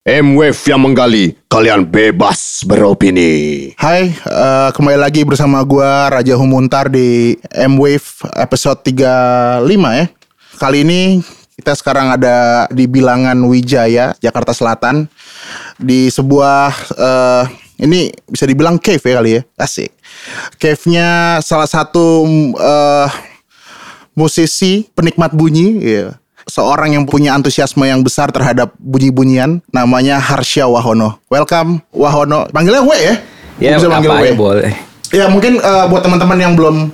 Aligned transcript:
M-Wave 0.00 0.56
yang 0.64 0.80
menggali, 0.80 1.36
kalian 1.44 1.84
bebas 1.84 2.64
beropini. 2.64 3.68
Hai, 3.76 4.08
eh, 4.08 4.68
kembali 4.72 4.96
lagi 4.96 5.28
bersama 5.28 5.60
gua 5.60 6.08
Raja 6.08 6.40
Humuntar 6.40 6.88
di 6.88 7.36
M-Wave 7.52 8.32
episode 8.32 8.80
35 8.80 9.60
ya. 9.92 10.08
Kali 10.56 10.88
ini 10.88 11.20
kita 11.52 11.76
sekarang 11.76 12.16
ada 12.16 12.64
di 12.72 12.88
bilangan 12.88 13.36
Wijaya, 13.44 14.16
Jakarta 14.24 14.56
Selatan. 14.56 15.04
Di 15.76 16.08
sebuah, 16.08 16.72
eh, 16.96 17.44
ini 17.84 18.08
bisa 18.24 18.48
dibilang 18.48 18.80
cave 18.80 19.04
ya 19.04 19.14
kali 19.20 19.30
ya, 19.36 19.42
asik. 19.60 19.92
Cave-nya 20.56 21.44
salah 21.44 21.68
satu 21.68 22.24
eh, 22.56 23.08
musisi 24.16 24.88
penikmat 24.96 25.36
bunyi, 25.36 25.76
ya. 25.84 26.16
Seorang 26.50 26.98
yang 26.98 27.06
punya 27.06 27.32
antusiasme 27.38 27.86
yang 27.86 28.02
besar 28.02 28.34
terhadap 28.34 28.74
bunyi-bunyian, 28.82 29.62
namanya 29.70 30.18
Harsha 30.18 30.66
Wahono. 30.66 31.22
Welcome 31.30 31.86
Wahono, 31.94 32.50
panggilnya 32.50 32.82
W 32.82 32.92
ya? 32.98 33.14
Ya, 33.62 33.70
Bisa 33.78 33.86
apa 33.86 34.02
manggil 34.02 34.10
W. 34.10 34.18
aja 34.18 34.34
boleh. 34.34 34.72
Ya 35.14 35.24
mungkin 35.30 35.62
eh, 35.62 35.84
buat 35.86 36.02
teman-teman 36.02 36.38
yang 36.42 36.52
belum 36.58 36.90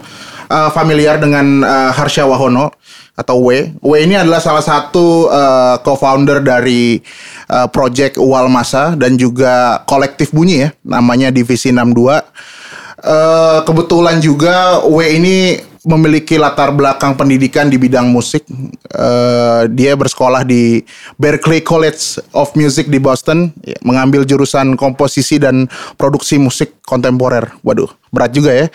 eh, 0.52 0.70
familiar 0.77 1.16
dengan 1.16 1.65
eh, 1.65 1.91
Harsha 1.96 2.29
Wahono 2.29 2.69
atau 3.16 3.41
W. 3.41 3.73
W 3.80 3.92
ini 3.96 4.12
adalah 4.20 4.45
salah 4.45 4.60
satu 4.60 5.32
eh, 5.32 5.74
co-founder 5.80 6.45
dari 6.45 7.01
eh, 7.48 7.66
project 7.73 8.20
Walmasa 8.20 8.93
dan 8.93 9.16
juga 9.16 9.80
kolektif 9.88 10.37
bunyi 10.37 10.68
ya, 10.68 10.70
namanya 10.84 11.32
Divisi 11.32 11.73
62. 11.73 12.20
Eh, 12.96 13.59
kebetulan 13.65 14.20
juga 14.20 14.82
W 14.84 14.98
ini 15.16 15.60
memiliki 15.86 16.34
latar 16.34 16.74
belakang 16.74 17.14
pendidikan 17.14 17.70
di 17.70 17.78
bidang 17.78 18.10
musik. 18.10 18.42
Eh, 18.90 19.62
dia 19.70 19.95
bersekolah 19.95 20.42
di 20.42 20.82
Berklee 21.14 21.62
College 21.62 22.18
of 22.34 22.50
Music 22.59 22.90
di 22.90 22.98
Boston, 22.98 23.54
ya, 23.62 23.78
mengambil 23.86 24.26
jurusan 24.26 24.74
komposisi 24.74 25.38
dan 25.38 25.70
produksi 25.95 26.42
musik 26.42 26.82
kontemporer. 26.82 27.54
Waduh, 27.62 27.87
berat 28.10 28.34
juga 28.34 28.51
ya. 28.51 28.66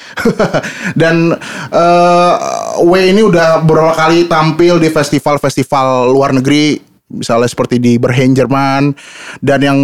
dan 1.02 1.36
eh, 1.68 2.34
W 2.80 2.94
ini 2.96 3.28
udah 3.28 3.60
beberapa 3.60 3.92
kali 3.92 4.32
tampil 4.32 4.80
di 4.80 4.88
festival-festival 4.88 6.16
luar 6.16 6.32
negeri, 6.32 6.80
misalnya 7.12 7.52
seperti 7.52 7.76
di 7.76 8.00
Berlin 8.00 8.32
Jerman, 8.32 8.96
dan 9.44 9.60
yang 9.60 9.80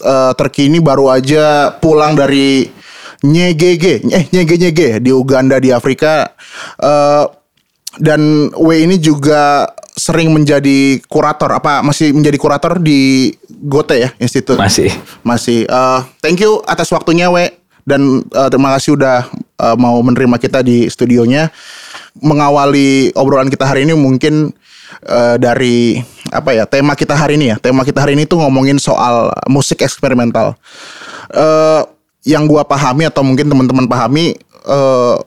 eh, 0.00 0.32
terkini 0.32 0.80
baru 0.80 1.12
aja 1.12 1.76
pulang 1.76 2.16
dari 2.16 2.80
Nyegege, 3.20 4.00
eh 4.08 4.24
Nyege 4.32 4.56
Nyege 4.56 4.88
di 5.00 5.12
Uganda 5.12 5.60
di 5.60 5.68
Afrika. 5.68 6.32
Eh, 6.80 7.24
dan 8.00 8.48
W 8.54 8.68
ini 8.70 8.96
juga 9.02 9.66
sering 9.98 10.32
menjadi 10.32 11.02
kurator 11.10 11.50
apa 11.52 11.84
masih 11.84 12.14
menjadi 12.16 12.38
kurator 12.40 12.80
di 12.80 13.34
Gote 13.50 14.00
ya 14.00 14.10
Institut. 14.16 14.56
Masih. 14.56 14.88
Masih. 15.20 15.68
Eh, 15.68 16.00
thank 16.24 16.40
you 16.40 16.64
atas 16.64 16.88
waktunya 16.94 17.28
W 17.28 17.52
dan 17.84 18.24
eh, 18.24 18.48
terima 18.48 18.72
kasih 18.78 18.96
udah 18.96 19.28
eh, 19.36 19.76
mau 19.76 20.00
menerima 20.00 20.40
kita 20.40 20.64
di 20.64 20.88
studionya. 20.88 21.52
Mengawali 22.24 23.14
obrolan 23.14 23.52
kita 23.52 23.68
hari 23.68 23.84
ini 23.84 23.92
mungkin 23.92 24.48
eh, 25.04 25.36
dari 25.36 26.00
apa 26.32 26.56
ya 26.56 26.64
tema 26.64 26.96
kita 26.96 27.12
hari 27.12 27.36
ini 27.36 27.52
ya. 27.52 27.56
Tema 27.60 27.84
kita 27.84 28.00
hari 28.00 28.16
ini 28.16 28.24
tuh 28.24 28.40
ngomongin 28.40 28.80
soal 28.80 29.28
musik 29.44 29.84
eksperimental. 29.84 30.56
Eh 31.36 31.99
yang 32.24 32.44
gua 32.44 32.64
pahami 32.64 33.08
atau 33.08 33.24
mungkin 33.24 33.48
teman-teman 33.48 33.86
pahami 33.88 34.36
eh 34.68 35.18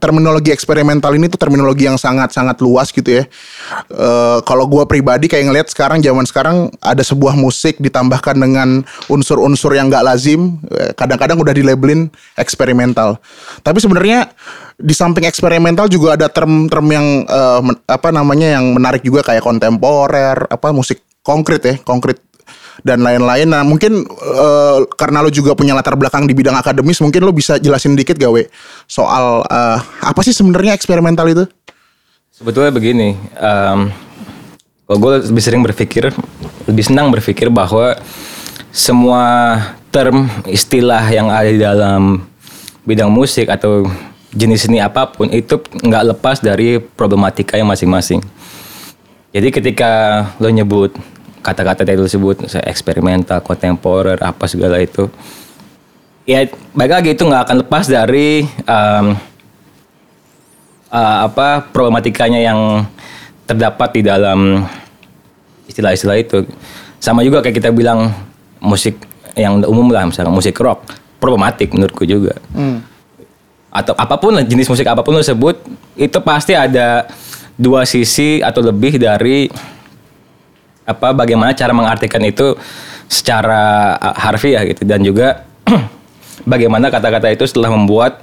terminologi 0.00 0.48
eksperimental 0.48 1.12
ini 1.12 1.28
tuh 1.28 1.36
terminologi 1.36 1.84
yang 1.84 2.00
sangat-sangat 2.00 2.56
luas 2.64 2.88
gitu 2.88 3.20
ya. 3.20 3.24
Eh 3.92 4.38
kalau 4.48 4.64
gua 4.64 4.88
pribadi 4.88 5.28
kayak 5.28 5.44
ngelihat 5.44 5.68
sekarang 5.68 6.00
zaman 6.00 6.24
sekarang 6.24 6.56
ada 6.80 7.04
sebuah 7.04 7.36
musik 7.36 7.76
ditambahkan 7.80 8.36
dengan 8.36 8.80
unsur-unsur 9.12 9.76
yang 9.76 9.92
gak 9.92 10.04
lazim, 10.04 10.56
eh, 10.72 10.92
kadang-kadang 10.96 11.36
udah 11.36 11.52
dilabelin 11.52 12.08
eksperimental. 12.36 13.20
Tapi 13.60 13.78
sebenarnya 13.80 14.32
di 14.80 14.92
samping 14.96 15.28
eksperimental 15.28 15.86
juga 15.86 16.16
ada 16.16 16.32
term-term 16.32 16.86
yang 16.88 17.06
men- 17.62 17.80
apa 17.86 18.08
namanya 18.10 18.58
yang 18.58 18.74
menarik 18.74 19.04
juga 19.04 19.22
kayak 19.22 19.44
kontemporer, 19.44 20.48
apa 20.48 20.72
musik 20.74 21.04
konkret 21.22 21.62
ya, 21.62 21.74
konkret 21.84 22.20
dan 22.82 23.04
lain-lain. 23.04 23.46
Nah 23.46 23.62
mungkin 23.62 24.02
eh, 24.08 24.78
karena 24.98 25.22
lo 25.22 25.30
juga 25.30 25.54
punya 25.54 25.76
latar 25.76 25.94
belakang 25.94 26.26
di 26.26 26.34
bidang 26.34 26.58
akademis, 26.58 26.98
mungkin 26.98 27.22
lo 27.22 27.30
bisa 27.30 27.60
jelasin 27.62 27.94
dikit 27.94 28.18
gawe 28.18 28.42
soal 28.90 29.46
eh, 29.46 29.78
apa 30.02 30.20
sih 30.26 30.34
sebenarnya 30.34 30.74
eksperimental 30.74 31.28
itu? 31.30 31.44
Sebetulnya 32.34 32.74
begini, 32.74 33.14
em, 33.38 33.94
kalau 34.90 34.98
gue 34.98 35.30
lebih 35.30 35.38
sering 35.38 35.62
berpikir, 35.62 36.10
lebih 36.66 36.82
senang 36.82 37.06
berpikir 37.14 37.46
bahwa 37.46 37.94
semua 38.74 39.54
term 39.94 40.26
istilah 40.50 41.06
yang 41.14 41.30
ada 41.30 41.46
di 41.46 41.62
dalam 41.62 42.26
bidang 42.82 43.06
musik 43.06 43.46
atau 43.46 43.86
jenis 44.34 44.66
seni 44.66 44.82
apa 44.82 45.14
pun 45.14 45.30
itu 45.30 45.62
nggak 45.62 46.04
lepas 46.10 46.42
dari 46.42 46.82
problematika 46.82 47.54
yang 47.54 47.70
masing-masing. 47.70 48.18
Jadi 49.30 49.48
ketika 49.54 49.90
lo 50.42 50.50
nyebut 50.50 50.90
kata-kata 51.44 51.84
tadi 51.84 52.00
lo 52.00 52.08
sebut 52.08 52.40
misalnya 52.40 52.72
eksperimental, 52.72 53.44
kontemporer, 53.44 54.16
apa 54.24 54.48
segala 54.48 54.80
itu, 54.80 55.12
ya 56.24 56.48
baik 56.72 56.92
lagi 56.96 57.10
itu 57.12 57.22
nggak 57.28 57.42
akan 57.44 57.56
lepas 57.68 57.84
dari 57.84 58.48
em, 58.48 59.06
uh, 60.88 61.18
apa 61.28 61.68
problematikanya 61.68 62.40
yang 62.40 62.88
terdapat 63.44 64.00
di 64.00 64.02
dalam 64.08 64.64
istilah-istilah 65.68 66.16
itu. 66.16 66.48
Sama 66.96 67.20
juga 67.20 67.44
kayak 67.44 67.60
kita 67.60 67.68
bilang 67.68 68.08
musik 68.64 68.96
yang 69.36 69.60
umum 69.68 69.92
lah 69.92 70.08
misalnya 70.08 70.32
musik 70.32 70.56
rock 70.56 70.88
problematik 71.20 71.76
menurutku 71.76 72.08
juga. 72.08 72.40
Atau 73.68 73.92
apa 73.92 74.16
pun 74.16 74.40
jenis 74.40 74.70
musik 74.70 74.88
apa 74.88 75.04
pun 75.04 75.12
lo 75.12 75.20
sebut 75.20 75.60
itu 75.92 76.18
pasti 76.24 76.56
ada 76.56 77.04
dua 77.60 77.84
sisi 77.84 78.40
atau 78.40 78.64
lebih 78.64 78.96
dari 78.96 79.52
apa 80.84 81.16
bagaimana 81.16 81.56
cara 81.56 81.72
mengartikan 81.72 82.20
itu 82.24 82.56
secara 83.08 83.96
uh, 83.98 84.16
harfiah 84.16 84.64
gitu. 84.68 84.84
Dan 84.84 85.04
juga 85.04 85.44
bagaimana 86.52 86.92
kata-kata 86.92 87.32
itu 87.32 87.44
setelah 87.48 87.72
membuat 87.72 88.20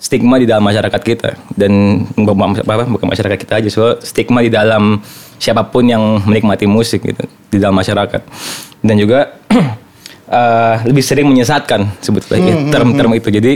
stigma 0.00 0.40
di 0.40 0.46
dalam 0.48 0.64
masyarakat 0.64 1.02
kita. 1.02 1.30
Dan 1.52 2.04
bukan 2.14 2.62
apa, 2.62 2.86
bukan 2.88 3.06
masyarakat 3.10 3.38
kita 3.38 3.52
aja 3.60 3.68
so 3.68 3.98
stigma 4.00 4.40
di 4.40 4.50
dalam 4.50 5.02
siapa 5.36 5.66
pun 5.66 5.84
yang 5.86 6.24
menikmati 6.24 6.64
musik 6.64 7.04
gitu 7.04 7.26
di 7.50 7.58
dalam 7.58 7.76
masyarakat. 7.76 8.22
Dan 8.80 8.96
juga 8.96 9.36
uh, 10.30 10.74
lebih 10.88 11.04
sering 11.04 11.26
menyesatkan 11.28 12.00
sebetulnya 12.00 12.70
term-term 12.72 13.12
itu. 13.18 13.28
Jadi 13.28 13.52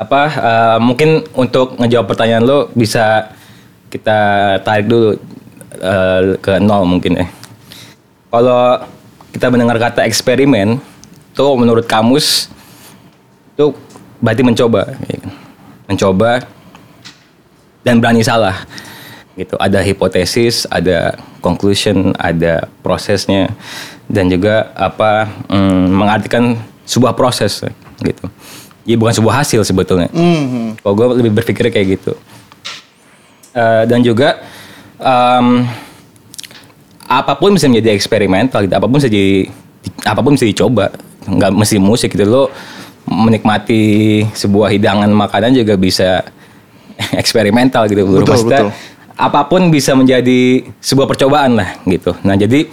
apa 0.00 0.22
uh, 0.32 0.78
mungkin 0.80 1.28
untuk 1.36 1.76
ngejawab 1.76 2.08
pertanyaan 2.08 2.48
lo 2.48 2.72
bisa 2.72 3.36
kita 3.92 4.18
tarik 4.64 4.88
dulu 4.88 5.20
uh, 5.78 6.34
ke 6.42 6.58
nol 6.58 6.86
mungkin 6.88 7.22
ya 7.22 7.26
kalau 8.30 8.82
kita 9.30 9.46
mendengar 9.50 9.78
kata 9.78 10.02
eksperimen 10.06 10.82
tuh 11.34 11.54
menurut 11.54 11.86
kamus 11.86 12.50
itu 13.54 13.74
berarti 14.18 14.42
mencoba 14.42 14.82
ya 15.06 15.16
kan? 15.22 15.32
mencoba 15.90 16.30
dan 17.82 17.98
berani 17.98 18.22
salah 18.22 18.66
gitu. 19.38 19.56
Ada 19.56 19.80
hipotesis 19.80 20.68
ada 20.68 21.16
conclusion 21.40 22.12
ada 22.20 22.68
prosesnya 22.84 23.50
dan 24.10 24.28
juga 24.28 24.68
apa 24.76 25.30
mm, 25.48 25.86
mengartikan 25.90 26.58
sebuah 26.84 27.14
proses 27.14 27.64
gitu. 28.02 28.26
Jadi 28.84 28.96
bukan 28.98 29.14
sebuah 29.14 29.44
hasil 29.44 29.62
sebetulnya. 29.62 30.10
Kalau 30.82 30.94
gue 30.96 31.06
lebih 31.22 31.32
berpikir 31.40 31.70
kayak 31.70 32.00
gitu. 32.00 32.12
Eh, 33.54 33.82
dan 33.86 34.02
juga 34.02 34.42
em, 35.00 35.66
apa 37.10 37.32
pun 37.34 37.56
bisa 37.56 37.66
menjadi 37.66 37.96
eksperimental 37.96 38.62
gitu 38.64 38.74
apa 38.76 38.86
pun 38.86 39.02
bisa 39.02 39.10
di 39.10 39.48
apa 40.06 40.20
pun 40.22 40.38
bisa 40.38 40.46
dicoba 40.46 40.94
nggak 41.26 41.50
mesti 41.52 41.76
musik 41.82 42.14
gitu 42.14 42.24
lo 42.28 42.44
menikmati 43.10 44.22
sebuah 44.30 44.70
hidangan 44.70 45.10
makanan 45.10 45.56
juga 45.56 45.74
bisa 45.74 46.22
eksperimental 47.20 47.90
gitu. 47.90 48.06
Betul, 48.06 48.22
Maksudnya, 48.22 48.60
betul. 48.70 48.72
apa 49.18 49.40
pun 49.50 49.72
bisa 49.72 49.98
menjadi 49.98 50.62
sebuah 50.78 51.10
percobaan 51.10 51.58
lah 51.58 51.74
gitu 51.88 52.14
nah 52.22 52.38
jadi 52.38 52.70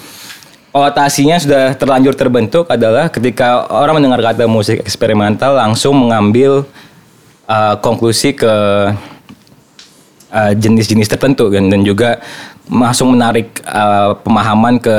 Otasinya 0.77 1.41
sudah 1.41 1.73
terlanjur 1.73 2.13
terbentuk 2.13 2.69
adalah 2.69 3.09
ketika 3.09 3.65
orang 3.73 3.97
mendengar 3.97 4.21
kata 4.21 4.45
musik 4.45 4.85
eksperimental 4.85 5.57
langsung 5.57 5.97
mengambil 5.97 6.69
uh, 7.49 7.75
konklusi 7.81 8.37
ke 8.37 8.53
uh, 10.31 10.53
jenis-jenis 10.55 11.07
tertentu 11.11 11.51
kan 11.51 11.67
dan 11.67 11.83
juga 11.83 12.19
langsung 12.67 13.15
menarik 13.15 13.63
uh, 13.63 14.15
pemahaman 14.21 14.79
ke 14.79 14.97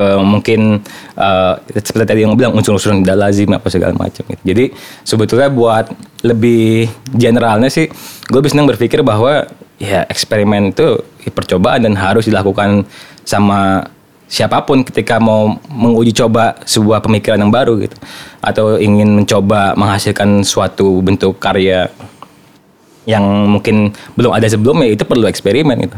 ke 0.00 0.08
mungkin 0.24 0.80
uh, 1.20 1.60
seperti 1.76 2.06
tadi 2.08 2.20
yang 2.24 2.32
bilang 2.32 2.56
unsur-unsur 2.56 2.96
tidak 3.04 3.20
lazim 3.20 3.52
apa 3.52 3.68
segala 3.68 3.92
macam 3.92 4.24
gitu. 4.24 4.42
Jadi 4.48 4.64
sebetulnya 5.04 5.52
buat 5.52 5.92
lebih 6.24 6.88
generalnya 7.12 7.68
sih 7.68 7.84
gue 8.32 8.40
senang 8.48 8.64
berpikir 8.64 9.04
bahwa 9.04 9.44
ya 9.76 10.08
eksperimen 10.08 10.72
itu 10.72 11.04
percobaan 11.36 11.84
dan 11.84 11.92
harus 12.00 12.24
dilakukan 12.24 12.88
sama 13.28 13.84
siapa 14.30 14.62
pun 14.64 14.86
ketika 14.86 15.20
mau 15.20 15.58
menguji 15.68 16.16
coba 16.16 16.56
sebuah 16.64 17.04
pemikiran 17.04 17.36
yang 17.36 17.52
baru 17.52 17.76
gitu 17.84 17.98
atau 18.40 18.80
ingin 18.80 19.20
mencoba 19.20 19.76
menghasilkan 19.76 20.46
suatu 20.46 21.02
bentuk 21.04 21.36
karya 21.42 21.92
yang 23.04 23.24
mungkin 23.48 23.90
belum 24.14 24.32
ada 24.32 24.44
sebelumnya 24.44 24.88
itu 24.88 25.02
perlu 25.02 25.24
eksperimen 25.24 25.76
gitu 25.80 25.96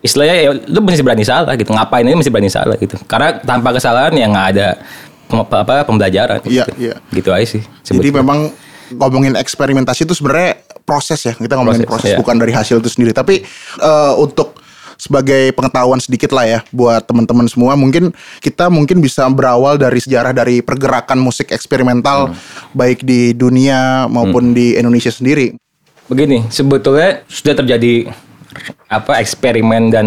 istilahnya 0.00 0.36
ya 0.36 0.50
lu 0.52 0.78
mesti 0.80 1.00
berani 1.00 1.24
salah 1.24 1.52
gitu 1.54 1.72
ngapain 1.72 2.04
aja 2.04 2.12
mesti 2.12 2.28
berani 2.28 2.48
salah 2.48 2.76
gitu 2.76 2.96
karena 3.04 3.40
tanpa 3.40 3.72
kesalahan 3.72 4.12
ya 4.12 4.28
nggak 4.28 4.46
ada 4.52 4.68
pem- 5.24 5.48
apa 5.48 5.74
pembelajaran 5.82 6.38
Iya, 6.44 6.64
gitu. 6.68 6.70
iya. 6.76 6.94
gitu 7.08 7.28
aja 7.32 7.46
sih 7.48 7.62
Jadi 7.82 8.12
memang 8.12 8.52
ngomongin 8.92 9.32
eksperimentasi 9.34 10.04
itu 10.04 10.12
sebenarnya 10.12 10.60
proses 10.84 11.16
ya. 11.18 11.32
Kita 11.32 11.56
ngomongin 11.56 11.82
Proses, 11.82 12.04
proses, 12.04 12.10
iya. 12.12 12.18
bukan 12.20 12.36
dari 12.36 12.52
hasil 12.52 12.78
itu 12.78 12.92
sendiri. 12.92 13.16
Tapi 13.16 13.40
eh, 13.80 14.12
untuk 14.14 14.60
sebagai 14.94 15.50
pengetahuan 15.50 15.98
sedikit 15.98 16.30
lah 16.30 16.44
ya 16.44 16.60
buat 16.68 17.02
teman-teman 17.02 17.48
semua, 17.48 17.74
mungkin 17.74 18.12
kita 18.38 18.68
mungkin 18.68 19.00
bisa 19.00 19.24
berawal 19.26 19.74
dari 19.74 19.98
sejarah 19.98 20.30
dari 20.30 20.60
pergerakan 20.60 21.16
musik 21.18 21.48
eksperimental 21.48 22.30
Hmm. 22.30 22.36
baik 22.76 23.02
di 23.02 23.32
dunia 23.32 24.04
maupun 24.06 24.52
di 24.52 24.76
Indonesia 24.76 25.10
sendiri. 25.10 25.56
Begini 26.08 26.44
sebetulnya 26.52 27.24
sudah 27.28 27.54
terjadi 27.64 28.12
apa 28.88 29.18
eksperimen 29.18 29.90
dan 29.90 30.06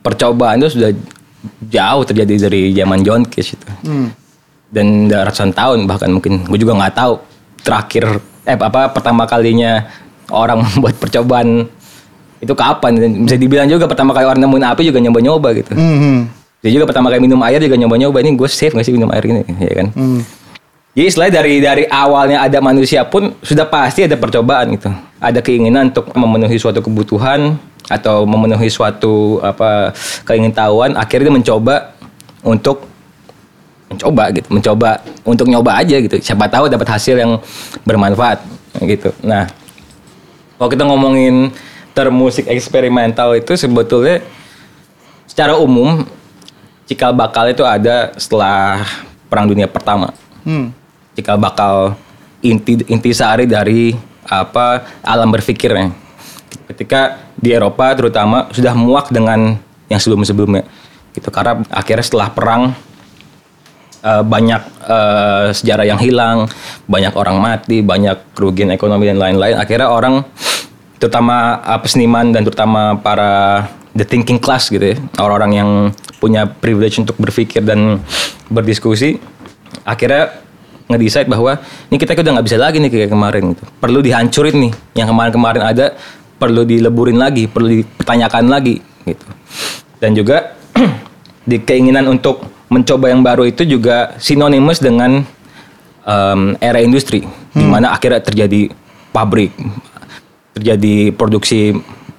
percobaan 0.00 0.62
itu 0.62 0.78
sudah 0.78 0.90
jauh 1.66 2.02
terjadi 2.06 2.48
dari 2.48 2.70
zaman 2.74 3.02
John 3.02 3.22
Cage 3.26 3.58
itu. 3.58 3.66
Dan 4.70 5.10
udah 5.10 5.30
ratusan 5.30 5.50
tahun 5.54 5.86
bahkan 5.86 6.10
mungkin. 6.10 6.46
Gue 6.46 6.58
juga 6.58 6.78
nggak 6.78 6.94
tahu 6.94 7.12
terakhir 7.62 8.22
eh 8.46 8.54
apa 8.54 8.94
pertama 8.94 9.26
kalinya 9.26 9.90
orang 10.30 10.62
membuat 10.64 10.94
percobaan 10.98 11.66
itu 12.38 12.54
kapan. 12.54 12.92
Dan 12.98 13.10
bisa 13.26 13.36
dibilang 13.38 13.66
juga 13.66 13.90
pertama 13.90 14.14
kali 14.14 14.26
orang 14.26 14.42
nemuin 14.42 14.64
api 14.74 14.82
juga 14.86 14.98
nyoba-nyoba 15.02 15.48
gitu. 15.58 15.72
Hmm. 15.74 16.30
dia 16.64 16.72
juga 16.72 16.88
pertama 16.88 17.12
kali 17.12 17.22
minum 17.22 17.38
air 17.46 17.62
juga 17.62 17.78
nyoba-nyoba 17.78 18.26
ini 18.26 18.34
gue 18.34 18.48
safe 18.50 18.74
gak 18.74 18.82
sih 18.82 18.90
minum 18.90 19.06
air 19.14 19.22
ini? 19.22 19.44
Ya 19.60 19.74
kan? 19.76 19.86
Hmm. 19.94 20.20
jadi 20.96 21.06
istilahnya 21.12 21.34
dari 21.38 21.54
dari 21.60 21.84
awalnya 21.86 22.42
ada 22.42 22.58
manusia 22.58 23.04
pun 23.06 23.36
sudah 23.44 23.68
pasti 23.68 24.08
ada 24.08 24.18
percobaan 24.18 24.74
gitu. 24.74 24.90
Ada 25.16 25.40
keinginan 25.40 25.90
untuk 25.94 26.12
memenuhi 26.12 26.60
suatu 26.60 26.84
kebutuhan 26.84 27.56
atau 27.88 28.26
memenuhi 28.28 28.68
suatu 28.68 29.40
apa 29.40 29.94
keingintahuan. 30.28 30.92
Akhirnya 30.98 31.32
mencoba 31.32 31.96
untuk 32.44 32.84
mencoba 33.86 34.34
gitu, 34.34 34.48
mencoba 34.50 35.00
untuk 35.22 35.46
nyoba 35.46 35.80
aja 35.80 35.96
gitu. 36.02 36.18
Siapa 36.18 36.50
tahu 36.50 36.66
dapat 36.68 36.88
hasil 36.90 37.16
yang 37.16 37.38
bermanfaat 37.86 38.42
gitu. 38.82 39.14
Nah, 39.22 39.46
kalau 40.58 40.68
kita 40.68 40.84
ngomongin 40.84 41.54
term 41.96 42.12
musik 42.12 42.44
eksperimental 42.50 43.32
itu 43.32 43.56
sebetulnya 43.56 44.20
secara 45.24 45.56
umum 45.56 46.04
cikal 46.84 47.16
bakal 47.16 47.48
itu 47.48 47.64
ada 47.64 48.12
setelah 48.20 48.84
Perang 49.32 49.48
Dunia 49.48 49.66
Pertama 49.66 50.12
Hmm. 50.46 50.70
cikal 51.18 51.42
bakal 51.42 51.98
inti 52.38 52.78
intisari 52.86 53.50
dari 53.50 53.98
apa 54.26 54.86
alam 55.02 55.30
berpikirnya. 55.30 55.94
Ketika 56.66 57.30
di 57.38 57.54
Eropa 57.54 57.94
terutama 57.94 58.50
sudah 58.50 58.74
muak 58.74 59.14
dengan 59.14 59.58
yang 59.86 60.00
sebelum-sebelumnya. 60.02 60.66
Gitu 61.14 61.28
karena 61.30 61.62
akhirnya 61.72 62.04
setelah 62.04 62.28
perang 62.28 62.62
eh, 64.02 64.22
banyak 64.26 64.62
eh, 64.84 65.46
sejarah 65.54 65.86
yang 65.86 66.00
hilang, 66.02 66.50
banyak 66.90 67.14
orang 67.14 67.38
mati, 67.38 67.80
banyak 67.80 68.34
kerugian 68.34 68.74
ekonomi 68.74 69.08
dan 69.08 69.18
lain-lain. 69.18 69.56
Akhirnya 69.56 69.88
orang 69.88 70.26
terutama 70.98 71.62
eh, 71.62 71.80
peseniman 71.80 72.34
dan 72.34 72.42
terutama 72.42 72.98
para 72.98 73.64
the 73.96 74.04
thinking 74.04 74.36
class 74.36 74.68
gitu 74.68 74.92
ya, 74.92 74.96
orang-orang 75.16 75.52
yang 75.56 75.70
punya 76.20 76.44
privilege 76.44 77.00
untuk 77.00 77.16
berpikir 77.16 77.64
dan 77.64 78.04
berdiskusi, 78.52 79.16
akhirnya 79.88 80.45
ngedesain 80.86 81.26
bahwa 81.26 81.58
ini 81.90 81.96
kita 81.98 82.14
udah 82.14 82.32
nggak 82.38 82.46
bisa 82.46 82.58
lagi 82.58 82.76
nih 82.78 82.90
kayak 82.90 83.10
kemarin 83.10 83.42
gitu. 83.54 83.64
Perlu 83.82 83.98
dihancurin 84.02 84.56
nih. 84.68 84.72
Yang 84.94 85.08
kemarin-kemarin 85.12 85.62
ada 85.62 85.86
perlu 86.36 86.62
dileburin 86.62 87.18
lagi, 87.18 87.50
perlu 87.50 87.82
dipertanyakan 87.82 88.44
lagi 88.46 88.78
gitu. 89.06 89.26
Dan 89.98 90.14
juga 90.14 90.54
di 91.50 91.58
keinginan 91.62 92.06
untuk 92.06 92.44
mencoba 92.70 93.10
yang 93.10 93.22
baru 93.22 93.46
itu 93.46 93.62
juga 93.62 94.14
sinonimus 94.18 94.82
dengan 94.82 95.22
em, 96.02 96.40
era 96.58 96.82
industri 96.82 97.22
di 97.56 97.64
mana 97.64 97.94
akhirnya 97.94 98.20
terjadi 98.20 98.68
pabrik, 99.14 99.54
terjadi 100.52 101.14
produksi 101.16 101.72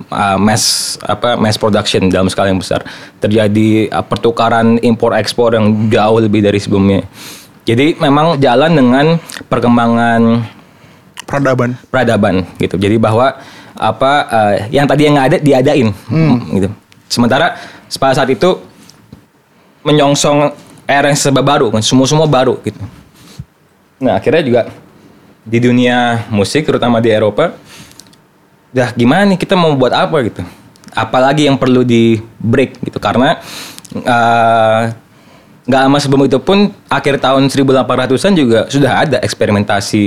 uh, 0.09 0.37
mass 0.39 0.95
apa 1.05 1.37
mass 1.37 1.61
production 1.61 2.09
dalam 2.09 2.25
skala 2.31 2.49
yang 2.49 2.61
besar, 2.61 2.81
terjadi 3.21 3.91
uh, 3.93 4.01
pertukaran 4.01 4.81
impor 4.81 5.13
ekspor 5.13 5.53
yang 5.53 5.91
jauh 5.93 6.17
lebih 6.17 6.41
dari 6.41 6.57
sebelumnya. 6.57 7.05
Jadi 7.67 7.99
memang 7.99 8.39
jalan 8.39 8.71
dengan 8.71 9.05
perkembangan 9.51 10.47
Peradaban. 11.27 11.75
peradaban 11.91 12.35
gitu. 12.55 12.79
Jadi 12.79 12.95
bahwa 12.95 13.35
apa 13.75 14.11
eh, 14.31 14.55
yang 14.71 14.87
tadi 14.87 15.03
yang 15.03 15.19
nggak 15.19 15.27
ada 15.35 15.37
diadain 15.43 15.91
gitu. 16.55 16.71
Sementara 17.11 17.59
pada 17.99 18.15
saat 18.15 18.31
itu 18.31 18.63
menyongsong 19.83 20.55
era 20.87 21.11
yang 21.11 21.19
serba 21.19 21.43
baru 21.43 21.67
kan, 21.75 21.83
semua 21.83 22.07
semua 22.07 22.23
baru 22.23 22.55
gitu. 22.63 22.79
Nah 23.99 24.15
akhirnya 24.15 24.43
juga 24.47 24.61
di 25.43 25.59
dunia 25.59 26.23
musik 26.31 26.63
terutama 26.63 27.03
di 27.03 27.11
Eropa, 27.11 27.51
dah 28.71 28.95
gimana 28.95 29.27
nih 29.27 29.39
kita 29.39 29.59
mau 29.59 29.75
buat 29.75 29.91
apa 29.91 30.15
gitu? 30.23 30.43
Apalagi 30.95 31.51
yang 31.51 31.59
perlu 31.59 31.83
di 31.83 32.23
break 32.39 32.79
gitu 32.87 32.99
karena 33.03 33.43
eh, 33.91 34.81
nggak 35.67 35.81
lama 35.83 35.97
sebelum 35.99 36.23
itu 36.31 36.39
pun 36.39 36.71
akhir 36.87 37.19
tahun 37.19 37.51
1800-an 37.51 38.33
juga 38.39 38.59
sudah 38.71 39.03
ada 39.03 39.17
eksperimentasi 39.19 40.03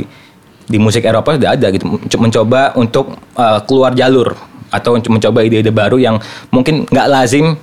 di 0.70 0.78
musik 0.80 1.04
Eropa 1.04 1.36
sudah 1.36 1.52
ada 1.52 1.66
gitu 1.68 1.84
Menco- 1.84 2.20
mencoba 2.20 2.72
untuk 2.80 3.12
uh, 3.36 3.60
keluar 3.68 3.92
jalur 3.92 4.32
atau 4.72 4.96
menc- 4.96 5.10
mencoba 5.10 5.44
ide-ide 5.44 5.68
baru 5.68 6.00
yang 6.00 6.16
mungkin 6.48 6.88
nggak 6.88 7.06
lazim 7.10 7.58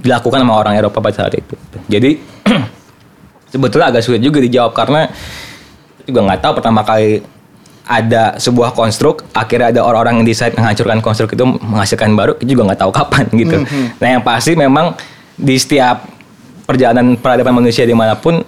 dilakukan 0.00 0.42
sama 0.42 0.58
orang 0.58 0.74
Eropa 0.76 0.98
pada 1.00 1.24
saat 1.24 1.32
itu. 1.36 1.54
Jadi 1.86 2.20
sebetulnya 3.52 3.94
agak 3.94 4.02
sulit 4.02 4.20
juga 4.20 4.42
dijawab 4.42 4.72
karena 4.74 5.06
juga 6.02 6.20
nggak 6.26 6.40
tahu 6.42 6.52
pertama 6.58 6.82
kali 6.82 7.22
ada 7.86 8.34
sebuah 8.34 8.74
konstruk 8.74 9.22
akhirnya 9.30 9.70
ada 9.70 9.80
orang-orang 9.86 10.18
yang 10.18 10.26
decide 10.26 10.58
menghancurkan 10.58 10.98
konstruk 10.98 11.30
itu 11.30 11.46
menghasilkan 11.46 12.18
baru 12.18 12.34
juga 12.42 12.72
nggak 12.72 12.80
tahu 12.82 12.90
kapan 12.90 13.24
gitu. 13.36 13.56
Nah 14.02 14.08
yang 14.18 14.22
pasti 14.26 14.58
memang 14.58 14.98
di 15.36 15.54
setiap 15.54 16.15
perjalanan 16.66 17.14
peradaban 17.16 17.62
manusia 17.62 17.86
di 17.86 17.94
mana 17.94 18.18
pun 18.18 18.42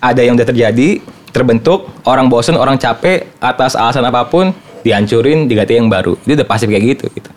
ada 0.00 0.20
yang 0.20 0.34
udah 0.34 0.48
terjadi 0.48 1.04
terbentuk 1.30 1.92
orang 2.08 2.26
bosen 2.32 2.56
orang 2.56 2.80
capek 2.80 3.28
atas 3.38 3.76
alasan 3.76 4.04
apa 4.08 4.24
pun 4.26 4.50
dihancurin 4.80 5.48
diganti 5.48 5.76
yang 5.76 5.88
baru 5.88 6.16
itu 6.24 6.36
udah 6.40 6.48
pasti 6.48 6.64
kayak 6.68 6.84
gitu 6.96 7.06
gitu. 7.12 7.30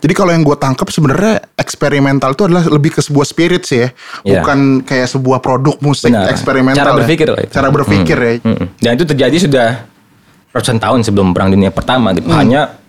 Jadi 0.00 0.16
kalau 0.16 0.32
yang 0.32 0.40
gue 0.40 0.56
tangkap 0.56 0.88
sebenarnya 0.88 1.44
eksperimental 1.60 2.32
itu 2.32 2.48
adalah 2.48 2.64
lebih 2.72 2.96
ke 2.96 3.04
sebuah 3.04 3.26
spirit 3.28 3.68
sih 3.68 3.84
ya, 3.84 3.88
Iya. 4.24 4.40
bukan 4.40 4.80
kayak 4.80 5.12
sebuah 5.12 5.44
produk 5.44 5.76
musik 5.84 6.08
Benar. 6.08 6.32
eksperimental. 6.32 6.80
Cara 6.80 6.90
ya. 6.92 6.96
berpikir 7.04 7.26
itu. 7.28 7.34
Cara 7.52 7.68
berpikir 7.68 8.16
ya. 8.16 8.32
Mm-mm. 8.40 8.66
Dan 8.80 8.90
itu 8.96 9.04
terjadi 9.04 9.36
sudah 9.36 9.68
ratusan 10.56 10.80
tahun 10.80 11.04
sebelum 11.04 11.36
Perang 11.36 11.52
Dunia 11.52 11.68
Pertama 11.68 12.16
gitu. 12.16 12.32
Hanya 12.32 12.80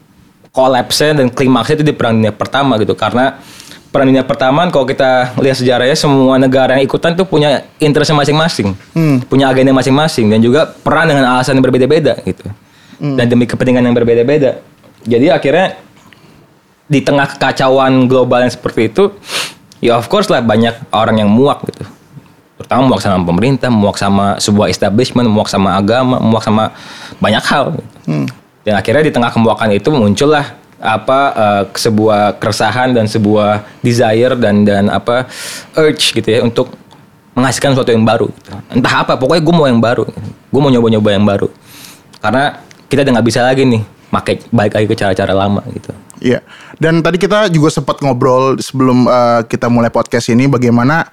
kolapsnya 0.56 1.20
dan 1.20 1.28
klimaksnya 1.36 1.84
itu 1.84 1.86
di 1.92 1.92
Perang 1.92 2.16
Dunia 2.16 2.32
Pertama 2.32 2.80
gitu. 2.80 2.96
Karena 2.96 3.44
Perang 3.92 4.08
Dunia 4.08 4.24
Pertama 4.24 4.72
kalau 4.72 4.88
kita 4.88 5.36
lihat 5.44 5.60
sejarahnya 5.60 6.00
semua 6.00 6.40
negara 6.40 6.80
yang 6.80 6.88
ikutan 6.88 7.12
tuh 7.12 7.28
punya 7.28 7.68
interest 7.76 8.16
masing-masing. 8.16 8.72
Punya 9.28 9.52
agenda 9.52 9.76
masing-masing 9.76 10.32
dan 10.32 10.40
juga 10.40 10.64
peran 10.66 11.12
dengan 11.12 11.28
alasan 11.36 11.60
yang 11.60 11.66
berbeda-beda 11.68 12.16
gitu. 12.24 12.48
Dan 13.20 13.28
demi 13.28 13.44
kepentingan 13.44 13.84
yang 13.84 13.92
berbeda-beda. 13.92 14.64
Jadi 15.04 15.28
akhirnya 15.28 15.76
di 16.88 17.04
tengah 17.04 17.28
kekacauan 17.36 18.08
global 18.08 18.48
yang 18.48 18.54
seperti 18.54 18.88
itu, 18.88 19.12
ya 19.84 20.00
of 20.00 20.08
course 20.08 20.32
lah 20.32 20.40
banyak 20.40 20.72
orang 20.96 21.20
yang 21.20 21.28
muak 21.28 21.60
gitu. 21.68 21.84
Terutama 22.62 22.96
muak 22.96 23.02
sama 23.04 23.26
pemerintah, 23.26 23.68
muak 23.74 23.98
sama 23.98 24.38
sebuah 24.40 24.70
establishment, 24.70 25.28
muak 25.28 25.50
sama 25.52 25.76
agama, 25.76 26.22
muak 26.22 26.46
sama 26.46 26.72
banyak 27.20 27.44
hal. 27.44 27.76
gitu. 27.76 27.88
Dan 28.62 28.78
akhirnya 28.78 29.04
di 29.04 29.12
tengah 29.12 29.34
kemuakan 29.34 29.74
itu 29.74 29.90
muncullah 29.90 30.61
apa 30.82 31.20
eh, 31.38 31.64
sebuah 31.78 32.42
keresahan 32.42 32.98
dan 32.98 33.06
sebuah 33.06 33.64
desire 33.86 34.34
dan 34.36 34.66
dan 34.66 34.90
apa 34.90 35.30
urge 35.78 36.18
gitu 36.18 36.28
ya 36.28 36.42
untuk 36.42 36.74
menghasilkan 37.38 37.78
sesuatu 37.78 37.94
yang 37.94 38.04
baru. 38.04 38.28
gitu. 38.28 38.50
Entah 38.74 39.08
apa, 39.08 39.16
pokoknya 39.16 39.42
gue 39.46 39.56
mau 39.56 39.68
yang 39.70 39.80
baru. 39.80 40.04
Gue 40.52 40.62
mau 40.62 40.68
nyoba-nyoba 40.68 41.10
yang 41.16 41.24
baru. 41.24 41.48
Karena 42.20 42.60
kita 42.92 43.08
udah 43.08 43.14
nggak 43.18 43.28
bisa 43.28 43.42
lagi 43.46 43.64
nih 43.64 43.82
pakai 44.12 44.44
balik 44.52 44.76
lagi 44.76 44.88
ke 44.92 44.96
cara-cara 45.00 45.32
lama 45.32 45.64
gitu. 45.72 45.96
Iya. 46.22 46.44
Dan 46.78 47.02
tadi 47.02 47.18
kita 47.18 47.48
juga 47.50 47.72
sempat 47.72 48.04
ngobrol 48.04 48.60
sebelum 48.60 49.08
eh, 49.08 49.42
kita 49.48 49.72
mulai 49.72 49.90
podcast 49.90 50.28
ini 50.30 50.46
bagaimana 50.52 51.08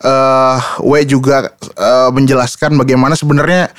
eh 0.00 0.58
W 0.82 0.94
juga 1.04 1.52
eh, 1.76 2.10
menjelaskan 2.10 2.74
bagaimana 2.80 3.12
sebenarnya 3.12 3.70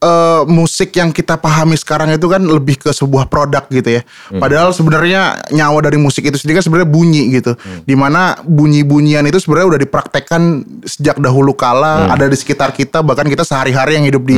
eh, 0.00 0.42
musik 0.48 0.92
yang 0.96 1.10
kita 1.12 1.40
pahami 1.40 1.76
sekarang 1.78 2.12
itu 2.12 2.26
kan 2.28 2.42
lebih 2.42 2.80
ke 2.80 2.90
sebuah 2.92 3.28
produk 3.28 3.64
gitu 3.68 4.00
ya. 4.00 4.02
Padahal 4.36 4.72
sebenarnya 4.76 5.40
nyawa 5.52 5.84
dari 5.84 5.96
musik 6.00 6.26
itu 6.26 6.36
sendiri 6.36 6.60
kan 6.60 6.64
sebenarnya 6.66 6.88
bunyi 6.90 7.22
gitu. 7.32 7.56
Di 7.84 7.94
mana 7.96 8.36
bunyi-bunyian 8.44 9.24
itu 9.28 9.40
sebenarnya 9.40 9.76
udah 9.76 9.80
dipraktekkan 9.80 10.42
sejak 10.84 11.16
dahulu 11.20 11.56
kala, 11.56 12.12
ada 12.12 12.28
di 12.28 12.36
sekitar 12.36 12.72
kita, 12.76 13.00
bahkan 13.00 13.26
kita 13.26 13.44
sehari-hari 13.46 13.96
yang 14.00 14.06
hidup 14.06 14.22
di 14.26 14.36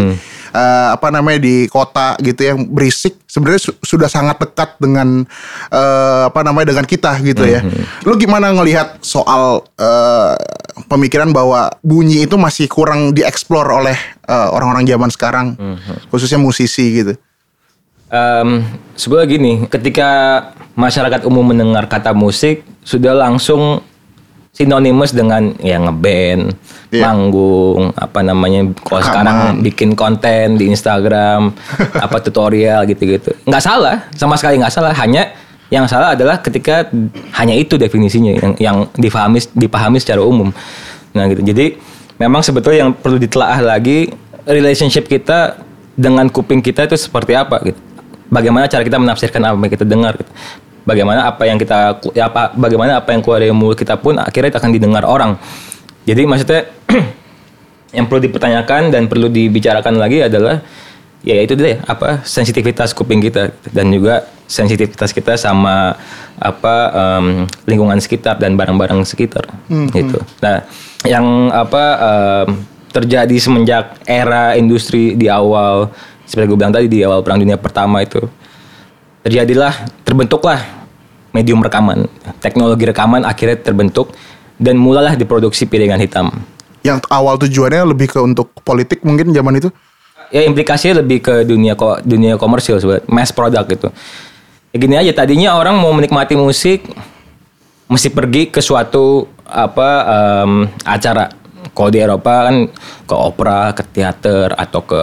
eh, 0.55 0.89
apa 0.95 1.09
namanya 1.13 1.43
di 1.43 1.69
kota 1.69 2.15
gitu 2.21 2.41
yang 2.45 2.59
berisik 2.69 3.21
sebenarnya 3.25 3.71
su- 3.71 3.79
sudah 3.83 4.09
sangat 4.09 4.41
dekat 4.41 4.77
dengan 4.81 5.25
eh, 5.73 6.23
apa 6.29 6.41
namanya 6.45 6.73
dengan 6.77 6.87
kita 6.87 7.17
gitu 7.21 7.45
ya. 7.45 7.61
Lu 8.07 8.17
gimana 8.17 8.53
ngelihat 8.53 9.01
soal 9.05 9.65
eh, 9.77 10.35
pemikiran 10.89 11.35
bahwa 11.35 11.73
bunyi 11.83 12.25
itu 12.25 12.39
masih 12.39 12.71
kurang 12.71 13.13
dieksplor 13.13 13.67
oleh 13.67 13.99
eh, 14.29 14.49
orang-orang 14.53 14.87
zaman 14.87 15.11
sekarang, 15.11 15.47
khususnya 16.09 16.39
musisi 16.39 17.03
gitu. 17.03 17.15
Em, 18.09 18.65
sebenarnya 18.97 19.29
gini, 19.29 19.53
ketika 19.69 20.09
masyarakat 20.73 21.29
umum 21.29 21.45
mendengar 21.53 21.85
kata 21.93 22.17
musik 22.17 22.65
sudah 22.81 23.13
langsung 23.13 23.85
sinonimus 24.59 25.15
dengan 25.15 25.55
ya 25.63 25.79
ngeband, 25.79 26.51
Iya. 26.89 27.05
manggung, 27.05 27.93
apa 27.95 28.25
namanya 28.25 28.65
kalau 28.81 29.05
sekarang 29.05 29.61
bikin 29.61 29.93
konten 29.93 30.57
di 30.57 30.73
Instagram, 30.73 31.53
apa 32.05 32.17
tutorial 32.19 32.89
gitu-gitu. 32.89 33.37
Nggak 33.45 33.63
salah, 33.63 34.09
sama 34.17 34.35
sekali 34.41 34.57
nggak 34.57 34.73
salah. 34.73 34.97
Hanya 34.97 35.37
yang 35.69 35.85
salah 35.85 36.17
adalah 36.17 36.41
ketika 36.41 36.89
hanya 37.39 37.53
itu 37.53 37.77
definisinya 37.77 38.33
yang 38.35 38.53
yang 38.57 38.77
dipahami 38.97 39.39
dipahami 39.53 40.01
secara 40.01 40.25
umum. 40.25 40.49
Nah 41.13 41.29
gitu. 41.29 41.45
Jadi 41.45 41.77
memang 42.17 42.41
sebetulnya 42.41 42.89
yang 42.89 42.93
perlu 42.97 43.21
ditelaah 43.21 43.61
lagi 43.61 44.09
relationship 44.49 45.07
kita 45.13 45.61
dengan 45.93 46.27
kuping 46.33 46.65
kita 46.65 46.89
itu 46.89 46.97
seperti 46.97 47.37
apa 47.37 47.61
gitu. 47.69 47.79
Bagaimana 48.33 48.65
cara 48.65 48.81
kita 48.81 48.97
menafsirkan 48.97 49.45
apa 49.45 49.61
yang 49.61 49.73
kita 49.77 49.85
dengar 49.85 50.17
gitu. 50.17 50.33
Bagaimana 50.89 51.29
apa 51.29 51.45
yang 51.45 51.61
kita 51.61 52.01
ya 52.17 52.33
apa 52.33 52.57
bagaimana 52.57 52.97
apa 52.97 53.13
yang 53.13 53.21
keluar 53.21 53.45
dari 53.45 53.53
mulut 53.53 53.77
kita 53.77 54.01
pun 54.01 54.17
akhirnya 54.17 54.57
akan 54.57 54.73
didengar 54.73 55.05
orang. 55.05 55.37
Jadi 56.09 56.25
maksudnya 56.25 56.73
yang 57.97 58.09
perlu 58.09 58.25
dipertanyakan 58.25 58.89
dan 58.89 59.05
perlu 59.05 59.29
dibicarakan 59.29 60.01
lagi 60.01 60.25
adalah 60.25 60.65
ya 61.21 61.37
itu 61.45 61.53
deh 61.53 61.77
apa 61.85 62.25
sensitivitas 62.25 62.97
kuping 62.97 63.21
kita 63.21 63.53
dan 63.69 63.93
juga 63.93 64.25
sensitivitas 64.49 65.13
kita 65.13 65.37
sama 65.37 65.93
apa 66.41 66.75
em, 66.97 67.27
lingkungan 67.69 68.01
sekitar 68.01 68.41
dan 68.41 68.57
barang-barang 68.57 69.05
sekitar 69.05 69.45
gitu. 69.93 70.25
Nah, 70.41 70.65
yang 71.05 71.53
apa 71.53 71.85
em, 72.01 72.49
terjadi 72.89 73.37
semenjak 73.37 74.01
era 74.09 74.57
industri 74.57 75.13
di 75.19 75.29
awal 75.29 75.93
seperti 76.25 76.49
gue 76.49 76.59
bilang 76.59 76.73
tadi 76.73 76.89
di 76.89 77.05
awal 77.05 77.21
perang 77.21 77.41
dunia 77.41 77.61
pertama 77.61 78.01
itu 78.01 78.25
terjadilah 79.29 79.77
terbentuklah 80.09 80.65
medium 81.37 81.61
rekaman. 81.61 82.09
Teknologi 82.41 82.89
rekaman 82.89 83.29
akhirnya 83.29 83.61
terbentuk 83.61 84.17
dan 84.57 84.81
mulailah 84.81 85.21
diproduksi 85.21 85.69
piringan 85.69 86.01
hitam. 86.01 86.33
Yang 86.81 87.05
awal 87.13 87.37
tujuannya 87.37 87.85
lebih 87.93 88.09
ke 88.09 88.19
untuk 88.25 88.49
politik 88.65 89.05
mungkin 89.05 89.37
zaman 89.37 89.61
itu. 89.61 89.69
ya 90.29 90.45
implikasinya 90.45 91.01
lebih 91.01 91.25
ke 91.25 91.35
dunia 91.49 91.73
ko 91.73 91.97
dunia 92.05 92.37
komersil 92.37 92.77
sebenarnya 92.77 93.09
mass 93.09 93.33
product 93.33 93.65
gitu 93.73 93.89
ya 94.69 94.77
gini 94.77 94.95
aja 95.01 95.25
tadinya 95.25 95.57
orang 95.57 95.81
mau 95.81 95.89
menikmati 95.97 96.37
musik 96.37 96.85
mesti 97.89 98.13
pergi 98.13 98.53
ke 98.53 98.61
suatu 98.61 99.25
apa 99.49 99.89
em, 100.45 100.69
acara. 100.85 101.33
Kalau 101.73 101.95
di 101.95 101.99
Eropa 102.03 102.51
kan 102.51 102.57
ke 103.07 103.15
opera 103.15 103.71
ke 103.71 103.83
teater 103.87 104.51
atau 104.53 104.83
ke 104.83 105.03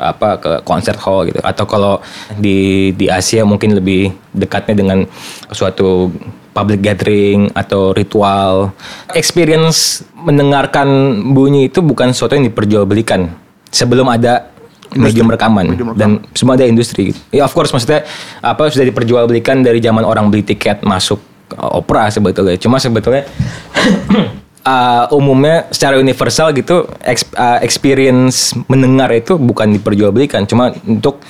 apa 0.00 0.40
ke 0.40 0.52
concert 0.64 0.96
hall 0.96 1.28
gitu 1.28 1.44
atau 1.44 1.64
kalau 1.68 1.94
di 2.40 2.90
di 2.96 3.12
Asia 3.12 3.44
mungkin 3.44 3.76
lebih 3.76 4.16
dekatnya 4.32 4.80
dengan 4.80 4.98
suatu 5.52 6.08
public 6.56 6.80
gathering 6.80 7.52
atau 7.52 7.92
ritual 7.92 8.72
experience 9.12 10.02
mendengarkan 10.16 10.88
bunyi 11.30 11.68
itu 11.68 11.84
bukan 11.84 12.10
sesuatu 12.16 12.34
yang 12.34 12.48
diperjualbelikan 12.48 13.28
sebelum 13.70 14.08
ada 14.08 14.50
medium 14.96 15.30
rekaman 15.30 15.78
dan 15.94 16.18
semua 16.34 16.58
ada 16.58 16.66
industri 16.66 17.14
gitu. 17.14 17.20
Ya 17.30 17.46
of 17.46 17.54
course 17.54 17.70
maksudnya 17.70 18.02
apa 18.42 18.66
sudah 18.72 18.86
diperjualbelikan 18.90 19.62
dari 19.62 19.78
zaman 19.78 20.02
orang 20.02 20.26
beli 20.32 20.42
tiket 20.42 20.82
masuk 20.82 21.22
opera 21.54 22.10
sebetulnya. 22.10 22.58
Cuma 22.58 22.82
sebetulnya 22.82 23.26
uh, 24.64 25.04
umumnya 25.14 25.68
secara 25.70 25.96
universal 26.00 26.52
gitu 26.52 26.86
uh, 26.86 27.58
experience 27.60 28.52
mendengar 28.66 29.12
itu 29.12 29.36
bukan 29.36 29.72
diperjualbelikan. 29.76 30.44
Cuma 30.48 30.72
untuk 30.84 31.20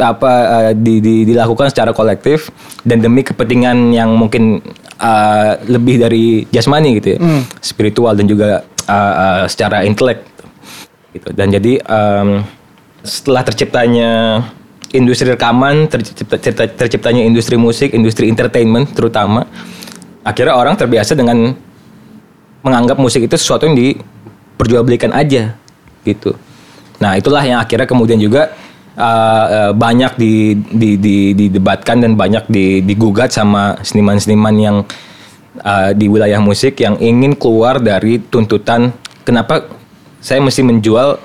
apa 0.00 0.32
uh, 0.32 0.72
di- 0.72 1.00
di- 1.04 1.24
dilakukan 1.28 1.68
secara 1.68 1.92
kolektif 1.92 2.48
dan 2.84 3.04
demi 3.04 3.20
kepentingan 3.20 3.92
yang 3.92 4.12
mungkin 4.16 4.64
uh, 5.00 5.60
lebih 5.68 6.00
dari 6.00 6.48
jasmani 6.48 7.00
gitu 7.00 7.16
ya. 7.16 7.18
Spiritual 7.60 8.16
dan 8.16 8.26
juga 8.28 8.64
uh, 8.88 9.14
uh, 9.14 9.42
secara 9.48 9.84
intelek. 9.84 10.26
Gitu. 11.10 11.26
Dan 11.34 11.50
jadi 11.50 11.82
em, 11.82 12.46
setelah 13.02 13.42
terciptanya 13.42 14.38
industri 14.94 15.26
rekaman 15.26 15.90
tercipta, 15.90 16.38
tercipta- 16.38 16.70
terciptanya 16.70 17.26
industri 17.26 17.58
musik 17.58 17.90
industri 17.90 18.30
entertainment 18.30 18.94
terutama 18.94 19.42
akhirnya 20.22 20.54
orang 20.54 20.78
terbiasa 20.78 21.18
dengan 21.18 21.50
menganggap 22.60 22.96
musik 23.00 23.24
itu 23.24 23.36
sesuatu 23.36 23.68
yang 23.68 23.76
diperjualbelikan 23.76 25.12
aja 25.14 25.56
gitu 26.04 26.36
nah 27.00 27.16
itulah 27.16 27.40
yang 27.40 27.60
akhirnya 27.60 27.88
kemudian 27.88 28.20
juga 28.20 28.52
uh, 28.96 29.46
uh, 29.48 29.72
banyak 29.72 30.12
di, 30.20 30.56
di, 30.56 30.90
di, 31.00 31.16
didebatkan 31.32 32.04
dan 32.04 32.12
banyak 32.14 32.44
di, 32.52 32.84
digugat 32.84 33.32
sama 33.32 33.80
seniman-seniman 33.80 34.54
yang 34.60 34.76
uh, 35.64 35.90
di 35.96 36.06
wilayah 36.06 36.38
musik 36.38 36.80
yang 36.80 37.00
ingin 37.00 37.32
keluar 37.36 37.80
dari 37.80 38.20
tuntutan 38.20 38.92
kenapa 39.24 39.66
saya 40.20 40.44
mesti 40.44 40.60
menjual 40.60 41.16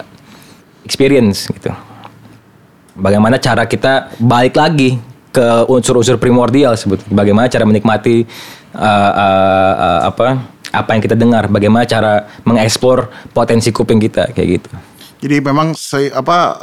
experience 0.87 1.51
gitu. 1.51 1.73
Bagaimana 2.95 3.35
cara 3.35 3.67
kita 3.67 4.15
balik 4.23 4.55
lagi 4.55 4.95
ke 5.35 5.67
unsur-unsur 5.67 6.15
primordial 6.15 6.79
sebetulnya. 6.79 7.11
Bagaimana 7.11 7.51
cara 7.51 7.67
menikmati 7.67 8.23
uh, 8.71 9.11
uh, 9.11 9.73
uh, 9.75 10.01
apa 10.07 10.54
apa 10.75 10.93
yang 10.93 11.01
kita 11.01 11.15
dengar. 11.15 11.47
Bagaimana 11.47 11.83
cara 11.83 12.13
mengeksplor 12.43 13.07
potensi 13.31 13.71
kuping 13.71 13.97
kita 13.97 14.31
kayak 14.31 14.49
gitu. 14.53 14.69
Jadi 15.15 15.41
memang 15.41 15.73
se 15.73 16.11
apa 16.11 16.53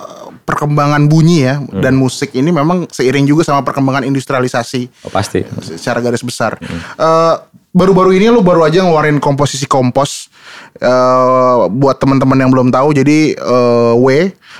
perkembangan 0.42 1.06
bunyi 1.06 1.38
ya 1.42 1.54
dan 1.78 1.94
musik 1.94 2.30
ini 2.32 2.50
memang 2.50 2.84
seiring 2.86 3.24
juga 3.24 3.42
sama 3.42 3.62
perkembangan 3.62 4.02
industrialisasi 4.04 5.06
Oh, 5.06 5.10
pasti. 5.10 5.42
secara 5.62 5.98
garis 5.98 6.20
besar. 6.20 6.58
Eh, 6.60 7.34
baru-baru 7.72 8.20
ini 8.20 8.28
lu 8.28 8.44
baru 8.44 8.68
aja 8.68 8.84
ngeluarin 8.84 9.16
komposisi 9.16 9.64
kompos 9.64 10.28
eh 10.76 11.60
buat 11.72 11.96
teman-teman 11.96 12.36
yang 12.36 12.50
belum 12.52 12.68
tahu. 12.68 12.92
Jadi 12.92 13.32
eh, 13.32 13.92
W 13.96 14.06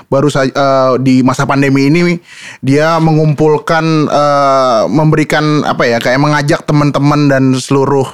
baru 0.09 0.27
eh, 0.33 0.93
di 1.05 1.21
masa 1.21 1.45
pandemi 1.45 1.85
ini 1.89 2.17
dia 2.65 2.97
mengumpulkan 2.97 3.85
eh, 4.09 4.83
memberikan 4.89 5.61
apa 5.61 5.85
ya 5.85 5.97
kayak 6.01 6.17
mengajak 6.17 6.65
teman-teman 6.65 7.29
dan 7.29 7.43
seluruh 7.53 8.07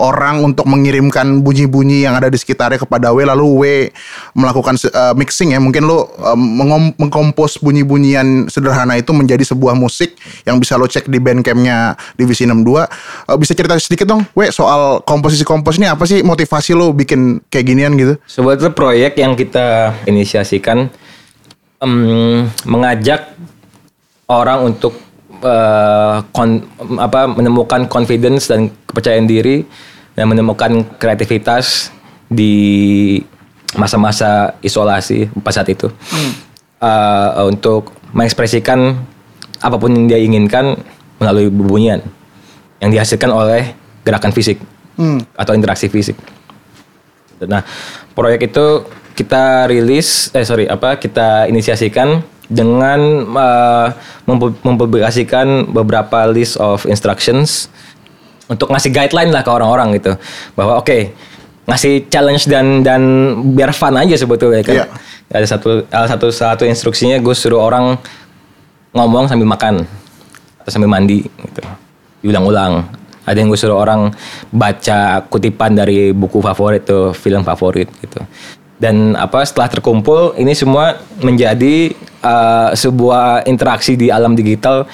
orang 0.00 0.40
untuk 0.40 0.64
mengirimkan 0.64 1.44
bunyi-bunyi 1.44 2.08
yang 2.08 2.16
ada 2.16 2.32
di 2.32 2.40
sekitarnya 2.40 2.80
kepada 2.80 3.12
W. 3.12 3.20
Lalu 3.28 3.46
W 3.60 3.62
melakukan 4.32 4.80
eh, 4.80 5.14
mixing 5.16 5.52
ya. 5.52 5.60
Mungkin 5.60 5.84
eh, 5.84 6.06
mengom- 6.38 6.96
mengkompos 6.96 7.60
bunyi-bunyian 7.60 8.48
sederhana 8.48 8.96
itu 8.96 9.12
menjadi 9.12 9.44
sebuah 9.44 9.76
musik 9.76 10.16
yang 10.48 10.56
bisa 10.56 10.80
lo 10.80 10.88
cek 10.88 11.12
di 11.12 11.20
bandcampnya 11.20 11.98
divisi 12.16 12.48
62 12.48 12.88
Eh, 13.26 13.36
bisa 13.40 13.52
cerita 13.56 13.74
sedikit 13.80 14.06
dong 14.06 14.22
W 14.32 14.45
soal 14.50 15.02
komposisi 15.02 15.46
kompos 15.46 15.78
ini 15.78 15.86
apa 15.86 16.04
sih 16.04 16.22
motivasi 16.22 16.74
lo 16.74 16.92
bikin 16.92 17.42
kayak 17.48 17.66
ginian 17.66 17.92
gitu? 17.94 18.14
Sebetulnya 18.26 18.74
proyek 18.74 19.18
yang 19.18 19.38
kita 19.38 19.96
inisiasikan 20.04 20.90
em, 21.80 22.46
mengajak 22.66 23.32
orang 24.26 24.74
untuk 24.74 24.98
eh, 25.40 26.16
kon- 26.34 26.66
apa 26.98 27.30
menemukan 27.30 27.86
confidence 27.86 28.50
dan 28.50 28.72
kepercayaan 28.90 29.28
diri 29.28 29.62
dan 30.16 30.26
menemukan 30.28 30.82
kreativitas 30.96 31.94
di 32.26 33.20
masa-masa 33.76 34.56
isolasi 34.64 35.28
pada 35.44 35.62
saat 35.62 35.68
itu. 35.70 35.92
Eh, 36.76 37.30
untuk 37.46 37.94
mengekspresikan 38.12 38.96
apa 39.64 39.76
pun 39.80 39.92
yang 39.92 40.06
dia 40.08 40.20
inginkan 40.20 40.76
melalui 41.16 41.48
bubunyian 41.48 42.04
yang 42.76 42.92
dihasilkan 42.92 43.32
oleh 43.32 43.72
gerakan 44.06 44.30
fisik 44.30 44.62
atau 45.34 45.52
interaksi 45.52 45.90
fisik. 45.90 46.14
Nah, 47.42 47.66
proyek 48.14 48.48
itu 48.48 48.86
kita 49.18 49.66
rilis, 49.68 50.30
eh 50.32 50.46
sorry, 50.46 50.64
apa 50.70 50.96
kita 50.96 51.50
inisiasikan 51.50 52.22
dengan 52.46 53.00
uh, 53.34 53.90
mempu- 54.24 54.56
mempublikasikan 54.62 55.66
beberapa 55.68 56.30
list 56.30 56.56
of 56.62 56.86
instructions 56.86 57.66
untuk 58.46 58.70
ngasih 58.70 58.94
guideline 58.94 59.34
lah 59.34 59.42
ke 59.42 59.50
orang-orang 59.50 59.98
gitu, 59.98 60.14
bahwa 60.54 60.78
oke 60.78 61.10
ngasih 61.66 62.06
challenge 62.06 62.46
dan 62.46 62.86
dan 62.86 63.02
biar 63.58 63.74
fun 63.74 63.98
aja 63.98 64.14
sebetulnya 64.14 64.62
kan. 64.62 64.74
Iya. 64.80 64.86
ada 65.26 65.46
satu 65.50 65.82
ada 65.90 66.06
satu 66.06 66.30
satu 66.30 66.62
instruksinya 66.62 67.18
gue 67.18 67.34
suruh 67.34 67.58
orang 67.58 67.98
ngomong 68.94 69.26
sambil 69.26 69.50
makan 69.50 69.82
atau 70.62 70.70
sambil 70.70 70.86
mandi 70.86 71.26
gitu 71.26 71.62
diulang-ulang 72.22 72.86
ada 73.26 73.36
yang 73.36 73.50
gue 73.50 73.58
suruh 73.58 73.76
orang 73.76 74.14
baca 74.54 75.26
kutipan 75.26 75.74
dari 75.74 76.14
buku 76.14 76.38
favorit 76.38 76.86
tuh 76.86 77.10
film 77.10 77.42
favorit 77.42 77.90
gitu. 78.00 78.22
Dan 78.76 79.16
apa 79.16 79.42
setelah 79.42 79.72
terkumpul 79.72 80.36
ini 80.36 80.52
semua 80.52 81.00
menjadi 81.24 81.96
uh, 82.22 82.70
sebuah 82.76 83.48
interaksi 83.48 83.96
di 83.96 84.12
alam 84.12 84.36
digital 84.36 84.86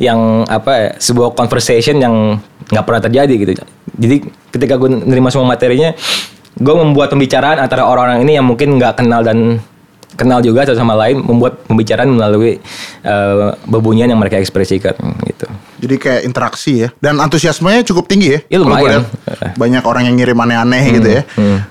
yang 0.00 0.44
apa 0.48 0.72
ya, 0.76 0.90
sebuah 0.98 1.36
conversation 1.38 1.96
yang 2.00 2.36
nggak 2.68 2.84
pernah 2.84 3.02
terjadi 3.02 3.34
gitu. 3.36 3.52
Jadi 4.00 4.16
ketika 4.50 4.74
gue 4.76 4.90
nerima 4.92 5.32
semua 5.32 5.48
materinya 5.48 5.94
gue 6.58 6.74
membuat 6.74 7.14
pembicaraan 7.14 7.62
antara 7.62 7.86
orang-orang 7.86 8.26
ini 8.26 8.36
yang 8.36 8.44
mungkin 8.44 8.76
nggak 8.76 9.00
kenal 9.00 9.22
dan 9.22 9.62
kenal 10.20 10.44
juga 10.44 10.68
satu 10.68 10.76
sama 10.76 10.92
lain 10.92 11.24
membuat 11.24 11.64
pembicaraan 11.64 12.12
melalui 12.12 12.60
uh, 13.08 13.56
bebunyian 13.64 14.12
yang 14.12 14.20
mereka 14.20 14.36
ekspresikan 14.36 14.92
gitu. 15.24 15.48
Jadi 15.80 15.94
kayak 15.96 16.20
interaksi 16.28 16.84
ya. 16.84 16.88
Dan 17.00 17.16
antusiasmenya 17.16 17.80
cukup 17.88 18.04
tinggi 18.04 18.36
ya. 18.36 18.40
Ya, 18.52 18.58
kalau 18.60 18.76
lumayan. 18.76 19.00
lihat. 19.08 19.56
Banyak 19.56 19.82
orang 19.88 20.02
yang 20.12 20.14
ngirim 20.20 20.36
aneh-aneh 20.36 20.84
gitu 21.00 21.08
ya. 21.08 21.22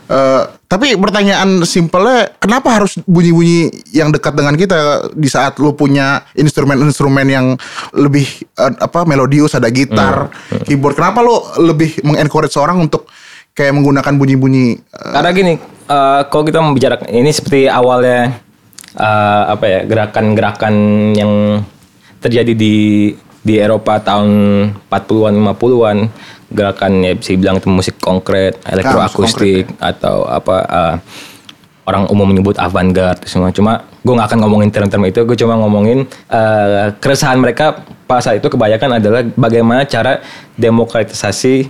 Eh, 0.09 0.43
tapi 0.65 0.97
pertanyaan 0.97 1.61
simpelnya 1.65 2.33
kenapa 2.41 2.73
harus 2.73 2.97
bunyi-bunyi 3.05 3.69
yang 3.93 4.09
dekat 4.09 4.33
dengan 4.33 4.57
kita 4.57 5.09
di 5.13 5.29
saat 5.29 5.61
lu 5.61 5.77
punya 5.77 6.25
instrumen-instrumen 6.33 7.25
yang 7.29 7.53
lebih 7.93 8.25
eh, 8.57 8.73
apa 8.81 9.05
melodius 9.05 9.53
ada 9.53 9.69
gitar, 9.69 10.33
keyboard. 10.65 10.97
Kenapa 10.97 11.21
lu 11.21 11.37
lebih 11.61 12.01
mengencourage 12.01 12.53
seorang 12.57 12.81
untuk 12.81 13.05
kayak 13.59 13.75
menggunakan 13.75 14.13
bunyi-bunyi 14.15 14.79
eh, 14.79 15.11
Karena 15.11 15.29
gini, 15.35 15.53
eh, 15.59 16.21
kalau 16.31 16.43
kita 16.47 16.63
membicarakan 16.63 17.11
ini 17.11 17.29
seperti 17.35 17.67
awalnya 17.67 18.39
eh, 18.95 19.43
apa 19.51 19.65
ya 19.67 19.79
gerakan-gerakan 19.83 20.75
yang 21.11 21.33
terjadi 22.23 22.55
di 22.55 22.75
di 23.43 23.55
Eropa 23.59 23.99
tahun 23.99 24.29
40-an 24.87 25.33
50-an 25.35 25.97
gerakan 26.49 26.91
ya 27.05 27.13
bisa 27.13 27.29
dibilang 27.35 27.61
itu 27.61 27.69
musik 27.69 27.95
konkret, 28.01 28.57
elektroakustik 28.65 29.69
atau 29.77 30.23
apa 30.25 30.55
eh, 30.63 30.95
orang 31.89 32.05
umum 32.13 32.29
menyebut 32.29 32.55
avant-garde 32.57 33.25
semua. 33.25 33.49
Cuma 33.49 33.85
gue 34.05 34.13
nggak 34.13 34.29
akan 34.33 34.39
ngomongin 34.45 34.69
term-term 34.69 35.03
itu, 35.09 35.25
gue 35.25 35.37
cuma 35.37 35.57
ngomongin 35.59 36.05
eh, 36.31 36.87
keresahan 36.97 37.37
mereka 37.37 37.83
pada 38.09 38.21
saat 38.25 38.41
itu 38.41 38.49
kebanyakan 38.49 39.01
adalah 39.01 39.21
bagaimana 39.37 39.85
cara 39.85 40.21
demokratisasi 40.57 41.69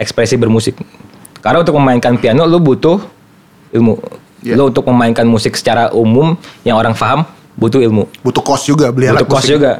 ekspresi 0.00 0.34
bermusik. 0.40 0.78
Karena 1.40 1.62
untuk 1.62 1.76
memainkan 1.78 2.14
piano 2.18 2.44
lu 2.44 2.58
butuh 2.58 2.98
ilmu. 3.74 3.94
Iya. 4.42 4.54
Lu 4.54 4.70
untuk 4.70 4.86
memainkan 4.86 5.26
musik 5.26 5.58
secara 5.58 5.90
umum 5.90 6.38
yang 6.62 6.78
orang 6.78 6.94
paham 6.94 7.26
butuh 7.58 7.82
ilmu. 7.82 8.06
butuh 8.22 8.38
kos 8.38 8.70
juga 8.70 8.94
beli 8.94 9.10
alat 9.10 9.26
butuh 9.26 9.34
kos 9.34 9.42
musik. 9.42 9.54
juga. 9.58 9.72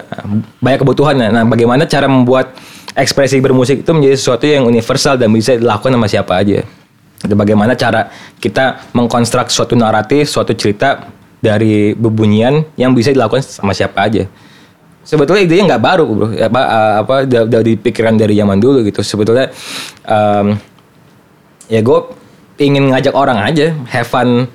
Banyak 0.58 0.78
kebutuhannya. 0.82 1.28
Nah, 1.30 1.44
bagaimana 1.46 1.86
cara 1.86 2.10
membuat 2.10 2.58
ekspresi 2.98 3.38
bermusik 3.38 3.86
itu 3.86 3.90
menjadi 3.94 4.16
sesuatu 4.18 4.44
yang 4.50 4.66
universal 4.66 5.14
dan 5.14 5.30
bisa 5.30 5.54
dilakukan 5.54 5.94
sama 5.94 6.10
siapa 6.10 6.42
aja. 6.42 6.66
Itu 7.22 7.34
bagaimana 7.38 7.78
cara 7.78 8.10
kita 8.42 8.90
mengkonstruk 8.94 9.50
suatu 9.50 9.78
naratif, 9.78 10.26
suatu 10.26 10.54
cerita 10.58 11.06
dari 11.38 11.94
bebunyian 11.94 12.66
yang 12.74 12.90
bisa 12.94 13.14
dilakukan 13.14 13.46
sama 13.46 13.70
siapa 13.70 14.10
aja. 14.10 14.26
Sebetulnya 15.06 15.40
idenya 15.46 15.64
nggak 15.74 15.82
baru, 15.82 16.04
bro. 16.04 16.26
Apa 16.36 16.60
uh, 16.68 16.94
apa 17.00 17.14
udah 17.24 17.62
dipikiran 17.64 18.18
dari 18.18 18.36
zaman 18.36 18.60
dulu 18.60 18.84
gitu. 18.84 19.00
Sebetulnya 19.00 19.48
um, 20.04 20.58
ya 21.68 21.80
gue 21.84 21.98
ingin 22.58 22.90
ngajak 22.90 23.14
orang 23.14 23.38
aja, 23.38 23.76
have 23.92 24.08
fun 24.08 24.50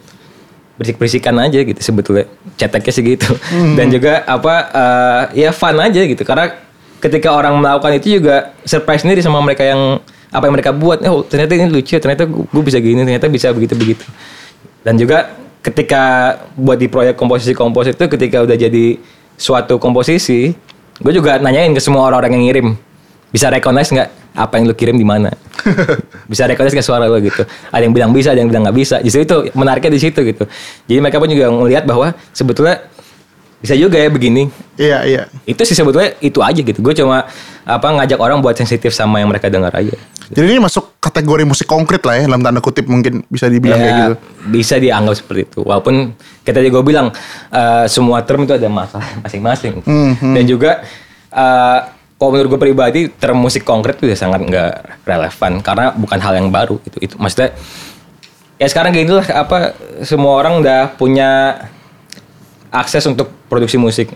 berisik-berisikan 0.75 1.38
aja 1.39 1.62
gitu 1.62 1.79
sebetulnya. 1.79 2.25
Ceteknya 2.60 2.91
sih 2.91 3.03
gitu. 3.05 3.29
Dan 3.77 3.93
juga 3.93 4.25
apa 4.27 4.55
eh, 4.74 5.48
ya 5.48 5.50
fun 5.55 5.77
aja 5.79 6.01
gitu. 6.01 6.25
Karena 6.25 6.51
ketika 7.00 7.32
orang 7.32 7.62
melakukan 7.62 7.96
itu 7.96 8.20
juga 8.20 8.51
surprise 8.67 9.05
sendiri 9.05 9.22
sama 9.24 9.39
mereka 9.39 9.63
yang 9.63 10.01
apa 10.34 10.43
yang 10.50 10.53
mereka 10.58 10.74
buat. 10.74 11.00
Oh 11.08 11.24
ternyata 11.24 11.53
ini 11.55 11.70
lucu 11.70 11.96
ternyata 11.96 12.25
gue 12.27 12.63
bisa 12.65 12.82
gini 12.82 13.05
ternyata 13.05 13.29
bisa 13.29 13.53
begitu 13.53 13.77
begitu 13.77 14.03
dan 14.84 15.00
juga 15.00 15.32
ketika 15.63 16.36
buat 16.60 16.75
di 16.75 16.91
proyek 16.91 17.15
komposisi-komposisi 17.15 17.96
itu 17.96 18.05
ketika 18.12 18.43
udah 18.43 18.58
jadi 18.60 18.99
suatu 19.39 19.80
komposisi 19.80 20.52
gue 20.99 21.13
juga 21.15 21.39
nanyain 21.39 21.71
ke 21.71 21.80
semua 21.80 22.12
orang-orang 22.12 22.38
yang 22.38 22.43
ngirim 22.52 22.67
bisa 23.34 23.50
recognize 23.50 23.89
nggak 23.89 24.10
apa 24.38 24.54
yang 24.62 24.65
lu 24.69 24.76
kirim 24.78 24.93
di 24.93 25.06
mana? 25.06 25.34
Bisa 26.32 26.46
recognize 26.46 26.74
nggak 26.74 26.86
suara 26.86 27.06
lo 27.10 27.17
gitu? 27.17 27.41
Ada 27.69 27.82
yang 27.86 27.93
bilang 27.93 28.10
bisa 28.13 28.32
ada 28.34 28.39
yang 28.41 28.50
bilang 28.50 28.65
nggak 28.65 28.78
bisa. 28.78 28.98
Justru 29.02 29.26
itu 29.26 29.36
menariknya 29.54 29.91
di 29.93 30.02
situ 30.02 30.19
gitu. 30.22 30.46
Jadi 30.89 31.00
mereka 31.02 31.17
pun 31.22 31.30
juga 31.30 31.50
melihat 31.52 31.84
bahwa 31.86 32.13
sebetulnya 32.32 32.82
bisa 33.60 33.80
juga 33.80 33.96
ya 33.96 34.10
begini. 34.12 34.52
Iya, 34.76 34.98
iya. 35.08 35.22
itu 35.48 35.62
sih 35.63 35.72
sebetulnya 35.72 36.17
itu 36.19 36.39
aja 36.43 36.58
gitu. 36.60 36.80
Gue 36.84 36.91
cuma 36.91 37.26
apa 37.63 37.88
ngajak 37.96 38.19
orang 38.19 38.43
buat 38.43 38.58
sensitif 38.60 38.91
sama 38.91 39.24
yang 39.24 39.30
mereka 39.32 39.48
dengar 39.48 39.72
aja. 39.72 39.96
Jadi 40.34 40.48
ini 40.52 40.60
masuk 40.60 40.98
kategori 41.00 41.43
musik 41.46 41.67
konkret 41.69 42.02
lah 42.04 42.17
ya 42.19 42.24
dalam 42.28 42.41
tanda 42.41 42.60
kutip 42.60 42.89
mungkin 42.89 43.22
bisa 43.32 43.48
dibilang 43.48 43.78
Ya, 43.80 43.86
kayak 43.86 43.98
gitu. 44.00 44.15
bisa 44.50 44.76
dianggap 44.82 45.15
seperti 45.15 45.41
itu. 45.48 45.60
Walaupun 45.63 46.12
kita 46.43 46.60
juga 46.60 46.80
bilang 46.84 47.08
eh, 47.54 47.86
semua 47.88 48.19
term 48.26 48.43
itu 48.43 48.56
ada 48.58 48.67
masalah 48.67 49.08
masing-masing. 49.24 49.80
Hmm, 49.86 50.34
dan 50.34 50.43
juga 50.43 50.72
eh, 51.32 51.80
kalau 52.17 52.30
menurut 52.34 52.56
gue 52.56 52.62
pribadi 52.62 53.02
term 53.12 53.41
musik 53.41 53.67
konkret 53.67 53.99
itu 53.99 54.08
udah 54.08 54.19
sangat 54.19 54.41
nggak 54.47 54.73
relevan 55.04 55.60
karena 55.60 55.91
bukan 55.91 56.19
hal 56.23 56.34
yang 56.39 56.47
baru 56.47 56.80
itu 56.88 56.97
itu 57.04 57.15
maksudnya 57.19 57.52
ya 58.63 58.67
sekarang 58.69 58.95
gini 58.95 59.12
lah 59.12 59.28
apa 59.34 59.76
semua 60.08 60.39
orang 60.39 60.63
udah 60.63 60.95
punya 60.95 61.60
akses 62.73 63.06
untuk 63.06 63.30
produksi 63.45 63.78
musik. 63.78 64.10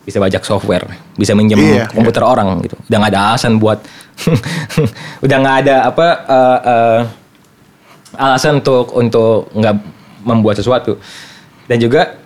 Bisa 0.00 0.16
bajak 0.16 0.42
software 0.42 0.90
bisa 1.14 1.36
minjem 1.36 1.60
Iya, 1.60 1.86
komputer 1.92 2.24
orang 2.24 2.58
gitu. 2.64 2.74
Udah 2.88 2.98
nggak 2.98 3.12
ada 3.14 3.20
alasan 3.30 3.60
buat 3.60 3.78
udah 5.24 5.36
nggak 5.38 5.56
ada 5.62 5.76
apa 5.86 6.06
eh, 6.24 6.58
eh, 6.66 7.00
alasan 8.18 8.58
untuk 8.58 8.90
untuk 8.96 9.52
nggak 9.54 9.76
membuat 10.26 10.58
sesuatu. 10.58 10.98
Dan 11.68 11.78
juga 11.78 12.18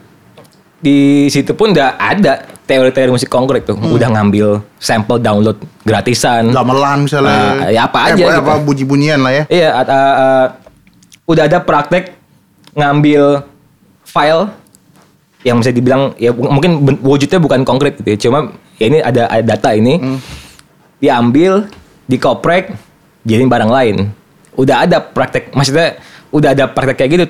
di 0.80 1.28
situ 1.28 1.52
pun 1.52 1.74
udah 1.76 1.98
ada 2.00 2.53
teori-teori 2.64 3.12
musik 3.12 3.28
konkret 3.28 3.68
tuh 3.68 3.76
udah 3.76 4.08
ngambil 4.08 4.64
sampel 4.80 5.20
download 5.20 5.60
gratisan 5.84 6.48
Gamelan 6.48 7.04
misalnya. 7.04 7.36
Nah, 7.60 7.68
ya 7.68 7.80
apa 7.84 7.98
Eh, 8.00 8.06
aja 8.08 8.22
pokoknya 8.24 8.40
gitu. 8.40 8.48
apa 8.48 8.54
bunyi-bunyian 8.64 9.20
lah 9.20 9.32
ya. 9.36 9.44
Iya, 9.52 9.68
uh, 9.76 9.84
uh, 9.84 10.46
udah 11.28 11.44
ada 11.44 11.58
praktek 11.60 12.16
ngambil 12.72 13.44
file 14.08 14.48
yang 15.44 15.60
bisa 15.60 15.70
dibilang 15.76 16.16
ya 16.16 16.32
mungkin 16.32 16.80
wujudnya 17.04 17.36
bukan 17.36 17.68
konkret 17.68 18.00
gitu 18.00 18.08
ya. 18.08 18.18
Cuma 18.18 18.38
ya 18.80 18.84
ini 18.88 18.98
ada, 19.04 19.28
ada 19.28 19.44
data 19.44 19.70
ini 19.76 20.00
diambil, 20.96 21.68
dikoprek, 22.08 22.72
jadiin 23.28 23.52
barang 23.52 23.68
lain. 23.68 23.96
Udah 24.56 24.88
ada 24.88 25.04
praktek, 25.04 25.52
maksudnya 25.52 26.00
udah 26.32 26.56
ada 26.56 26.64
praktek 26.70 26.96
kayak 26.96 27.10
gitu 27.12 27.26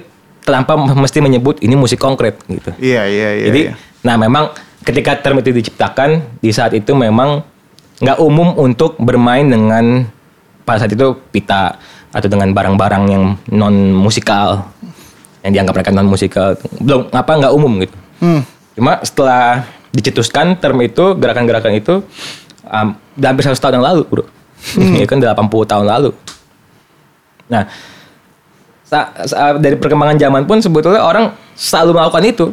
tanpa 0.47 0.77
mesti 0.77 1.19
menyebut 1.25 1.59
ini 1.59 1.75
musik 1.75 1.99
konkret 1.99 2.39
gitu. 2.47 2.71
Iya, 2.79 3.03
iya, 3.09 3.29
iya. 3.35 3.45
Jadi, 3.51 3.61
iya. 3.67 3.75
nah 4.05 4.15
memang 4.21 4.53
ketika 4.85 5.17
term 5.19 5.41
itu 5.41 5.51
diciptakan 5.51 6.39
di 6.39 6.53
saat 6.53 6.77
itu 6.77 6.93
memang 6.93 7.43
nggak 8.05 8.19
umum 8.21 8.53
untuk 8.61 9.01
bermain 9.01 9.49
dengan 9.49 10.05
pada 10.65 10.85
saat 10.85 10.93
itu 10.93 11.17
pita 11.33 11.81
atau 12.15 12.29
dengan 12.31 12.53
barang-barang 12.53 13.05
yang 13.11 13.25
non 13.51 13.75
musikal 13.91 14.71
yang 15.43 15.53
dianggap 15.53 15.75
mereka 15.81 15.91
non 15.93 16.09
musikal 16.09 16.55
belum 16.79 17.11
apa 17.11 17.33
nggak 17.33 17.53
umum 17.57 17.73
gitu. 17.83 17.97
Hmm. 18.21 18.41
Cuma 18.75 19.01
setelah 19.03 19.65
dicetuskan 19.95 20.59
term 20.59 20.79
itu 20.83 21.15
gerakan-gerakan 21.17 21.73
itu 21.75 22.03
um, 22.67 22.89
udah 23.19 23.29
hampir 23.31 23.45
100 23.47 23.57
tahun 23.59 23.75
yang 23.81 23.87
lalu 23.87 24.03
bro. 24.07 24.25
ya 25.01 25.07
kan 25.09 25.19
80 25.21 25.71
tahun 25.71 25.87
lalu. 25.87 26.11
Nah 27.49 27.69
sa- 28.85 29.11
sa- 29.27 29.59
dari 29.59 29.77
perkembangan 29.81 30.19
zaman 30.19 30.43
pun 30.45 30.59
sebetulnya 30.61 31.03
orang 31.05 31.33
selalu 31.55 31.97
melakukan 31.97 32.25
itu. 32.27 32.47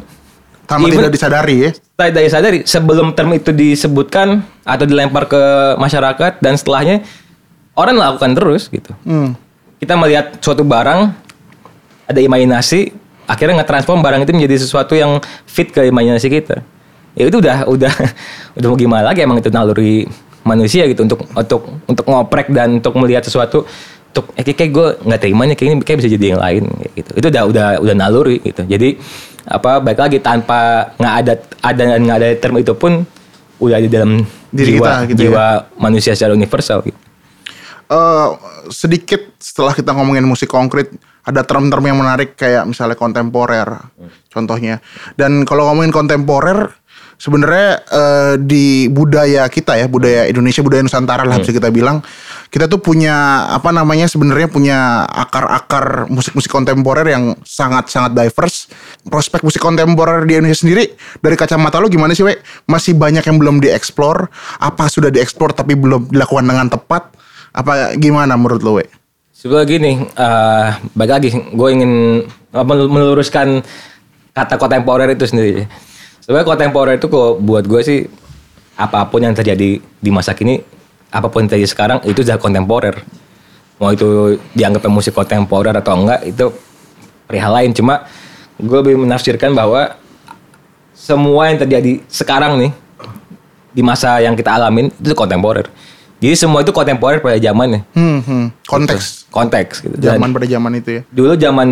Tanpa 0.72 0.88
Even- 0.88 1.04
tidak 1.04 1.12
disadari 1.12 1.56
ya. 1.68 1.72
saya 2.00 2.12
dari 2.16 2.30
sadari 2.32 2.60
sebelum 2.64 3.12
term 3.12 3.36
itu 3.36 3.52
disebutkan 3.52 4.40
atau 4.64 4.86
dilempar 4.88 5.28
ke 5.28 5.42
masyarakat 5.76 6.40
dan 6.40 6.56
setelahnya 6.56 7.04
orang 7.76 8.00
melakukan 8.00 8.32
terus 8.32 8.72
gitu. 8.72 8.96
Hmm. 9.04 9.36
Kita 9.84 10.00
melihat 10.00 10.40
suatu 10.40 10.64
barang 10.64 11.12
ada 12.08 12.20
imajinasi 12.24 12.96
akhirnya 13.28 13.62
nge-transform 13.62 14.00
barang 14.00 14.22
itu 14.24 14.32
menjadi 14.32 14.56
sesuatu 14.64 14.96
yang 14.96 15.20
fit 15.44 15.68
ke 15.70 15.92
imajinasi 15.92 16.28
kita. 16.32 16.64
Ya 17.20 17.28
itu 17.28 17.38
udah 17.44 17.68
udah 17.68 17.94
udah 18.58 18.68
mau 18.72 18.78
gimana 18.80 19.04
lagi 19.12 19.28
emang 19.28 19.44
itu 19.44 19.52
naluri 19.52 20.08
manusia 20.42 20.90
gitu 20.90 21.06
untuk 21.06 21.22
untuk 21.36 21.62
untuk 21.86 22.06
ngoprek 22.08 22.50
dan 22.50 22.82
untuk 22.82 22.98
melihat 22.98 23.22
sesuatu 23.22 23.68
untuk 24.12 24.36
eh, 24.36 24.44
kayak 24.44 24.72
gue 24.76 24.88
nggak 25.08 25.22
terima 25.24 25.48
nih 25.48 25.56
kayak 25.56 25.70
ini 25.72 25.76
kayak 25.88 25.98
bisa 26.04 26.10
jadi 26.12 26.26
yang 26.36 26.42
lain 26.44 26.64
kayak 26.68 26.92
gitu. 27.00 27.12
Itu 27.16 27.28
udah 27.32 27.44
udah 27.48 27.68
udah 27.80 27.96
naluri 27.96 28.44
gitu. 28.44 28.68
Jadi 28.68 29.00
apa 29.48 29.80
baik 29.80 30.00
lagi 30.00 30.18
tanpa 30.20 30.92
nggak 31.00 31.16
ada 31.24 31.34
ada 31.64 31.84
nggak 31.98 32.18
ada 32.20 32.30
term 32.38 32.56
itu 32.60 32.76
pun 32.76 33.08
udah 33.64 33.80
di 33.80 33.90
dalam 33.90 34.22
Diri 34.52 34.78
jiwa 34.78 34.84
kita 34.84 35.10
gitu 35.16 35.20
ya. 35.20 35.24
jiwa 35.32 35.46
manusia 35.80 36.12
secara 36.12 36.36
universal 36.36 36.84
gitu. 36.84 37.00
eh, 37.92 38.28
sedikit 38.68 39.32
setelah 39.40 39.72
kita 39.72 39.96
ngomongin 39.96 40.28
musik 40.28 40.52
konkret 40.52 40.92
ada 41.22 41.46
term-term 41.46 41.86
yang 41.86 41.98
menarik 42.02 42.34
kayak 42.34 42.66
misalnya 42.66 42.98
kontemporer 42.98 43.70
contohnya. 44.34 44.82
Dan 45.14 45.46
kalau 45.46 45.70
ngomongin 45.70 45.94
kontemporer 45.94 46.81
sebenarnya 47.22 47.70
eh, 47.86 48.34
di 48.42 48.90
budaya 48.90 49.46
kita 49.46 49.78
ya, 49.78 49.86
budaya 49.86 50.26
Indonesia, 50.26 50.66
budaya 50.66 50.82
Nusantara 50.82 51.22
lah 51.22 51.38
bisa 51.38 51.54
kita 51.54 51.70
bilang, 51.70 52.02
kita 52.50 52.66
tuh 52.66 52.82
punya 52.82 53.46
apa 53.54 53.70
namanya 53.70 54.10
sebenarnya 54.10 54.50
punya 54.50 55.06
akar-akar 55.06 56.10
musik-musik 56.10 56.50
kontemporer 56.50 57.06
yang 57.14 57.38
sangat-sangat 57.46 58.18
diverse. 58.18 58.74
Prospek 59.06 59.46
musik 59.46 59.62
kontemporer 59.62 60.26
di 60.26 60.34
Indonesia 60.42 60.66
sendiri 60.66 60.98
dari 61.22 61.38
kacamata 61.38 61.78
lo 61.78 61.94
gimana 61.94 62.18
sih, 62.18 62.26
We? 62.26 62.42
Masih 62.66 62.98
banyak 62.98 63.22
yang 63.22 63.38
belum 63.38 63.62
dieksplor? 63.62 64.26
Apa 64.58 64.90
sudah 64.90 65.14
dieksplor 65.14 65.54
tapi 65.54 65.78
belum 65.78 66.10
dilakukan 66.10 66.50
dengan 66.50 66.74
tepat? 66.74 67.14
Apa 67.54 67.94
gimana 68.02 68.34
menurut 68.34 68.66
lo, 68.66 68.82
We? 68.82 68.90
Sebenarnya 69.38 69.68
gini, 69.70 69.92
eh 70.06 70.70
balik 70.98 71.12
lagi, 71.18 71.30
gue 71.34 71.70
ingin 71.70 71.92
mel- 72.50 72.90
meluruskan 72.90 73.62
kata 74.34 74.58
kontemporer 74.58 75.14
itu 75.14 75.30
sendiri. 75.30 75.91
Sebenarnya 76.22 76.48
kontemporer 76.48 76.96
itu 77.02 77.10
kok 77.10 77.42
buat 77.42 77.66
gue 77.66 77.82
sih 77.82 78.00
apa 78.78 79.06
pun 79.10 79.22
yang 79.22 79.34
terjadi 79.34 79.82
di 79.82 80.10
masa 80.14 80.38
kini, 80.38 80.62
apa 81.10 81.28
pun 81.28 81.46
yang 81.46 81.50
terjadi 81.52 81.70
sekarang 81.70 81.98
itu 82.06 82.22
sudah 82.22 82.38
kontemporer. 82.38 83.02
Mau 83.82 83.90
itu 83.90 84.38
dianggap 84.54 84.86
musik 84.88 85.18
kontemporer 85.18 85.74
atau 85.74 85.98
enggak 85.98 86.22
itu 86.24 86.54
perihal 87.26 87.58
lain. 87.58 87.74
Cuma 87.74 88.06
gue 88.62 88.78
lebih 88.86 89.02
menafsirkan 89.02 89.58
bahwa 89.58 89.98
semua 90.94 91.50
yang 91.50 91.58
terjadi 91.58 91.98
sekarang 92.06 92.62
nih 92.62 92.72
di 93.74 93.82
masa 93.82 94.22
yang 94.22 94.38
kita 94.38 94.54
alamin 94.54 94.94
itu 95.02 95.18
kontemporer. 95.18 95.66
Jadi 96.22 96.38
semua 96.38 96.62
itu 96.62 96.70
kontemporer 96.70 97.18
pada 97.18 97.42
zamannya 97.42 97.82
Hmm, 97.98 98.22
hmm. 98.22 98.46
konteks 98.70 99.26
konteks 99.34 99.82
gitu. 99.82 99.98
Dan 99.98 100.22
zaman 100.22 100.30
pada 100.30 100.46
zaman 100.46 100.72
itu 100.78 100.90
ya. 100.94 101.02
dulu 101.10 101.34
zaman 101.34 101.70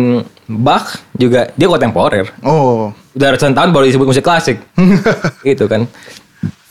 Bach 0.50 0.98
juga 1.14 1.54
dia 1.54 1.70
kontemporer. 1.70 2.26
Oh, 2.42 2.90
Udah 3.14 3.34
ratusan 3.34 3.54
tahun 3.54 3.70
baru 3.74 3.84
disebut 3.90 4.06
musik 4.06 4.24
klasik. 4.24 4.62
gitu 5.48 5.66
kan. 5.66 5.86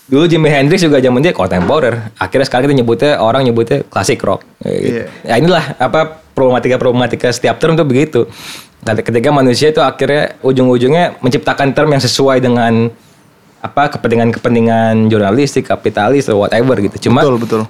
Dulu 0.10 0.26
Jimi 0.26 0.50
Hendrix 0.50 0.82
juga 0.82 0.98
zaman 0.98 1.22
dia 1.22 1.36
kontemporer. 1.36 2.10
Akhirnya 2.18 2.46
sekarang 2.50 2.66
kita 2.66 2.76
nyebutnya 2.82 3.12
orang 3.22 3.46
nyebutnya 3.46 3.86
klasik 3.86 4.18
rock. 4.26 4.42
Gitu. 4.66 5.06
Ya 5.06 5.38
inilah 5.38 5.78
apa 5.78 6.26
problematika-problematika 6.34 7.30
setiap 7.30 7.62
term 7.62 7.78
tuh 7.78 7.86
begitu. 7.86 8.26
Ketika 8.82 9.06
ketika 9.12 9.30
manusia 9.30 9.70
itu 9.70 9.84
akhirnya 9.84 10.40
ujung-ujungnya 10.42 11.22
menciptakan 11.22 11.76
term 11.78 11.94
yang 11.94 12.02
sesuai 12.02 12.42
dengan 12.42 12.90
apa 13.60 13.92
kepentingan-kepentingan 13.94 15.12
jurnalistik, 15.12 15.68
kapitalis 15.68 16.26
atau 16.26 16.42
whatever 16.42 16.80
gitu. 16.80 17.12
Cuma 17.12 17.22
betul 17.22 17.38
betul. 17.38 17.62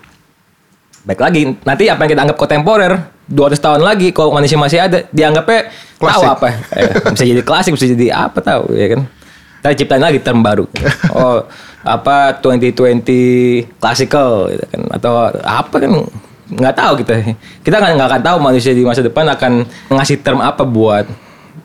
Baik 1.04 1.20
lagi, 1.20 1.42
nanti 1.66 1.90
apa 1.90 2.06
yang 2.06 2.12
kita 2.14 2.22
anggap 2.24 2.38
kontemporer 2.38 2.94
200 3.30 3.62
tahun 3.62 3.82
lagi 3.86 4.10
kalau 4.10 4.34
manusia 4.34 4.58
masih 4.58 4.82
ada 4.82 5.06
dianggapnya 5.14 5.70
tahu 5.96 6.10
Klasik. 6.10 6.28
apa? 6.28 6.48
Eh, 6.74 6.90
bisa 7.14 7.24
jadi 7.24 7.42
klasik, 7.46 7.72
bisa 7.78 7.86
jadi 7.86 8.08
apa 8.10 8.42
tahu 8.42 8.74
ya 8.74 8.88
kan? 8.90 9.02
Kita 9.60 9.70
ciptain 9.76 10.02
lagi 10.02 10.18
term 10.20 10.42
baru. 10.42 10.66
Oh, 11.14 11.46
apa 11.80 12.36
2020 12.42 13.70
classical 13.78 14.50
gitu 14.50 14.66
kan 14.68 14.82
atau 14.92 15.12
apa 15.32 15.76
kan 15.78 15.92
nggak 16.50 16.76
tahu 16.76 16.94
kita. 17.00 17.14
Kita 17.62 17.76
nggak 17.78 17.92
nggak 17.96 18.10
akan 18.10 18.22
tahu 18.24 18.38
manusia 18.42 18.74
di 18.74 18.82
masa 18.82 19.06
depan 19.06 19.30
akan 19.30 19.64
ngasih 19.94 20.20
term 20.20 20.42
apa 20.42 20.66
buat 20.66 21.06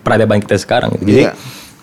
peradaban 0.04 0.38
kita 0.38 0.60
sekarang 0.60 0.92
gitu. 0.98 1.08
Jadi 1.08 1.22
Iya. 1.24 1.32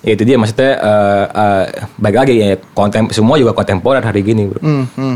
ya 0.02 0.12
itu 0.14 0.24
dia 0.24 0.38
maksudnya 0.38 0.72
eh, 0.78 1.26
eh, 1.32 1.64
baik 1.98 2.16
lagi 2.22 2.34
ya 2.38 2.54
kontem 2.72 3.10
semua 3.10 3.42
juga 3.42 3.52
kontemporer 3.52 4.06
hari 4.06 4.22
gini, 4.22 4.46
Bro. 4.46 4.62
Hmm, 4.62 4.86
hmm. 4.94 5.16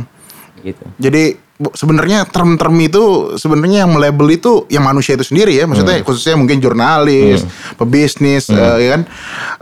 Gitu. 0.66 0.84
Jadi 0.98 1.24
sebenarnya 1.56 2.28
term-term 2.28 2.76
itu 2.84 3.36
sebenarnya 3.40 3.88
yang 3.88 3.92
melabel 3.96 4.28
itu 4.28 4.68
yang 4.68 4.84
manusia 4.84 5.16
itu 5.16 5.24
sendiri 5.24 5.56
ya, 5.56 5.64
maksudnya 5.64 6.04
khususnya 6.04 6.36
mungkin 6.36 6.60
jurnalis, 6.60 7.48
pebisnis, 7.80 8.52
eh, 8.52 8.78
ya 8.84 8.88
kan. 9.00 9.02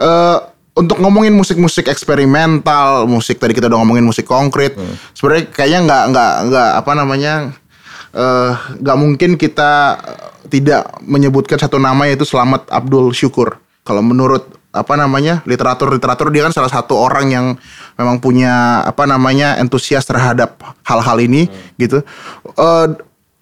Eh, 0.01 0.37
untuk 0.73 0.97
ngomongin 0.97 1.37
musik-musik 1.37 1.85
eksperimental, 1.85 3.05
musik 3.05 3.37
tadi 3.37 3.53
kita 3.53 3.69
udah 3.69 3.77
ngomongin 3.85 4.01
musik 4.01 4.25
konkret, 4.25 4.73
sebenarnya 5.13 5.53
kayaknya 5.53 5.79
nggak 5.85 6.03
nggak 6.09 6.33
nggak 6.49 6.69
apa 6.81 6.91
namanya 6.97 7.33
eh, 8.09 8.51
nggak 8.81 8.97
mungkin 8.97 9.37
kita 9.37 10.01
tidak 10.49 10.97
menyebutkan 11.05 11.61
satu 11.61 11.77
nama 11.77 12.09
yaitu 12.09 12.25
Selamat 12.25 12.65
Abdul 12.73 13.13
Syukur. 13.13 13.61
Kalau 13.85 14.01
menurut 14.01 14.62
apa 14.73 14.93
namanya 14.97 15.45
literatur-literatur 15.45 16.33
dia 16.33 16.49
kan 16.49 16.53
salah 16.53 16.73
satu 16.73 16.97
orang 16.97 17.29
yang 17.29 17.45
memang 17.93 18.17
punya 18.17 18.81
apa 18.81 19.05
namanya 19.05 19.61
entusias 19.61 20.01
terhadap 20.03 20.57
hal-hal 20.81 21.17
ini 21.21 21.45
gitu. 21.77 22.01
Eh 22.57 22.87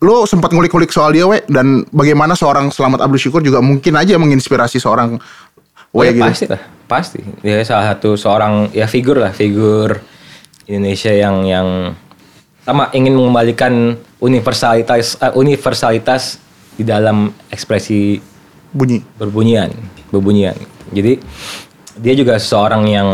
lo 0.01 0.25
sempat 0.25 0.49
ngulik-ngulik 0.49 0.89
soal 0.89 1.13
dia 1.13 1.29
we 1.29 1.45
dan 1.45 1.85
bagaimana 1.93 2.33
seorang 2.33 2.73
Selamat 2.73 3.05
Abdul 3.05 3.21
Syukur 3.21 3.45
juga 3.45 3.61
mungkin 3.61 3.93
aja 3.93 4.17
menginspirasi 4.17 4.81
seorang 4.81 5.21
Oh 5.91 6.01
we 6.01 6.07
ya 6.07 6.11
gitu. 6.15 6.23
pasti 6.23 6.45
lah, 6.47 6.61
pasti. 6.87 7.19
Dia 7.43 7.59
salah 7.67 7.95
satu 7.95 8.15
seorang 8.15 8.71
ya 8.71 8.87
figur 8.87 9.19
lah, 9.19 9.35
figur 9.35 9.99
Indonesia 10.65 11.11
yang 11.11 11.43
yang 11.43 11.67
sama 12.63 12.87
ingin 12.95 13.11
mengembalikan 13.11 13.99
universalitas 14.23 15.19
eh, 15.19 15.33
universalitas 15.35 16.39
di 16.79 16.87
dalam 16.87 17.27
ekspresi 17.51 18.23
Bunyi. 18.71 19.03
berbunyian, 19.19 19.67
berbunyian. 20.15 20.55
Jadi 20.91 21.19
dia 21.99 22.13
juga 22.15 22.38
seorang 22.38 22.84
yang 22.88 23.10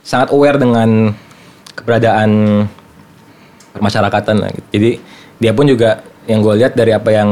sangat 0.00 0.30
aware 0.32 0.56
dengan 0.60 1.12
keberadaan 1.76 2.30
permasyarakatan 3.76 4.36
lah. 4.40 4.50
gitu. 4.52 4.68
Jadi 4.72 4.90
dia 5.36 5.52
pun 5.52 5.64
juga 5.68 6.00
yang 6.26 6.40
gue 6.40 6.54
lihat 6.58 6.72
dari 6.74 6.92
apa 6.96 7.10
yang 7.12 7.30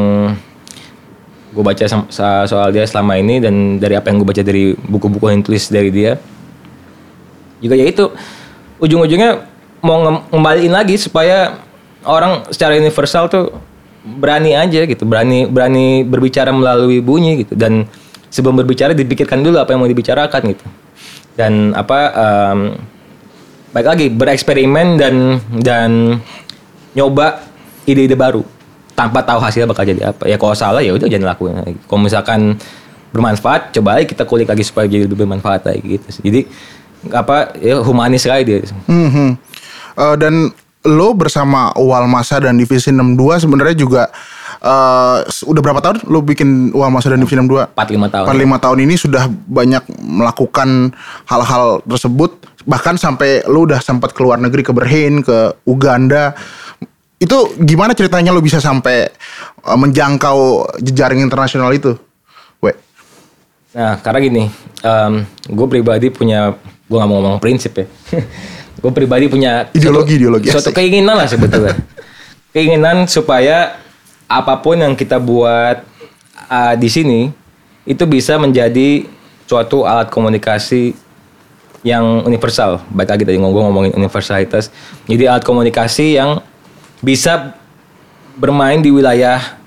gue 1.55 1.62
baca 1.62 1.85
soal 2.44 2.68
dia 2.75 2.83
selama 2.83 3.14
ini 3.14 3.38
dan 3.38 3.79
dari 3.79 3.94
apa 3.94 4.11
yang 4.11 4.18
gue 4.18 4.29
baca 4.29 4.42
dari 4.42 4.75
buku-buku 4.75 5.31
yang 5.31 5.42
tulis 5.42 5.70
dari 5.70 5.90
dia 5.94 6.18
juga 7.62 7.79
ya 7.79 7.87
itu 7.87 8.11
ujung-ujungnya 8.83 9.47
mau 9.79 10.03
nge- 10.03 10.25
ngembaliin 10.35 10.75
lagi 10.75 10.99
supaya 10.99 11.62
orang 12.03 12.42
secara 12.51 12.75
universal 12.75 13.31
tuh 13.31 13.55
berani 14.05 14.53
aja 14.53 14.83
gitu 14.85 15.07
berani 15.07 15.47
berani 15.47 16.03
berbicara 16.03 16.51
melalui 16.51 16.99
bunyi 16.99 17.47
gitu 17.47 17.55
dan 17.55 17.87
sebelum 18.35 18.59
berbicara 18.59 18.90
dipikirkan 18.90 19.47
dulu 19.47 19.62
apa 19.62 19.70
yang 19.70 19.87
mau 19.87 19.87
dibicarakan 19.87 20.42
gitu. 20.51 20.66
Dan 21.38 21.70
apa 21.79 21.99
em, 22.11 22.59
baik 23.70 23.87
lagi 23.87 24.07
bereksperimen 24.11 24.99
dan 24.99 25.14
dan 25.62 25.90
nyoba 26.99 27.47
ide-ide 27.87 28.18
baru. 28.18 28.42
Tanpa 28.94 29.23
tahu 29.23 29.38
hasilnya 29.38 29.70
bakal 29.70 29.87
jadi 29.87 30.11
apa. 30.11 30.27
Ya 30.27 30.35
kalau 30.35 30.55
salah 30.59 30.83
ya 30.83 30.90
udah 30.94 31.07
jangan 31.07 31.31
lakuin 31.31 31.55
lagi. 31.62 31.79
Kalau 31.87 32.01
misalkan 32.03 32.59
bermanfaat 33.14 33.70
coba 33.70 34.03
aja 34.03 34.11
kita 34.11 34.27
kulik 34.27 34.51
lagi 34.51 34.66
supaya 34.66 34.90
jadi 34.90 35.07
lebih 35.07 35.23
bermanfaat 35.23 35.70
lagi 35.70 35.99
gitu. 35.99 36.07
Jadi 36.27 36.40
apa 37.14 37.55
ya 37.62 37.79
humanis 37.83 38.27
sekali 38.27 38.42
dia. 38.42 38.59
Mhm. 38.90 39.38
Eh, 39.94 40.16
dan 40.18 40.51
lo 40.85 41.09
bersama 41.14 41.70
Walmasa 41.79 42.42
dan 42.42 42.59
Divisi 42.59 42.90
62 42.90 43.47
sebenarnya 43.47 43.77
juga 43.79 44.03
eh 44.64 45.18
udah 45.44 45.61
berapa 45.61 45.77
tahun 45.79 46.09
lo 46.09 46.24
bikin 46.24 46.72
Walmasa 46.72 47.12
dan 47.12 47.20
Divisi 47.20 47.37
62? 47.37 47.77
4-5 47.77 48.09
tahun 48.09 48.24
4-5 48.33 48.64
tahun 48.64 48.79
ini 48.81 48.94
sudah 48.96 49.24
banyak 49.29 49.85
melakukan 50.00 50.96
hal-hal 51.29 51.85
tersebut 51.85 52.40
bahkan 52.64 52.96
sampai 52.96 53.44
lo 53.44 53.68
udah 53.68 53.77
sempat 53.79 54.16
keluar 54.16 54.40
negeri 54.40 54.64
ke 54.64 54.72
Berlin, 54.72 55.20
ke 55.20 55.53
Uganda. 55.68 56.33
Itu 57.20 57.53
gimana 57.61 57.92
ceritanya 57.92 58.33
lo 58.33 58.40
bisa 58.40 58.57
sampai 58.57 59.05
eh, 59.61 59.77
menjangkau 59.77 60.72
jejaring 60.81 61.20
internasional 61.20 61.68
itu? 61.68 61.92
We. 62.64 62.72
Nah, 63.77 64.00
karena 64.00 64.18
gini, 64.18 64.44
gue 65.44 65.66
pribadi 65.68 66.09
punya, 66.09 66.57
gue 66.88 66.96
nggak 66.96 67.11
mau 67.11 67.20
ngomong 67.20 67.37
prinsip 67.37 67.77
ya. 67.77 67.85
gue 68.81 68.92
pribadi 68.96 69.29
punya 69.29 69.68
Ideologi, 69.77 70.16
suatu- 70.16 70.16
ideologi, 70.16 70.48
suatu 70.48 70.68
asik. 70.72 70.77
keinginan 70.81 71.20
lah 71.20 71.29
sebetulnya. 71.29 71.77
keinginan 72.57 73.05
supaya 73.05 73.84
apa 74.28 74.54
pun 74.58 74.80
yang 74.80 74.94
kita 74.96 75.20
buat 75.20 75.84
uh, 76.48 76.74
di 76.74 76.88
sini 76.88 77.20
itu 77.84 78.04
bisa 78.08 78.40
menjadi 78.40 79.04
suatu 79.44 79.84
alat 79.84 80.08
komunikasi 80.08 80.96
yang 81.84 82.24
universal. 82.24 82.80
Baik 82.88 83.12
lagi 83.12 83.24
tadi 83.28 83.37
ngomong 83.37 83.68
ngomongin 83.68 83.92
universalitas. 83.92 84.72
Jadi 85.04 85.28
alat 85.28 85.44
komunikasi 85.44 86.16
yang 86.16 86.40
bisa 87.04 87.52
bermain 88.40 88.80
di 88.80 88.88
wilayah 88.88 89.60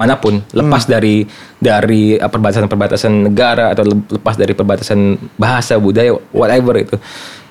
mana 0.00 0.16
pun, 0.16 0.40
lepas 0.56 0.88
dari 0.88 1.28
dari 1.60 2.16
uh, 2.16 2.24
perbatasan-perbatasan 2.24 3.28
negara 3.28 3.76
atau 3.76 3.84
le- 3.84 4.08
lepas 4.08 4.32
dari 4.32 4.56
perbatasan 4.56 5.20
bahasa, 5.36 5.76
budaya, 5.76 6.16
whatever 6.32 6.80
itu. 6.80 6.96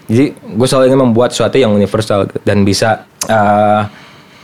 Jadi 0.09 0.33
gue 0.33 0.65
selalu 0.65 0.89
ingin 0.89 1.01
membuat 1.05 1.29
sesuatu 1.29 1.61
yang 1.61 1.69
universal 1.69 2.25
dan 2.41 2.65
bisa 2.65 3.05
uh, 3.29 3.85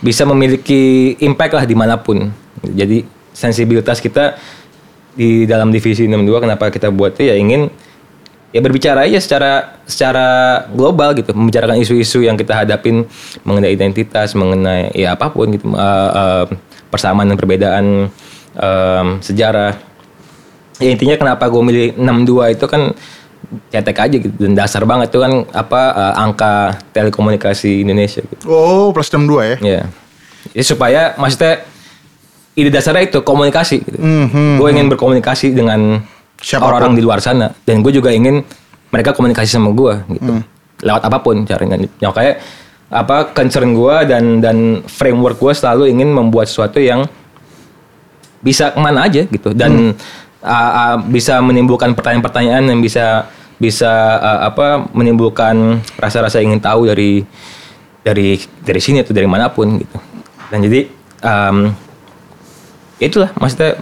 bisa 0.04 0.28
memiliki 0.28 1.16
impact 1.24 1.54
lah 1.56 1.66
di 1.68 1.76
mana 1.76 1.96
pun. 2.00 2.32
Jadi 2.64 3.06
sensibilitas 3.36 4.00
kita 4.00 4.40
di 5.16 5.48
dalam 5.48 5.72
divisi 5.72 6.08
62 6.08 6.44
kenapa 6.44 6.68
kita 6.68 6.92
buat 6.92 7.16
ya 7.16 7.40
ingin 7.40 7.72
ya 8.52 8.60
berbicara 8.60 9.08
aja 9.08 9.20
secara 9.20 9.80
secara 9.88 10.28
global 10.72 11.16
gitu 11.16 11.32
membicarakan 11.32 11.80
isu-isu 11.80 12.24
yang 12.24 12.36
kita 12.36 12.56
hadapin 12.56 13.08
mengenai 13.48 13.72
identitas 13.72 14.36
mengenai 14.36 14.92
ya 14.96 15.16
apa 15.16 15.32
pun 15.32 15.56
gitu 15.56 15.72
uh, 15.72 16.12
uh, 16.12 16.46
persamaan 16.92 17.28
dan 17.28 17.36
perbedaan 17.36 17.86
em, 18.56 19.08
sejarah. 19.20 19.76
Ya 20.80 20.92
intinya 20.92 21.16
kenapa 21.16 21.48
gue 21.48 21.60
milih 21.64 21.88
62 22.00 22.56
itu 22.56 22.66
kan 22.68 22.92
cetek 23.72 23.98
aja 23.98 24.18
gitu 24.18 24.36
dan 24.36 24.54
dasar 24.54 24.84
banget 24.84 25.12
itu 25.12 25.20
kan 25.22 25.46
apa 25.52 25.82
eh, 25.94 26.14
angka 26.22 26.54
telekomunikasi 26.92 27.84
Indonesia 27.84 28.22
gitu. 28.24 28.44
Oh, 28.48 28.90
plus 28.92 29.10
62 29.10 29.44
ya. 29.44 29.58
Ya. 29.62 29.82
Jadi 30.54 30.66
supaya 30.66 31.02
maksudnya 31.18 31.66
ide 32.56 32.72
dasarnya 32.72 33.12
itu 33.12 33.20
komunikasi 33.22 33.84
gitu. 33.84 33.98
Gue 34.60 34.70
ingin 34.72 34.88
berkomunikasi 34.88 35.52
dengan 35.52 36.04
orang-orang 36.62 36.96
di 36.96 37.02
luar 37.04 37.20
sana 37.20 37.52
dan 37.68 37.84
gue 37.84 37.92
juga 37.92 38.14
ingin 38.14 38.46
mereka 38.94 39.12
komunikasi 39.12 39.50
sama 39.60 39.76
gue 39.76 39.94
gitu. 40.16 40.32
Lewat 40.86 41.04
apa 41.04 41.18
pun 41.20 41.44
caranya. 41.44 41.76
Ya 42.00 42.14
kayak 42.14 42.40
apa 42.90 43.34
concern 43.34 43.74
gue 43.74 43.96
dan 44.06 44.40
dan 44.40 44.86
framework 44.86 45.42
gue 45.42 45.54
selalu 45.58 45.90
ingin 45.90 46.14
membuat 46.14 46.46
sesuatu 46.48 46.78
yang 46.78 47.10
bisa 48.46 48.70
ke 48.70 48.78
mana 48.78 49.10
aja 49.10 49.26
gitu 49.26 49.58
dan 49.58 49.98
uh, 50.46 50.54
uh, 50.54 50.96
bisa 51.02 51.42
menimbulkan 51.42 51.98
pertanyaan-pertanyaan 51.98 52.70
yang 52.70 52.80
bisa 52.80 53.26
bisa 53.56 54.20
uh, 54.20 54.42
apa 54.52 54.88
menimbulkan 54.92 55.80
rasa-rasa 55.96 56.44
ingin 56.44 56.60
tahu 56.60 56.92
dari 56.92 57.24
dari 58.04 58.38
dari 58.62 58.82
sini 58.84 59.02
atau 59.02 59.16
dari 59.16 59.26
mana 59.26 59.48
pun 59.50 59.80
gitu 59.80 59.98
dan 60.52 60.60
jadi 60.62 60.82
um, 61.24 61.72
itulah 63.00 63.32
maksudnya 63.40 63.80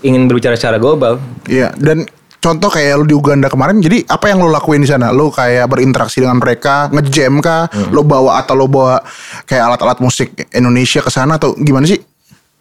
ingin 0.00 0.30
berbicara 0.30 0.56
secara 0.56 0.80
global 0.80 1.20
Iya, 1.50 1.74
dan 1.74 2.06
contoh 2.38 2.70
kayak 2.70 3.02
lu 3.02 3.04
di 3.10 3.16
Uganda 3.18 3.50
kemarin, 3.50 3.82
jadi 3.82 4.06
apa 4.06 4.30
yang 4.30 4.38
lu 4.38 4.54
lakuin 4.54 4.86
di 4.86 4.88
sana? 4.88 5.10
Lu 5.10 5.34
kayak 5.34 5.66
berinteraksi 5.66 6.22
dengan 6.22 6.38
mereka, 6.38 6.86
ngejam 6.94 7.42
kah? 7.42 7.66
Lu 7.90 8.06
bawa 8.06 8.38
atau 8.38 8.54
lu 8.54 8.70
bawa 8.70 9.02
kayak 9.50 9.74
alat-alat 9.74 9.98
musik 9.98 10.30
Indonesia 10.54 11.02
ke 11.02 11.10
sana 11.10 11.42
atau 11.42 11.58
gimana 11.58 11.90
sih? 11.90 11.98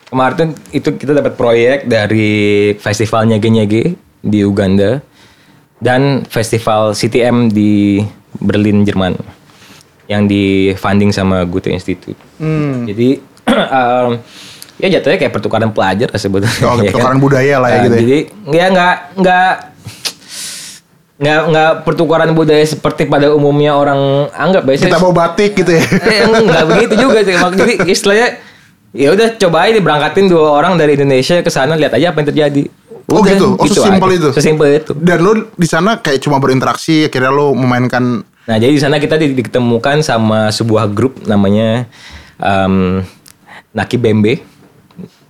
Kemarin 0.09 0.57
itu 0.73 0.89
kita 0.97 1.13
dapat 1.13 1.37
proyek 1.37 1.85
dari 1.85 2.73
festival 2.81 3.29
Nyege-Nyege 3.29 3.93
di 4.25 4.39
Uganda 4.41 5.05
dan 5.79 6.27
festival 6.27 6.91
CTM 6.91 7.51
di 7.51 8.03
Berlin, 8.39 8.83
Jerman 8.83 9.15
yang 10.09 10.25
di 10.25 10.73
funding 10.75 11.13
sama 11.13 11.45
Goethe 11.45 11.71
Institute. 11.71 12.17
Jadi 12.89 13.09
um, 13.79 14.19
ya 14.79 14.87
jatuhnya 14.97 15.17
kayak 15.19 15.33
pertukaran 15.35 15.71
pelajar 15.75 16.09
sebetulnya. 16.15 16.55
Oh, 16.65 16.79
ya 16.83 16.91
pertukaran 16.91 17.19
budaya 17.19 17.55
lah 17.61 17.69
ya 17.69 17.77
Nah, 17.77 17.83
gitu 17.85 17.95
ya. 17.95 18.01
Jadi 18.01 18.19
ya 18.55 18.65
nggak 18.73 18.95
nggak 19.19 19.51
nggak 21.19 21.39
nggak 21.51 21.71
pertukaran 21.83 22.31
budaya 22.31 22.63
seperti 22.63 23.03
pada 23.03 23.29
umumnya 23.35 23.75
orang 23.75 24.31
anggap 24.31 24.63
biasanya. 24.63 24.95
Kita 24.95 25.03
bawa 25.03 25.15
batik 25.27 25.51
gitu 25.59 25.71
ya. 25.75 25.83
Eh, 26.15 26.21
enggak 26.25 26.63
begitu 26.73 26.93
juga 26.95 27.19
sih. 27.21 27.35
Jadi 27.35 27.73
istilahnya 27.91 28.27
ya 28.89 29.13
udah 29.13 29.27
coba 29.37 29.69
aja 29.69 29.77
berangkatin 29.77 30.25
dua 30.31 30.57
orang 30.57 30.73
dari 30.79 30.97
Indonesia 30.97 31.37
ke 31.43 31.51
sana 31.53 31.77
lihat 31.77 31.93
aja 31.93 32.09
apa 32.09 32.23
yang 32.23 32.29
terjadi. 32.33 32.63
Oh 33.09 33.21
Udah, 33.21 33.33
gitu? 33.33 33.47
Oh, 33.57 33.65
sesimpel 33.65 34.09
aja. 34.09 34.17
itu? 34.17 34.29
Sesimpel 34.31 34.67
itu. 34.79 34.91
Dan 34.93 35.17
lu 35.19 35.31
di 35.53 35.67
sana 35.67 35.97
kayak 35.97 36.21
cuma 36.21 36.37
berinteraksi, 36.37 37.09
akhirnya 37.09 37.33
lu 37.33 37.53
memainkan 37.53 38.21
Nah 38.49 38.57
jadi 38.57 38.73
di 38.73 38.81
sana 38.81 38.97
kita 38.97 39.13
di- 39.13 39.37
diketemukan 39.37 40.01
sama 40.01 40.49
sebuah 40.49 40.89
grup 40.89 41.21
namanya 41.29 41.85
um, 42.41 43.05
Naki 43.77 44.01
Bembe. 44.01 44.41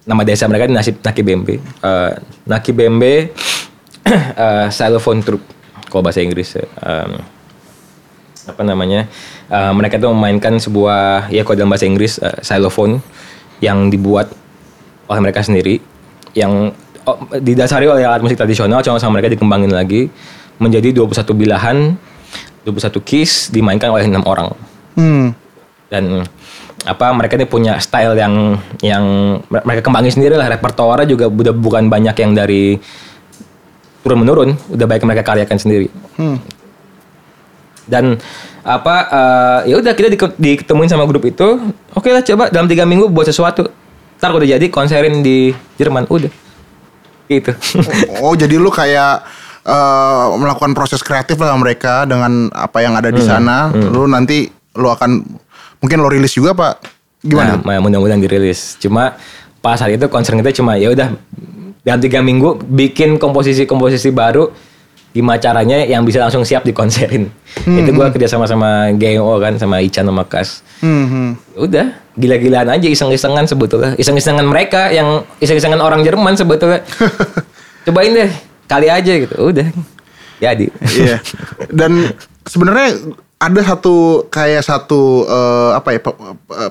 Nama 0.07 0.23
desa 0.23 0.47
mereka 0.47 0.71
Nasib 0.71 1.03
Naki 1.03 1.21
Bembe. 1.21 1.59
Eh, 1.59 2.11
Naki 2.47 2.71
Bembe 2.71 3.35
eh, 4.07 4.67
xylophone 4.71 5.19
troupe 5.19 5.43
kalau 5.91 5.99
bahasa 5.99 6.23
Inggris. 6.23 6.55
Um, 6.79 7.19
apa 8.47 8.61
namanya? 8.63 9.11
eh, 9.51 9.71
mereka 9.75 9.99
tuh 9.99 10.15
memainkan 10.15 10.55
sebuah 10.55 11.27
ya 11.27 11.43
kalau 11.43 11.59
dalam 11.59 11.69
bahasa 11.69 11.85
Inggris 11.85 12.23
eh, 12.23 12.39
xylophone 12.39 13.03
yang 13.59 13.91
dibuat 13.91 14.31
oleh 15.11 15.19
mereka 15.19 15.43
sendiri 15.43 15.83
yang 16.31 16.71
didasari 17.39 17.87
oleh 17.87 18.03
alat 18.03 18.21
musik 18.21 18.37
tradisional 18.37 18.83
cuma 18.83 18.99
sama 18.99 19.17
mereka 19.17 19.33
dikembangin 19.33 19.71
lagi 19.71 20.11
menjadi 20.59 20.91
21 20.91 21.23
bilahan 21.33 21.77
21 22.67 22.99
keys 23.01 23.49
dimainkan 23.49 23.89
oleh 23.89 24.05
enam 24.05 24.23
orang. 24.27 24.51
Hmm, 24.99 25.31
dan 25.87 26.27
apa 26.85 27.11
mereka 27.11 27.35
ini 27.35 27.47
punya 27.47 27.79
style 27.79 28.15
yang 28.15 28.59
yang 28.83 29.03
mereka 29.47 29.81
kembangin 29.81 30.11
sendiri 30.13 30.35
lah. 30.35 30.51
Repertoire 30.51 31.07
juga 31.07 31.31
udah 31.31 31.55
bukan 31.55 31.87
banyak 31.87 32.15
yang 32.19 32.31
dari 32.35 32.77
turun 34.03 34.23
menurun 34.23 34.49
udah 34.71 34.85
baik 34.87 35.03
mereka 35.07 35.23
karyakan 35.25 35.57
sendiri. 35.59 35.87
Hmm. 36.19 36.39
dan 37.89 38.21
apa 38.61 38.95
eh, 39.09 39.73
ya 39.73 39.81
udah 39.81 39.97
kita 39.97 40.13
di- 40.13 40.37
diketemuin 40.37 40.85
sama 40.93 41.09
grup 41.09 41.25
itu. 41.25 41.57
Oke 41.97 42.13
lah 42.13 42.21
coba 42.21 42.53
dalam 42.53 42.69
tiga 42.69 42.85
minggu 42.85 43.09
buat 43.09 43.25
sesuatu. 43.25 43.65
Ntar 44.21 44.29
udah 44.29 44.45
jadi 44.45 44.65
konserin 44.69 45.25
di 45.25 45.49
Jerman 45.79 46.05
udah 46.05 46.29
gitu 47.29 47.53
Oh, 48.25 48.33
jadi 48.33 48.57
lu 48.57 48.73
kayak 48.73 49.23
eh, 49.63 50.25
melakukan 50.35 50.73
proses 50.73 50.99
kreatif 51.05 51.37
lah 51.37 51.53
mereka 51.55 52.03
dengan 52.09 52.49
apa 52.51 52.81
yang 52.81 52.97
ada 52.97 53.13
di 53.13 53.21
sana. 53.21 53.69
Lu 53.71 54.09
nanti 54.09 54.49
lu 54.75 54.89
akan 54.89 55.23
mungkin 55.79 55.97
lo 56.01 56.09
rilis 56.09 56.33
juga 56.33 56.57
pak? 56.57 56.73
Gimana? 57.21 57.59
Nah, 57.61 57.79
mudah-mudahan 57.83 58.19
dirilis. 58.19 58.79
Cuma 58.81 59.15
pas 59.59 59.77
hari 59.79 59.99
itu 59.99 60.07
concern 60.07 60.39
kita 60.39 60.55
cuma 60.55 60.79
ya 60.79 60.89
udah 60.91 61.13
dalam 61.83 61.99
tiga 61.99 62.23
minggu 62.23 62.63
bikin 62.63 63.19
komposisi-komposisi 63.19 64.11
baru 64.11 64.51
gimana 65.09 65.41
caranya 65.41 65.81
yang 65.83 66.05
bisa 66.05 66.21
langsung 66.21 66.45
siap 66.45 66.61
dikonserin. 66.65 67.29
Itu 67.65 67.89
gua 67.97 68.13
kerja 68.13 68.29
sama 68.29 68.45
sama 68.45 68.93
GMO 68.93 69.41
kan 69.41 69.57
sama 69.57 69.81
Ican 69.81 70.05
sama 70.05 70.23
Kas. 70.29 70.61
Hmm, 70.79 71.05
hmm. 71.09 71.29
Ya 71.33 71.59
Udah 71.59 71.85
gila-gilaan 72.19 72.69
aja 72.69 72.87
iseng-isengan 72.87 73.47
sebetulnya. 73.47 73.95
Iseng-isengan 73.97 74.45
mereka 74.45 74.91
yang 74.93 75.23
iseng-isengan 75.39 75.81
orang 75.81 76.05
Jerman 76.05 76.35
sebetulnya. 76.35 76.83
Cobain 77.87 78.11
deh 78.13 78.31
kali 78.69 78.87
aja 78.91 79.13
gitu. 79.17 79.35
Udah. 79.39 79.67
Jadi. 80.39 80.67
Iya. 80.93 81.17
Dan 81.73 82.13
sebenarnya 82.45 82.95
ada 83.39 83.61
satu 83.63 84.27
kayak 84.27 84.67
satu 84.67 85.23
eh, 85.23 85.71
apa 85.71 85.95
ya 85.95 85.99
pe- 86.03 86.19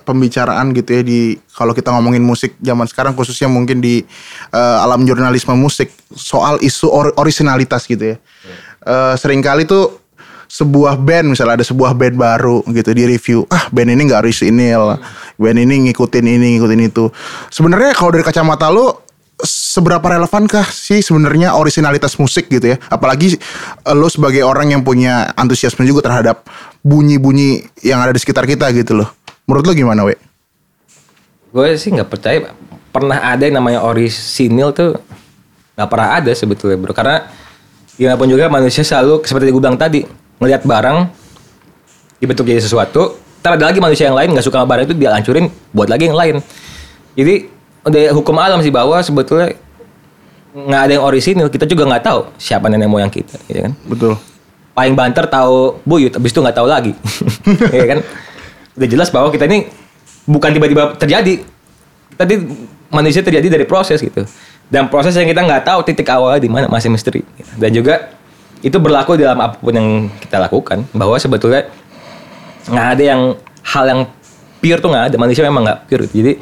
pembicaraan 0.05 0.77
gitu 0.77 1.01
ya 1.01 1.03
di 1.03 1.41
kalau 1.57 1.73
kita 1.73 1.89
ngomongin 1.97 2.21
musik 2.21 2.61
zaman 2.61 2.85
sekarang 2.85 3.17
khususnya 3.17 3.49
mungkin 3.49 3.81
di 3.81 4.05
eh, 4.53 4.79
alam 4.85 5.09
jurnalisme 5.09 5.57
musik 5.57 5.89
soal 6.13 6.61
isu 6.61 6.87
or- 6.93 7.17
originalitas 7.17 7.89
gitu 7.89 8.13
ya. 8.13 8.17
Eh, 8.85 9.15
sering 9.17 9.41
kali 9.41 9.65
tuh 9.65 9.97
sebuah 10.49 10.97
band 10.97 11.37
misalnya 11.37 11.61
ada 11.61 11.65
sebuah 11.65 11.93
band 11.93 12.17
baru 12.17 12.65
gitu 12.73 12.93
di 12.97 13.05
review 13.05 13.45
ah 13.53 13.69
band 13.69 13.93
ini 13.93 14.09
nggak 14.09 14.25
orisinil 14.25 14.97
band 15.37 15.59
ini 15.61 15.89
ngikutin 15.89 16.25
ini 16.25 16.57
ngikutin 16.57 16.89
itu 16.89 17.13
sebenarnya 17.53 17.93
kalau 17.93 18.17
dari 18.17 18.25
kacamata 18.25 18.73
lu 18.73 18.89
seberapa 19.79 20.03
relevankah 20.03 20.67
sih 20.75 20.99
sebenarnya 20.99 21.55
originalitas 21.55 22.19
musik 22.19 22.51
gitu 22.51 22.75
ya? 22.75 22.77
Apalagi 22.91 23.39
eh, 23.39 23.95
lo 23.95 24.11
sebagai 24.11 24.43
orang 24.43 24.75
yang 24.75 24.83
punya 24.83 25.31
antusiasme 25.39 25.87
juga 25.87 26.11
terhadap 26.11 26.43
bunyi-bunyi 26.83 27.71
yang 27.87 28.03
ada 28.03 28.11
di 28.11 28.19
sekitar 28.19 28.43
kita 28.43 28.67
gitu 28.75 28.99
loh. 28.99 29.09
Menurut 29.47 29.65
lo 29.71 29.73
gimana 29.73 30.03
we 30.03 30.19
gue 31.53 31.69
sih 31.81 31.91
nggak 31.93 32.09
percaya. 32.09 32.53
Pernah 32.89 33.21
ada 33.21 33.43
yang 33.45 33.61
namanya 33.61 33.85
orisinil 33.85 34.73
tuh 34.73 34.97
nggak 35.77 35.89
pernah 35.89 36.09
ada 36.19 36.31
sebetulnya 36.33 36.77
bro. 36.77 36.93
Karena 36.93 37.25
gimana 37.95 38.17
pun 38.21 38.29
juga 38.29 38.47
manusia 38.53 38.85
selalu 38.85 39.25
seperti 39.25 39.51
gue 39.51 39.63
bilang 39.63 39.79
tadi 39.79 40.05
ngelihat 40.39 40.63
barang 40.63 40.99
dibentuk 42.19 42.47
jadi 42.47 42.63
sesuatu 42.63 43.19
ntar 43.39 43.55
ada 43.55 43.71
lagi 43.71 43.79
manusia 43.79 44.11
yang 44.11 44.19
lain 44.19 44.35
nggak 44.35 44.43
suka 44.43 44.67
barang 44.67 44.91
itu 44.91 44.95
dia 44.99 45.15
hancurin 45.15 45.47
buat 45.71 45.89
lagi 45.91 46.11
yang 46.11 46.19
lain. 46.19 46.37
Jadi 47.15 47.35
udah 47.87 48.03
hukum 48.15 48.37
alam 48.39 48.61
sih 48.61 48.71
bahwa 48.75 48.99
sebetulnya 49.01 49.55
nggak 50.67 50.81
ada 50.89 50.93
yang 50.99 51.05
orisinil 51.07 51.47
kita 51.47 51.69
juga 51.69 51.87
nggak 51.87 52.03
tahu 52.03 52.21
siapa 52.41 52.67
nenek 52.67 52.91
moyang 52.91 53.13
kita 53.13 53.39
gitu 53.47 53.71
kan? 53.71 53.73
Betul. 53.87 54.13
Paling 54.75 54.95
banter 54.95 55.25
tahu 55.31 55.79
buyut 55.87 56.15
habis 56.15 56.31
itu 56.35 56.41
nggak 56.43 56.57
tahu 56.59 56.67
lagi 56.67 56.93
ya 57.79 57.87
kan? 57.87 57.99
Udah 58.79 58.89
jelas 58.91 59.09
bahwa 59.15 59.31
kita 59.31 59.47
ini 59.47 59.71
bukan 60.27 60.51
tiba-tiba 60.51 60.99
terjadi. 60.99 61.43
Tadi 62.19 62.35
manusia 62.91 63.23
terjadi 63.23 63.47
dari 63.59 63.65
proses 63.69 64.03
gitu. 64.03 64.27
Dan 64.69 64.91
proses 64.93 65.17
yang 65.17 65.25
kita 65.25 65.41
nggak 65.47 65.65
tahu 65.65 65.81
titik 65.87 66.09
awalnya 66.11 66.43
di 66.43 66.51
mana 66.51 66.67
masih 66.67 66.91
misteri. 66.93 67.23
Dan 67.57 67.73
juga 67.73 68.13
itu 68.61 68.75
berlaku 68.77 69.15
dalam 69.15 69.39
apa 69.39 69.57
pun 69.57 69.71
yang 69.71 69.89
kita 70.19 70.37
lakukan 70.43 70.83
bahwa 70.91 71.15
sebetulnya 71.17 71.71
nggak 72.67 72.87
ada 72.99 73.03
yang 73.03 73.21
hal 73.63 73.85
yang 73.87 74.01
pure 74.61 74.81
tuh 74.83 74.91
nggak 74.91 75.05
ada. 75.15 75.17
Manusia 75.17 75.43
memang 75.47 75.63
nggak 75.65 75.81
pure. 75.89 76.05
Jadi 76.11 76.33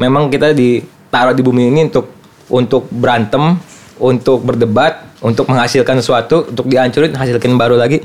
memang 0.00 0.26
kita 0.32 0.50
ditaruh 0.56 1.36
di 1.36 1.42
bumi 1.44 1.70
ini 1.70 1.86
untuk 1.86 2.17
untuk 2.48 2.88
berantem 2.88 3.60
untuk 3.98 4.46
berdebat 4.46 5.02
untuk 5.18 5.50
menghasilkan 5.50 5.98
sesuatu 5.98 6.46
untuk 6.46 6.70
dihancurin 6.70 7.14
hasilkan 7.14 7.58
baru 7.58 7.74
lagi. 7.74 8.02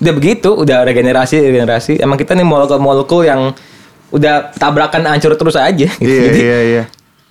Udah 0.00 0.12
begitu 0.16 0.50
udah 0.52 0.82
regenerasi 0.82 1.38
regenerasi. 1.40 1.92
Emang 2.00 2.18
kita 2.18 2.34
nih 2.34 2.44
molekul 2.44 2.80
molekul 2.80 3.22
yang 3.22 3.52
udah 4.10 4.52
tabrakan 4.56 5.04
hancur 5.06 5.36
terus 5.36 5.56
aja. 5.56 5.88
Gitu. 5.88 6.04
iya 6.04 6.22
Jadi, 6.28 6.40
iya 6.40 6.58
iya. 6.62 6.82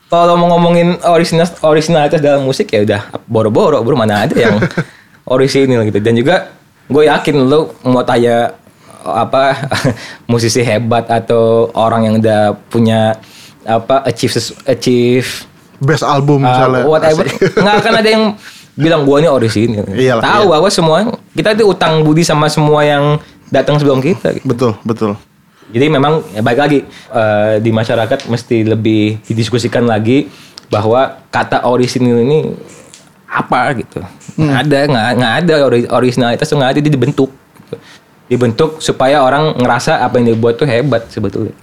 kalau 0.07 0.37
mau 0.37 0.53
ngomongin 0.55 1.01
original 1.09 1.49
originalitas 1.65 2.21
dalam 2.21 2.45
musik 2.45 2.69
ya 2.69 2.85
udah 2.85 3.01
boro-boro 3.25 3.81
bro. 3.81 3.97
Mana 3.97 4.29
ada 4.29 4.35
yang 4.37 4.61
orisinil 5.33 5.83
gitu. 5.89 5.99
Dan 5.99 6.13
juga 6.15 6.53
gue 6.87 7.09
yakin 7.09 7.35
lo 7.49 7.75
mau 7.83 8.05
tanya 8.05 8.53
apa 9.03 9.67
musisi 10.31 10.63
hebat 10.63 11.09
atau 11.11 11.67
orang 11.75 12.07
yang 12.07 12.15
udah 12.23 12.55
punya 12.71 13.19
apa 13.63 14.03
achieve 14.07 14.35
achieve 14.67 15.47
Best 15.83 16.03
album 16.07 16.41
uh, 16.41 16.49
misalnya. 16.49 16.83
whatever 16.87 17.23
nggak 17.63 17.75
akan 17.83 17.93
ada 17.99 18.09
yang 18.09 18.23
bilang 18.73 19.05
gua 19.05 19.21
ini 19.21 19.29
orisinil 19.29 19.85
Iyalah, 19.93 20.23
tahu 20.23 20.45
iya. 20.49 20.53
bahwa 20.57 20.69
semua 20.73 20.97
kita 21.37 21.53
itu 21.53 21.63
utang 21.69 22.01
budi 22.01 22.25
sama 22.25 22.49
semua 22.49 22.81
yang 22.81 23.21
datang 23.53 23.77
sebelum 23.77 24.01
kita 24.01 24.33
gitu. 24.33 24.45
Betul, 24.49 24.71
betul. 24.81 25.11
Jadi 25.69 25.85
memang 25.89 26.25
ya 26.33 26.41
baik 26.41 26.59
lagi 26.59 26.79
eh, 26.89 27.53
di 27.61 27.69
masyarakat 27.69 28.29
mesti 28.29 28.65
lebih 28.65 29.21
didiskusikan 29.25 29.85
lagi 29.85 30.25
bahwa 30.73 31.21
kata 31.29 31.69
orisinil 31.69 32.25
ini 32.25 32.49
apa 33.29 33.73
gitu. 33.77 34.01
Nggak 34.37 34.59
ada 34.69 34.79
nggak 34.89 35.07
nggak 35.17 35.33
ada 35.45 35.53
ori- 35.65 35.89
originalitas 35.89 36.49
nggak 36.49 36.77
ada 36.77 36.79
dibentuk. 36.81 37.29
gitu. 37.61 37.75
Dibentuk 38.29 38.81
supaya 38.81 39.21
orang 39.21 39.53
ngerasa 39.57 40.01
apa 40.01 40.17
yang 40.17 40.33
dibuat 40.33 40.57
tuh 40.57 40.65
hebat 40.65 41.05
sebetulnya. 41.13 41.53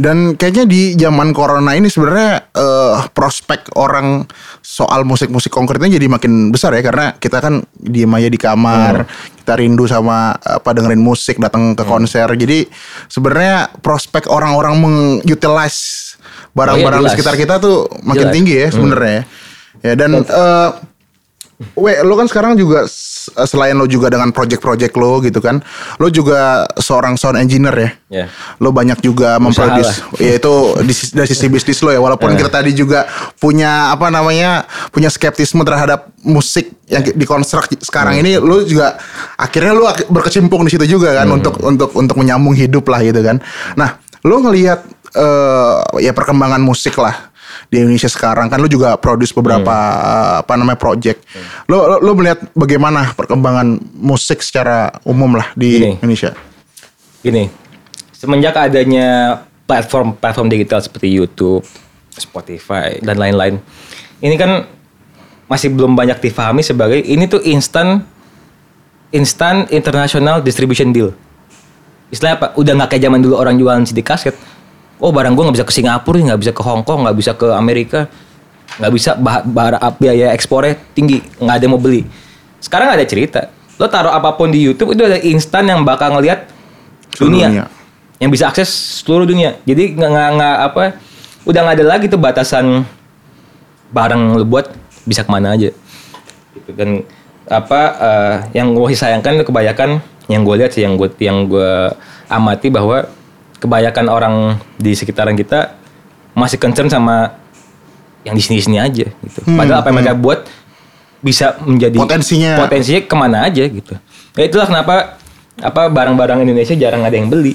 Dan 0.00 0.40
kayaknya 0.40 0.64
di 0.64 0.96
zaman 0.96 1.36
corona 1.36 1.76
ini 1.76 1.92
sebenarnya 1.92 2.48
eh, 2.56 2.96
prospek 3.12 3.76
orang 3.76 4.24
soal 4.64 5.04
musik-musik 5.04 5.52
konkretnya 5.52 6.00
jadi 6.00 6.08
makin 6.08 6.48
besar 6.48 6.72
ya 6.72 6.80
karena 6.80 7.12
kita 7.20 7.36
kan 7.44 7.60
diem 7.76 8.08
aja 8.08 8.32
di 8.32 8.40
kamar, 8.40 9.04
kita 9.44 9.60
rindu 9.60 9.84
sama 9.84 10.32
apa 10.40 10.72
dengerin 10.72 11.04
musik, 11.04 11.36
datang 11.36 11.76
ke 11.76 11.84
konser. 11.84 12.32
Jadi 12.32 12.64
sebenarnya 13.12 13.68
prospek 13.84 14.32
orang-orang 14.32 14.80
mengutilize 14.80 16.16
barang-barang 16.56 17.00
di 17.00 17.04
jelas. 17.04 17.14
sekitar 17.14 17.34
kita 17.36 17.54
tuh 17.60 17.86
makin 18.00 18.32
Jelas. 18.32 18.34
tinggi 18.34 18.54
ya 18.56 18.68
sebenarnya. 18.72 19.12
ya. 19.12 19.22
Ya 19.80 19.92
dan 19.96 20.10
eh 20.16 20.68
We, 21.76 21.92
lo 22.00 22.16
kan 22.16 22.24
sekarang 22.24 22.56
juga 22.56 22.88
s- 22.88 23.28
selain 23.44 23.76
lo 23.76 23.84
juga 23.84 24.08
dengan 24.08 24.32
project-project 24.32 24.96
lo 24.96 25.20
gitu 25.20 25.44
kan, 25.44 25.60
lo 25.96 26.08
juga 26.08 26.64
seorang 26.74 27.20
sound 27.20 27.36
engineer 27.36 27.76
ya. 27.76 27.90
Ya. 28.08 28.24
Lo 28.56 28.72
banyak 28.72 28.96
juga 28.98 29.36
memproduce, 29.36 29.92
ya 30.16 30.40
itu 30.40 30.52
di, 30.80 30.94
sis- 30.96 31.12
dari 31.12 31.28
sisi 31.28 31.52
bisnis 31.52 31.84
lo 31.84 31.92
ya. 31.92 32.00
Walaupun 32.00 32.32
kita 32.34 32.48
tadi 32.50 32.72
juga 32.72 33.04
punya 33.36 33.92
apa 33.92 34.08
namanya, 34.08 34.64
punya 34.88 35.12
skeptisme 35.12 35.60
terhadap 35.60 36.08
musik 36.24 36.80
yang 36.88 37.04
dikonstruk 37.04 37.68
sekarang 37.84 38.16
ini, 38.18 38.40
lo 38.40 38.64
juga 38.64 38.96
akhirnya 39.36 39.76
lo 39.76 39.84
berkecimpung 40.08 40.64
di 40.64 40.72
situ 40.72 40.88
juga 40.88 41.12
kan 41.12 41.28
untuk 41.28 41.60
untuk 41.60 41.92
untuk 41.92 42.16
menyambung 42.16 42.56
hidup 42.56 42.88
lah 42.88 43.04
gitu 43.04 43.20
kan. 43.20 43.36
Nah, 43.76 44.00
lo 44.24 44.40
ngelihat 44.40 44.80
eh, 45.12 45.76
ya 46.00 46.16
perkembangan 46.16 46.60
musik 46.60 46.96
lah 46.96 47.29
di 47.68 47.82
Indonesia 47.82 48.08
sekarang 48.10 48.50
kan 48.50 48.58
lu 48.58 48.68
juga 48.70 48.94
produce 49.00 49.34
beberapa 49.34 49.72
uh, 49.72 50.34
apa 50.42 50.52
namanya 50.58 50.78
project. 50.78 51.24
Lo, 51.70 51.86
lo 51.86 51.96
lo 52.02 52.12
melihat 52.16 52.40
bagaimana 52.52 53.14
perkembangan 53.14 53.78
musik 53.96 54.42
secara 54.42 54.90
umum 55.06 55.38
lah 55.38 55.52
di 55.54 55.78
Gini. 55.78 55.90
Indonesia? 56.00 56.32
Gini, 57.20 57.52
semenjak 58.16 58.56
adanya 58.56 59.40
platform-platform 59.68 60.48
digital 60.50 60.80
seperti 60.80 61.12
YouTube, 61.12 61.62
Spotify 62.16 62.98
dan 62.98 63.20
lain-lain, 63.20 63.60
ini 64.18 64.34
kan 64.34 64.66
masih 65.50 65.74
belum 65.74 65.98
banyak 65.98 66.22
difahami 66.22 66.62
sebagai 66.62 67.02
ini 67.02 67.26
tuh 67.26 67.42
instant 67.42 68.06
instant 69.10 69.66
international 69.74 70.38
distribution 70.42 70.94
deal. 70.94 71.10
Istilahnya 72.10 72.38
apa? 72.38 72.48
Udah 72.58 72.72
nggak 72.74 72.90
kayak 72.94 73.02
zaman 73.06 73.20
dulu 73.22 73.34
orang 73.38 73.58
jualan 73.58 73.82
CD 73.86 74.02
kaset. 74.02 74.34
Oh 75.00 75.10
barang 75.10 75.32
gue 75.32 75.42
nggak 75.48 75.56
bisa 75.56 75.66
ke 75.66 75.74
Singapura, 75.74 76.20
nggak 76.20 76.40
bisa 76.40 76.52
ke 76.52 76.62
Hong 76.62 76.84
Kong, 76.84 77.08
nggak 77.08 77.16
bisa 77.16 77.32
ke 77.32 77.48
Amerika, 77.56 78.04
nggak 78.76 78.92
bisa 78.92 79.10
bah- 79.16 79.44
bara- 79.48 79.80
biaya 79.96 80.36
ekspornya 80.36 80.76
tinggi, 80.92 81.24
nggak 81.40 81.54
ada 81.56 81.64
yang 81.64 81.72
mau 81.72 81.80
beli. 81.80 82.04
Sekarang 82.60 82.92
ada 82.92 83.00
cerita, 83.08 83.48
lo 83.80 83.88
taruh 83.88 84.12
apa 84.12 84.36
pun 84.36 84.52
di 84.52 84.60
YouTube 84.60 84.92
itu 84.92 85.00
ada 85.00 85.16
instan 85.24 85.64
yang 85.64 85.80
bakal 85.82 86.12
ngelihat 86.12 86.44
dunia, 87.16 87.48
dunia. 87.48 87.64
yang 88.20 88.28
bisa 88.28 88.52
akses 88.52 88.68
seluruh 89.00 89.24
dunia. 89.24 89.56
Jadi 89.64 89.96
nggak 89.96 90.28
nggak 90.36 90.56
apa, 90.68 90.82
udah 91.48 91.60
nggak 91.64 91.76
ada 91.80 91.86
lagi 91.88 92.04
tuh 92.06 92.20
batasan 92.20 92.84
barang 93.90 94.36
lo 94.36 94.44
buat 94.44 94.68
bisa 95.08 95.24
ke 95.24 95.30
mana 95.32 95.56
aja. 95.56 95.72
Gitu 96.52 96.70
dan 96.76 97.08
apa 97.48 97.80
eh, 97.98 98.36
yang 98.60 98.76
gue 98.76 98.94
sayangkan 98.94 99.40
itu 99.40 99.48
kebanyakan 99.48 99.98
yang 100.30 100.46
gue 100.46 100.54
lihat 100.62 100.70
sih 100.70 100.86
yang 100.86 100.94
gue 100.94 101.10
yang 101.18 101.50
gue 101.50 101.90
amati 102.30 102.70
bahwa 102.70 103.10
kebanyakan 103.60 104.06
orang 104.08 104.34
di 104.74 104.92
sekitaran 104.92 105.36
kita 105.36 105.76
masih 106.32 106.56
concern 106.56 106.88
sama 106.88 107.36
yang 108.22 108.32
di 108.32 108.40
sini-sini 108.40 108.76
aja 108.76 109.06
gitu. 109.06 109.40
Padahal 109.46 109.80
apa 109.80 109.88
yang 109.88 109.96
mereka 109.96 110.14
buat 110.14 110.40
bisa 111.20 111.60
menjadi 111.60 111.96
Potensinya. 111.96 112.56
potensinya 112.56 113.00
ke 113.04 113.14
mana 113.14 113.38
aja 113.44 113.60
gitu. 113.62 113.92
Ya 114.34 114.44
itulah 114.44 114.64
kenapa 114.64 115.20
apa 115.60 115.82
barang-barang 115.86 116.40
Indonesia 116.40 116.72
jarang 116.74 117.04
ada 117.04 117.12
yang 117.12 117.28
beli. 117.28 117.52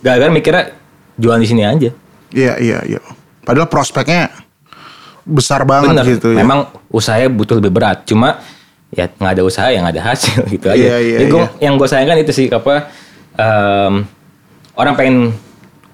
Gara-gara 0.00 0.32
mikirnya 0.32 0.72
jualan 1.14 1.36
di 1.36 1.48
sini 1.48 1.62
aja. 1.62 1.90
Iya 2.32 2.54
iya 2.56 2.78
iya. 2.86 3.00
Padahal 3.44 3.68
prospeknya 3.68 4.32
besar 5.24 5.64
banget 5.64 5.92
Bener. 5.92 6.04
gitu 6.08 6.32
ya. 6.32 6.40
Memang 6.40 6.64
usahanya 6.88 7.28
butuh 7.28 7.60
lebih 7.60 7.68
berat. 7.70 8.04
Cuma 8.04 8.40
ya 8.88 9.04
nggak 9.06 9.32
ada 9.36 9.42
usaha 9.44 9.68
yang 9.68 9.84
ada 9.84 10.00
hasil 10.00 10.44
gitu 10.54 10.68
aja. 10.68 10.80
Iya, 10.80 10.96
iya, 10.98 11.16
Jadi 11.20 11.28
gua- 11.28 11.44
iya. 11.44 11.48
yang 11.60 11.74
gue 11.76 11.88
sayangkan 11.88 12.18
itu 12.18 12.32
sih 12.32 12.46
apa 12.48 12.88
em, 13.36 13.92
orang 14.78 14.94
pengen 14.94 15.16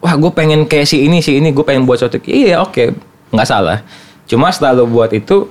wah 0.04 0.14
gue 0.14 0.30
pengen 0.36 0.68
kayak 0.68 0.84
si 0.84 1.08
ini 1.08 1.24
si 1.24 1.40
ini 1.40 1.50
gue 1.50 1.64
pengen 1.64 1.88
buat 1.88 1.96
suatu 1.96 2.20
iya 2.28 2.60
oke 2.60 2.92
nggak 3.32 3.48
salah. 3.48 3.82
Cuma 4.28 4.52
setelah 4.52 4.84
lo 4.84 4.84
buat 4.86 5.10
itu 5.10 5.48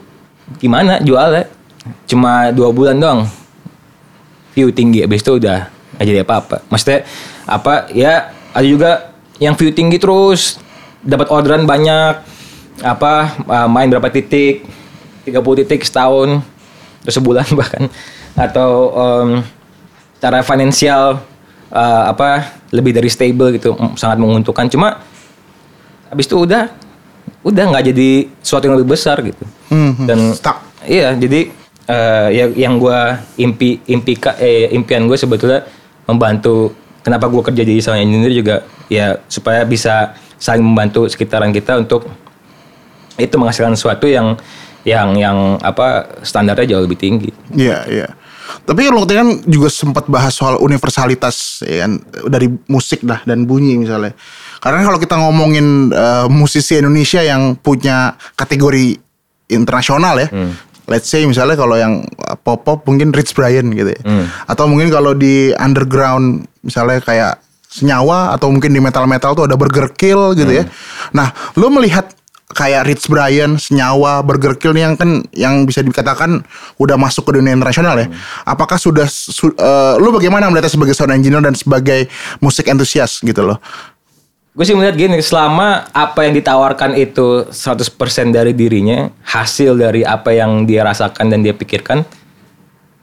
gimana 0.61 1.01
jualnya? 1.01 1.49
Cuma 2.07 2.53
dua 2.53 2.71
bulan 2.71 2.95
doang 2.95 3.27
view 4.53 4.69
tinggi 4.69 5.01
habis 5.01 5.25
itu 5.25 5.41
udah 5.41 5.67
nggak 5.97 6.05
jadi 6.05 6.19
apa-apa. 6.23 6.57
Maksudnya 6.69 7.03
apa 7.49 7.89
ya 7.91 8.31
ada 8.53 8.67
juga 8.69 8.91
yang 9.41 9.57
view 9.57 9.73
tinggi 9.73 9.97
terus 9.97 10.61
dapat 11.03 11.27
orderan 11.33 11.67
banyak 11.67 12.21
apa 12.81 13.13
uh, 13.49 13.67
main 13.67 13.91
berapa 13.91 14.07
titik 14.09 14.65
30 15.27 15.61
titik 15.65 15.83
setahun 15.83 16.41
terus 17.03 17.15
sebulan 17.19 17.45
bahkan 17.59 17.91
atau 18.33 18.89
em, 18.95 19.29
cara 20.17 20.41
finansial 20.41 21.21
uh, 21.73 22.13
apa 22.13 22.53
lebih 22.69 22.93
dari 22.93 23.09
stable 23.09 23.57
gitu 23.57 23.73
mm, 23.73 23.97
sangat 23.97 24.21
menguntungkan 24.21 24.69
cuma 24.69 25.01
habis 26.07 26.29
itu 26.29 26.37
udah 26.37 26.69
udah 27.43 27.63
nggak 27.73 27.91
jadi 27.91 28.09
sesuatu 28.39 28.69
yang 28.69 28.77
lebih 28.79 28.95
besar 28.95 29.19
gitu 29.19 29.43
Mhm. 29.73 30.05
dan 30.05 30.19
Stuck. 30.37 30.57
Iya, 30.85 31.15
jadi 31.17 31.49
eh, 31.89 32.27
ya 32.31 32.45
yang 32.53 32.77
gua 32.77 33.17
impi 33.35 33.81
impi 33.89 34.13
eh, 34.37 34.69
impian 34.71 35.07
gue 35.09 35.17
sebetulnya 35.17 35.65
membantu 36.05 36.75
kenapa 37.01 37.25
gua 37.31 37.41
kerja 37.41 37.65
jadi 37.65 37.79
sound 37.81 38.03
engineer 38.03 38.31
juga 38.35 38.55
ya 38.87 39.17
supaya 39.31 39.65
bisa 39.65 40.13
saling 40.37 40.61
membantu 40.63 41.07
sekitaran 41.07 41.49
kita 41.55 41.79
untuk 41.79 42.05
itu 43.15 43.35
menghasilkan 43.39 43.73
sesuatu 43.73 44.05
yang 44.05 44.35
yang 44.83 45.15
yang 45.15 45.37
apa 45.63 46.19
standarnya 46.21 46.75
jauh 46.75 46.83
lebih 46.83 46.99
tinggi. 46.99 47.31
Iya 47.55 47.87
iya. 47.87 48.07
Tapi 48.63 48.87
waktu 48.91 49.11
itu 49.11 49.19
kan 49.19 49.29
juga 49.47 49.67
sempat 49.71 50.05
bahas 50.07 50.35
soal 50.35 50.59
universalitas 50.59 51.63
ya 51.63 51.87
kan 51.87 51.99
dari 52.27 52.47
musik 52.67 53.03
dah 53.03 53.23
dan 53.23 53.43
bunyi 53.47 53.79
misalnya. 53.79 54.15
Karena 54.63 54.83
kalau 54.83 54.99
kita 54.99 55.15
ngomongin 55.19 55.91
eh, 55.91 56.27
musisi 56.31 56.79
Indonesia 56.79 57.19
yang 57.23 57.59
punya 57.59 58.15
kategori 58.35 58.99
internasional 59.51 60.19
ya. 60.19 60.29
Let's 60.83 61.07
say 61.07 61.23
misalnya 61.23 61.55
kalau 61.55 61.79
yang 61.79 62.03
pop 62.43 62.67
pop 62.67 62.83
mungkin 62.83 63.15
Rich 63.15 63.39
Brian 63.39 63.71
gitu 63.71 63.95
ya. 63.95 64.01
Atau 64.47 64.67
mungkin 64.67 64.91
kalau 64.91 65.15
di 65.15 65.55
underground 65.55 66.43
misalnya 66.59 66.99
kayak 66.99 67.39
Senyawa 67.73 68.37
atau 68.37 68.53
mungkin 68.53 68.69
di 68.69 68.77
metal 68.77 69.09
metal 69.09 69.33
tuh 69.33 69.49
ada 69.49 69.57
Burger 69.57 69.89
Kill 69.97 70.37
gitu 70.37 70.51
ya. 70.51 70.67
Nah, 71.09 71.33
lu 71.57 71.73
melihat 71.73 72.11
kayak 72.51 72.85
Rich 72.85 73.07
Brian, 73.07 73.55
Senyawa, 73.55 74.19
Burger 74.21 74.59
Kill 74.59 74.75
nih 74.75 74.83
yang 74.85 74.95
kan 74.99 75.09
yang 75.33 75.63
bisa 75.63 75.79
dikatakan 75.79 76.43
udah 76.77 76.95
masuk 76.99 77.31
ke 77.31 77.39
dunia 77.39 77.55
internasional 77.55 77.95
ya. 77.97 78.07
Apakah 78.43 78.75
sudah 78.75 79.07
su- 79.07 79.55
eh, 79.55 79.93
lu 79.97 80.11
bagaimana 80.11 80.51
melihatnya 80.51 80.75
sebagai 80.75 80.93
sound 80.93 81.15
engineer 81.15 81.41
dan 81.41 81.55
sebagai 81.55 82.11
musik 82.43 82.67
entusias 82.69 83.23
gitu 83.23 83.41
loh? 83.41 83.57
Gue 84.53 84.69
sih 84.69 84.77
melihat 84.77 84.93
gini, 84.93 85.17
selama 85.17 85.89
apa 85.89 86.29
yang 86.29 86.37
ditawarkan 86.37 86.93
itu 86.93 87.49
100% 87.49 88.29
dari 88.29 88.53
dirinya, 88.53 89.09
hasil 89.25 89.73
dari 89.73 90.05
apa 90.05 90.29
yang 90.29 90.69
dia 90.69 90.85
rasakan 90.85 91.25
dan 91.33 91.41
dia 91.41 91.57
pikirkan, 91.57 92.05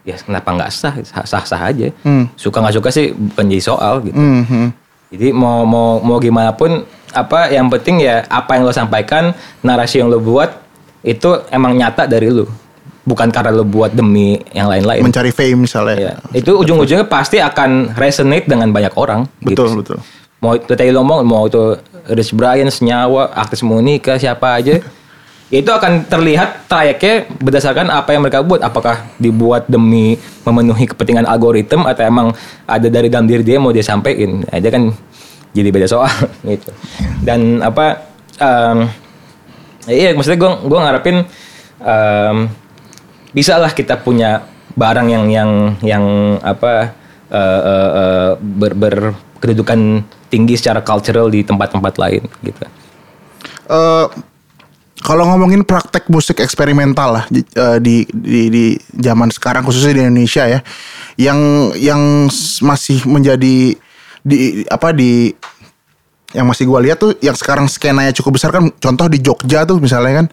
ya 0.07 0.15
kenapa 0.23 0.47
nggak 0.55 0.71
sah, 0.71 0.95
sah-sah 1.03 1.59
aja. 1.59 1.91
Suka 2.39 2.63
nggak 2.63 2.77
suka 2.79 2.89
sih 2.95 3.11
bukan 3.11 3.51
jadi 3.51 3.65
soal 3.67 3.99
gitu. 4.07 4.15
Mhm. 4.15 4.71
Jadi 5.11 5.35
mau 5.35 5.67
mau 5.67 5.99
mau 5.99 6.19
gimana 6.23 6.55
pun 6.55 6.87
apa 7.11 7.51
yang 7.51 7.67
penting 7.67 8.07
ya 8.07 8.23
apa 8.31 8.55
yang 8.55 8.63
lo 8.63 8.71
sampaikan, 8.71 9.35
narasi 9.67 9.99
yang 9.99 10.07
lo 10.07 10.23
buat 10.23 10.55
itu 11.03 11.43
emang 11.51 11.75
nyata 11.75 12.07
dari 12.07 12.31
lo. 12.31 12.47
Bukan 13.03 13.35
karena 13.35 13.51
lo 13.51 13.67
buat 13.67 13.91
demi 13.91 14.39
yang 14.55 14.71
lain-lain. 14.71 15.03
Mencari 15.03 15.35
fame 15.35 15.67
misalnya. 15.67 15.97
Ya, 15.99 16.15
itu 16.31 16.55
ujung-ujungnya 16.55 17.11
pasti 17.11 17.43
akan 17.43 17.99
resonate 17.99 18.47
dengan 18.47 18.71
banyak 18.71 18.95
orang. 18.95 19.27
Betul, 19.43 19.75
gitu. 19.75 19.97
betul. 19.97 19.99
Mau 20.41 20.55
itu 20.55 20.73
tadi 20.73 20.95
lo 20.95 21.03
ngomong, 21.03 21.21
mau 21.27 21.45
itu 21.51 21.75
Rich 22.07 22.33
Brian, 22.33 22.71
Senyawa, 22.71 23.35
artis 23.35 23.67
Monica, 23.67 24.15
siapa 24.15 24.57
aja. 24.57 24.79
itu 25.51 25.67
akan 25.67 26.07
terlihat 26.07 26.71
trayeknya 26.71 27.27
berdasarkan 27.43 27.91
apa 27.91 28.15
yang 28.15 28.23
mereka 28.23 28.47
buat. 28.47 28.63
Apakah 28.63 29.03
dibuat 29.19 29.67
demi 29.67 30.15
memenuhi 30.47 30.87
kepentingan 30.87 31.27
algoritma 31.27 31.91
atau 31.91 32.07
emang 32.07 32.31
ada 32.71 32.87
dari 32.87 33.11
dalam 33.11 33.27
diri 33.27 33.43
dia 33.43 33.59
mau 33.59 33.75
dia 33.75 33.83
sampaikan. 33.83 34.47
Nah, 34.47 34.59
dia 34.63 34.71
kan 34.71 34.95
jadi 35.51 35.69
beda 35.75 35.91
soal 35.91 36.07
gitu. 36.47 36.71
Dan 37.27 37.59
apa 37.67 38.07
em, 38.39 38.79
iya 39.91 40.15
maksudnya 40.15 40.39
gue 40.39 40.53
gue 40.71 40.79
ngarepin 40.79 41.17
em, 41.83 42.37
bisa 43.35 43.59
lah 43.59 43.75
kita 43.75 43.99
punya 43.99 44.47
barang 44.79 45.07
yang 45.11 45.25
yang 45.27 45.51
yang 45.83 46.05
apa 46.47 46.95
eh, 47.27 47.61
eh, 47.67 47.91
eh, 47.91 48.31
ber, 48.39 48.73
berkedudukan 48.79 50.07
tinggi 50.31 50.55
secara 50.55 50.79
cultural 50.79 51.27
di 51.27 51.43
tempat-tempat 51.43 51.95
lain 51.99 52.23
gitu. 52.47 52.63
Eh, 53.71 54.07
kalau 55.01 55.25
ngomongin 55.25 55.65
praktek 55.65 56.13
musik 56.13 56.45
eksperimental 56.45 57.09
lah 57.21 57.25
di, 57.33 57.41
eh, 57.41 57.79
di 57.81 58.05
di 58.13 58.41
di 58.53 58.65
zaman 59.01 59.33
sekarang 59.33 59.65
khususnya 59.65 59.97
di 59.97 60.03
Indonesia 60.05 60.45
ya, 60.45 60.61
yang 61.17 61.73
yang 61.77 62.29
masih 62.65 63.05
menjadi 63.09 63.75
di 64.21 64.37
apa 64.69 64.93
di 64.93 65.33
yang 66.31 66.47
masih 66.47 66.69
gua 66.69 66.79
lihat 66.79 67.01
tuh 67.01 67.17
yang 67.25 67.35
sekarang 67.35 67.67
skenanya 67.67 68.15
cukup 68.15 68.39
besar 68.39 68.55
kan 68.55 68.71
contoh 68.71 69.11
di 69.11 69.19
Jogja 69.19 69.67
tuh 69.67 69.83
misalnya 69.83 70.23
kan 70.23 70.27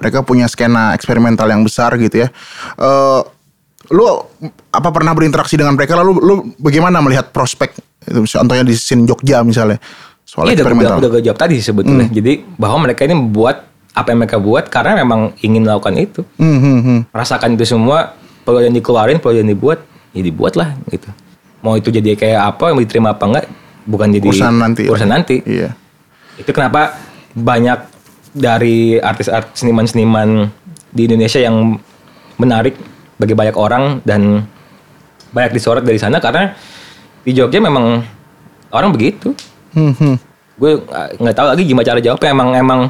mereka 0.00 0.24
punya 0.24 0.48
skena 0.48 0.96
eksperimental 0.96 1.44
yang 1.50 1.60
besar 1.66 1.92
gitu 1.98 2.24
ya. 2.24 2.28
Eh 2.78 3.20
lu 3.90 4.06
apa 4.72 4.88
pernah 4.94 5.12
berinteraksi 5.12 5.58
dengan 5.58 5.74
mereka 5.74 5.98
lalu 5.98 6.22
lu 6.22 6.34
bagaimana 6.56 7.02
melihat 7.02 7.34
prospek 7.34 7.74
itu 8.06 8.38
contohnya 8.38 8.64
di 8.64 8.78
scene 8.78 9.04
Jogja 9.04 9.42
misalnya 9.42 9.82
soal 10.22 10.48
Iya 10.48 10.48
udah, 10.48 10.48
udah, 10.48 10.54
eksperimental. 10.54 10.96
udah 11.02 11.10
gue 11.12 11.22
jawab 11.26 11.38
tadi 11.42 11.56
sebetulnya. 11.58 12.08
Jadi 12.08 12.32
bahwa 12.56 12.88
mereka 12.88 13.04
ini 13.04 13.18
buat 13.18 13.71
apa 13.92 14.08
yang 14.12 14.24
mereka 14.24 14.40
buat 14.40 14.72
karena 14.72 15.04
memang 15.04 15.36
ingin 15.44 15.62
melakukan 15.64 15.94
itu. 16.00 16.20
Hmm, 16.40 16.58
hmm, 16.58 16.78
hmm. 16.80 17.00
Merasakan 17.12 17.56
itu 17.56 17.64
semua 17.68 18.16
perlu 18.42 18.64
yang 18.64 18.74
dikeluarin, 18.74 19.20
perlu 19.20 19.44
yang 19.44 19.50
dibuat, 19.52 19.84
ya 20.16 20.22
dibuat 20.24 20.56
lah 20.56 20.74
gitu. 20.88 21.08
Mau 21.62 21.78
itu 21.78 21.92
jadi 21.92 22.16
kayak 22.16 22.56
apa, 22.56 22.74
mau 22.74 22.82
diterima 22.82 23.14
apa 23.14 23.24
enggak, 23.28 23.46
bukan 23.86 24.08
jadi 24.10 24.28
Urusan 24.32 24.54
nanti. 24.58 24.82
Urusan 24.88 25.10
nanti. 25.12 25.36
Iya. 25.44 25.76
Itu 26.40 26.50
kenapa 26.50 26.96
banyak 27.36 27.78
dari 28.32 28.96
artis-artis 28.96 29.60
seniman-seniman 29.60 30.48
di 30.92 31.04
Indonesia 31.04 31.40
yang 31.40 31.76
menarik 32.40 32.74
bagi 33.20 33.36
banyak 33.36 33.56
orang 33.56 34.00
dan 34.08 34.48
banyak 35.32 35.52
disorot 35.52 35.84
dari 35.84 36.00
sana 36.00 36.20
karena 36.20 36.56
di 37.22 37.32
Jogja 37.36 37.60
memang 37.60 38.02
orang 38.72 38.90
begitu. 38.90 39.36
Hmm, 39.76 39.92
hmm. 39.94 40.16
Gue 40.56 40.80
uh, 40.80 41.08
nggak 41.16 41.36
tahu 41.36 41.46
lagi 41.52 41.62
gimana 41.64 41.86
cara 41.86 42.00
jawabnya. 42.00 42.32
Emang 42.32 42.48
emang 42.56 42.80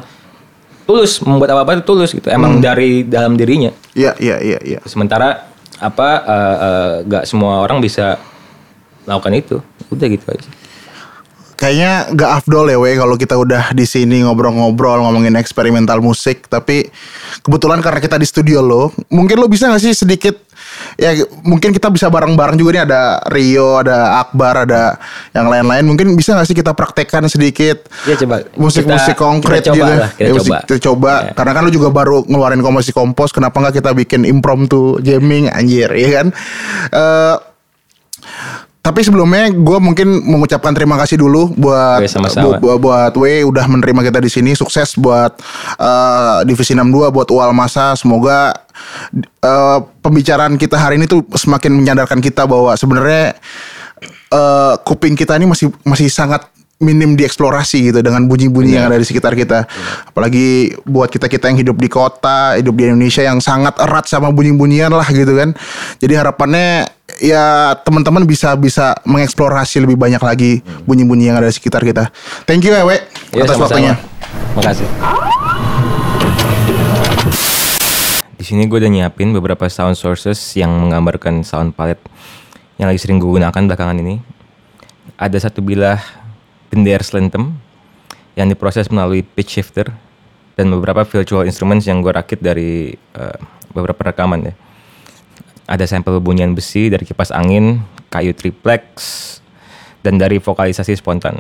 tulus 0.93 1.24
membuat 1.24 1.57
apa 1.57 1.61
apa 1.64 1.70
itu 1.80 1.84
tulus 1.88 2.12
gitu. 2.12 2.28
Emang 2.28 2.61
dari 2.61 3.09
dalam 3.09 3.32
dirinya. 3.40 3.72
Iya, 3.97 4.12
iya, 4.20 4.36
iya, 4.45 4.59
iya. 4.61 4.80
Sementara 4.84 5.49
apa 5.80 6.09
uh, 6.28 6.57
uh, 6.61 6.93
nggak 7.09 7.24
semua 7.24 7.64
orang 7.64 7.80
bisa 7.80 8.20
melakukan 9.09 9.32
itu. 9.32 9.57
Udah 9.88 10.07
gitu 10.12 10.28
aja. 10.28 10.51
Kayaknya 11.57 12.11
gak 12.18 12.30
afdol 12.43 12.74
ya 12.74 12.78
we 12.82 12.99
kalau 12.99 13.14
kita 13.14 13.38
udah 13.38 13.70
di 13.70 13.86
sini 13.86 14.26
ngobrol-ngobrol 14.26 14.99
ngomongin 14.99 15.38
eksperimental 15.38 16.03
musik 16.03 16.51
tapi 16.51 16.90
kebetulan 17.38 17.78
karena 17.78 18.03
kita 18.03 18.18
di 18.18 18.26
studio 18.26 18.59
lo 18.59 18.90
mungkin 19.14 19.38
lo 19.38 19.47
bisa 19.47 19.70
gak 19.70 19.78
sih 19.78 19.95
sedikit 19.95 20.43
ya 20.95 21.11
mungkin 21.40 21.70
kita 21.70 21.88
bisa 21.88 22.07
bareng-bareng 22.07 22.55
juga 22.55 22.70
nih 22.72 22.82
ada 22.84 23.03
Rio 23.26 23.78
ada 23.78 24.18
Akbar 24.18 24.64
ada 24.64 24.97
yang 25.30 25.47
lain-lain 25.47 25.84
mungkin 25.84 26.12
bisa 26.12 26.32
gak 26.32 26.45
sih 26.45 26.55
kita 26.55 26.72
praktekkan 26.72 27.24
sedikit 27.26 27.88
Ya, 28.03 28.16
coba. 28.16 28.45
musik-musik 28.55 29.14
konkret 29.14 29.61
kita 29.61 29.70
coba 29.70 29.76
gitu 29.78 29.93
lah, 29.95 30.11
kita 30.11 30.22
Ya, 30.22 30.32
musik- 30.32 30.43
coba. 30.45 30.59
kita 30.62 30.76
coba 30.82 31.12
Ya. 31.12 31.32
karena 31.32 31.53
kan 31.53 31.62
lo 31.62 31.70
juga 31.70 31.88
baru 31.88 32.16
ngeluarin 32.24 32.61
komposi 32.61 32.90
kompos 32.90 33.30
kenapa 33.30 33.57
nggak 33.59 33.74
kita 33.78 33.90
bikin 33.95 34.22
impromptu 34.24 35.01
jamming 35.01 35.49
anjir 35.49 35.88
ya 35.90 36.09
kan 36.14 36.26
Eh 36.93 37.36
tapi 38.83 39.07
sebelumnya 39.07 39.47
gue 39.55 39.78
mungkin 39.78 40.26
mengucapkan 40.26 40.74
terima 40.74 40.99
kasih 40.99 41.22
dulu 41.22 41.55
buat 41.55 42.03
Oke, 42.03 42.11
sama-sama. 42.11 42.59
bu- 42.59 42.59
buat, 42.59 42.78
buat 42.83 43.12
W 43.14 43.47
udah 43.47 43.70
menerima 43.70 44.11
kita 44.11 44.18
di 44.18 44.26
sini 44.26 44.59
sukses 44.59 44.99
buat 44.99 45.39
eh, 45.78 46.39
divisi 46.51 46.74
62 46.74 47.14
buat 47.14 47.30
UAL 47.30 47.55
Masa 47.55 47.95
semoga 47.95 48.51
eh, 49.39 49.78
pembicaraan 50.03 50.59
kita 50.59 50.83
hari 50.83 50.99
ini 50.99 51.07
tuh 51.07 51.22
semakin 51.30 51.78
menyadarkan 51.78 52.18
kita 52.18 52.43
bahwa 52.43 52.74
sebenarnya 52.74 53.39
eh, 54.35 54.74
kuping 54.83 55.14
kita 55.14 55.39
ini 55.39 55.47
masih 55.47 55.70
masih 55.87 56.11
sangat 56.11 56.43
minim 56.83 57.14
dieksplorasi 57.14 57.95
gitu 57.95 57.99
dengan 58.03 58.26
bunyi-bunyi 58.26 58.74
yang 58.74 58.91
ada 58.91 58.99
di 58.99 59.07
sekitar 59.07 59.39
kita. 59.39 59.70
Apalagi 60.11 60.74
buat 60.83 61.07
kita-kita 61.14 61.47
yang 61.47 61.62
hidup 61.62 61.78
di 61.78 61.87
kota, 61.87 62.59
hidup 62.59 62.74
di 62.74 62.91
Indonesia 62.91 63.22
yang 63.22 63.39
sangat 63.39 63.78
erat 63.78 64.11
sama 64.11 64.35
bunyi-bunyian 64.35 64.91
lah 64.91 65.07
gitu 65.07 65.30
kan. 65.30 65.55
Jadi 66.03 66.12
harapannya 66.18 66.91
ya 67.20 67.76
teman-teman 67.82 68.24
bisa 68.24 68.54
bisa 68.56 68.96
mengeksplorasi 69.04 69.82
lebih 69.82 69.98
banyak 69.98 70.22
lagi 70.22 70.64
bunyi-bunyi 70.86 71.32
yang 71.32 71.36
ada 71.42 71.50
di 71.50 71.54
sekitar 71.56 71.82
kita. 71.82 72.08
Thank 72.48 72.64
you 72.64 72.72
ya, 72.72 72.86
We, 72.86 73.02
Ya, 73.32 73.48
atas 73.48 73.56
waktunya. 73.58 73.96
Makasih. 74.56 74.88
Di 78.36 78.44
sini 78.44 78.66
gue 78.66 78.78
udah 78.82 78.90
nyiapin 78.90 79.30
beberapa 79.30 79.70
sound 79.70 79.94
sources 79.94 80.38
yang 80.58 80.70
menggambarkan 80.74 81.46
sound 81.46 81.72
palette 81.78 82.02
yang 82.76 82.90
lagi 82.90 83.00
sering 83.00 83.22
gue 83.22 83.30
gunakan 83.30 83.54
belakangan 83.54 83.96
ini. 84.02 84.18
Ada 85.14 85.48
satu 85.48 85.62
bilah 85.62 86.02
bender 86.72 87.00
Slentem 87.06 87.54
yang 88.34 88.48
diproses 88.48 88.88
melalui 88.88 89.22
pitch 89.22 89.60
shifter 89.60 89.92
dan 90.56 90.68
beberapa 90.72 91.04
virtual 91.04 91.44
instruments 91.48 91.88
yang 91.88 92.00
gue 92.02 92.12
rakit 92.12 92.40
dari 92.40 92.92
eh, 92.96 93.38
beberapa 93.72 94.12
rekaman 94.12 94.52
ya. 94.52 94.54
Ada 95.66 95.86
sampel 95.86 96.18
bunyian 96.18 96.52
besi 96.52 96.90
dari 96.90 97.06
kipas 97.06 97.30
angin, 97.30 97.82
kayu 98.10 98.34
triplex, 98.34 98.84
dan 100.02 100.18
dari 100.18 100.42
vokalisasi 100.42 100.98
spontan. 100.98 101.38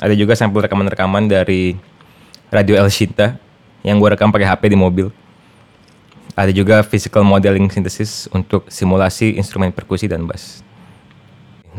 Ada 0.00 0.12
juga 0.16 0.36
sampel 0.36 0.64
rekaman-rekaman 0.64 1.28
dari 1.28 1.76
radio 2.52 2.76
El 2.80 2.88
Shinta 2.92 3.36
yang 3.84 4.00
gue 4.00 4.08
rekam 4.12 4.32
pakai 4.32 4.48
HP 4.48 4.72
di 4.72 4.78
mobil. 4.78 5.08
Ada 6.36 6.52
juga 6.52 6.84
physical 6.84 7.24
modeling 7.24 7.72
synthesis 7.72 8.28
untuk 8.28 8.68
simulasi 8.68 9.40
instrumen 9.40 9.72
perkusi 9.72 10.04
dan 10.04 10.28
bass. 10.28 10.60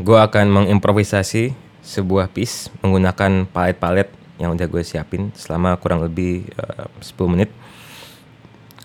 Gue 0.02 0.18
akan 0.18 0.50
mengimprovisasi 0.50 1.54
sebuah 1.86 2.34
piece 2.34 2.74
menggunakan 2.82 3.46
palet-palet 3.50 4.10
yang 4.38 4.54
udah 4.54 4.66
gue 4.66 4.82
siapin 4.82 5.30
selama 5.34 5.78
kurang 5.78 6.02
lebih 6.06 6.46
eh, 6.58 6.86
10 7.06 7.34
menit. 7.34 7.50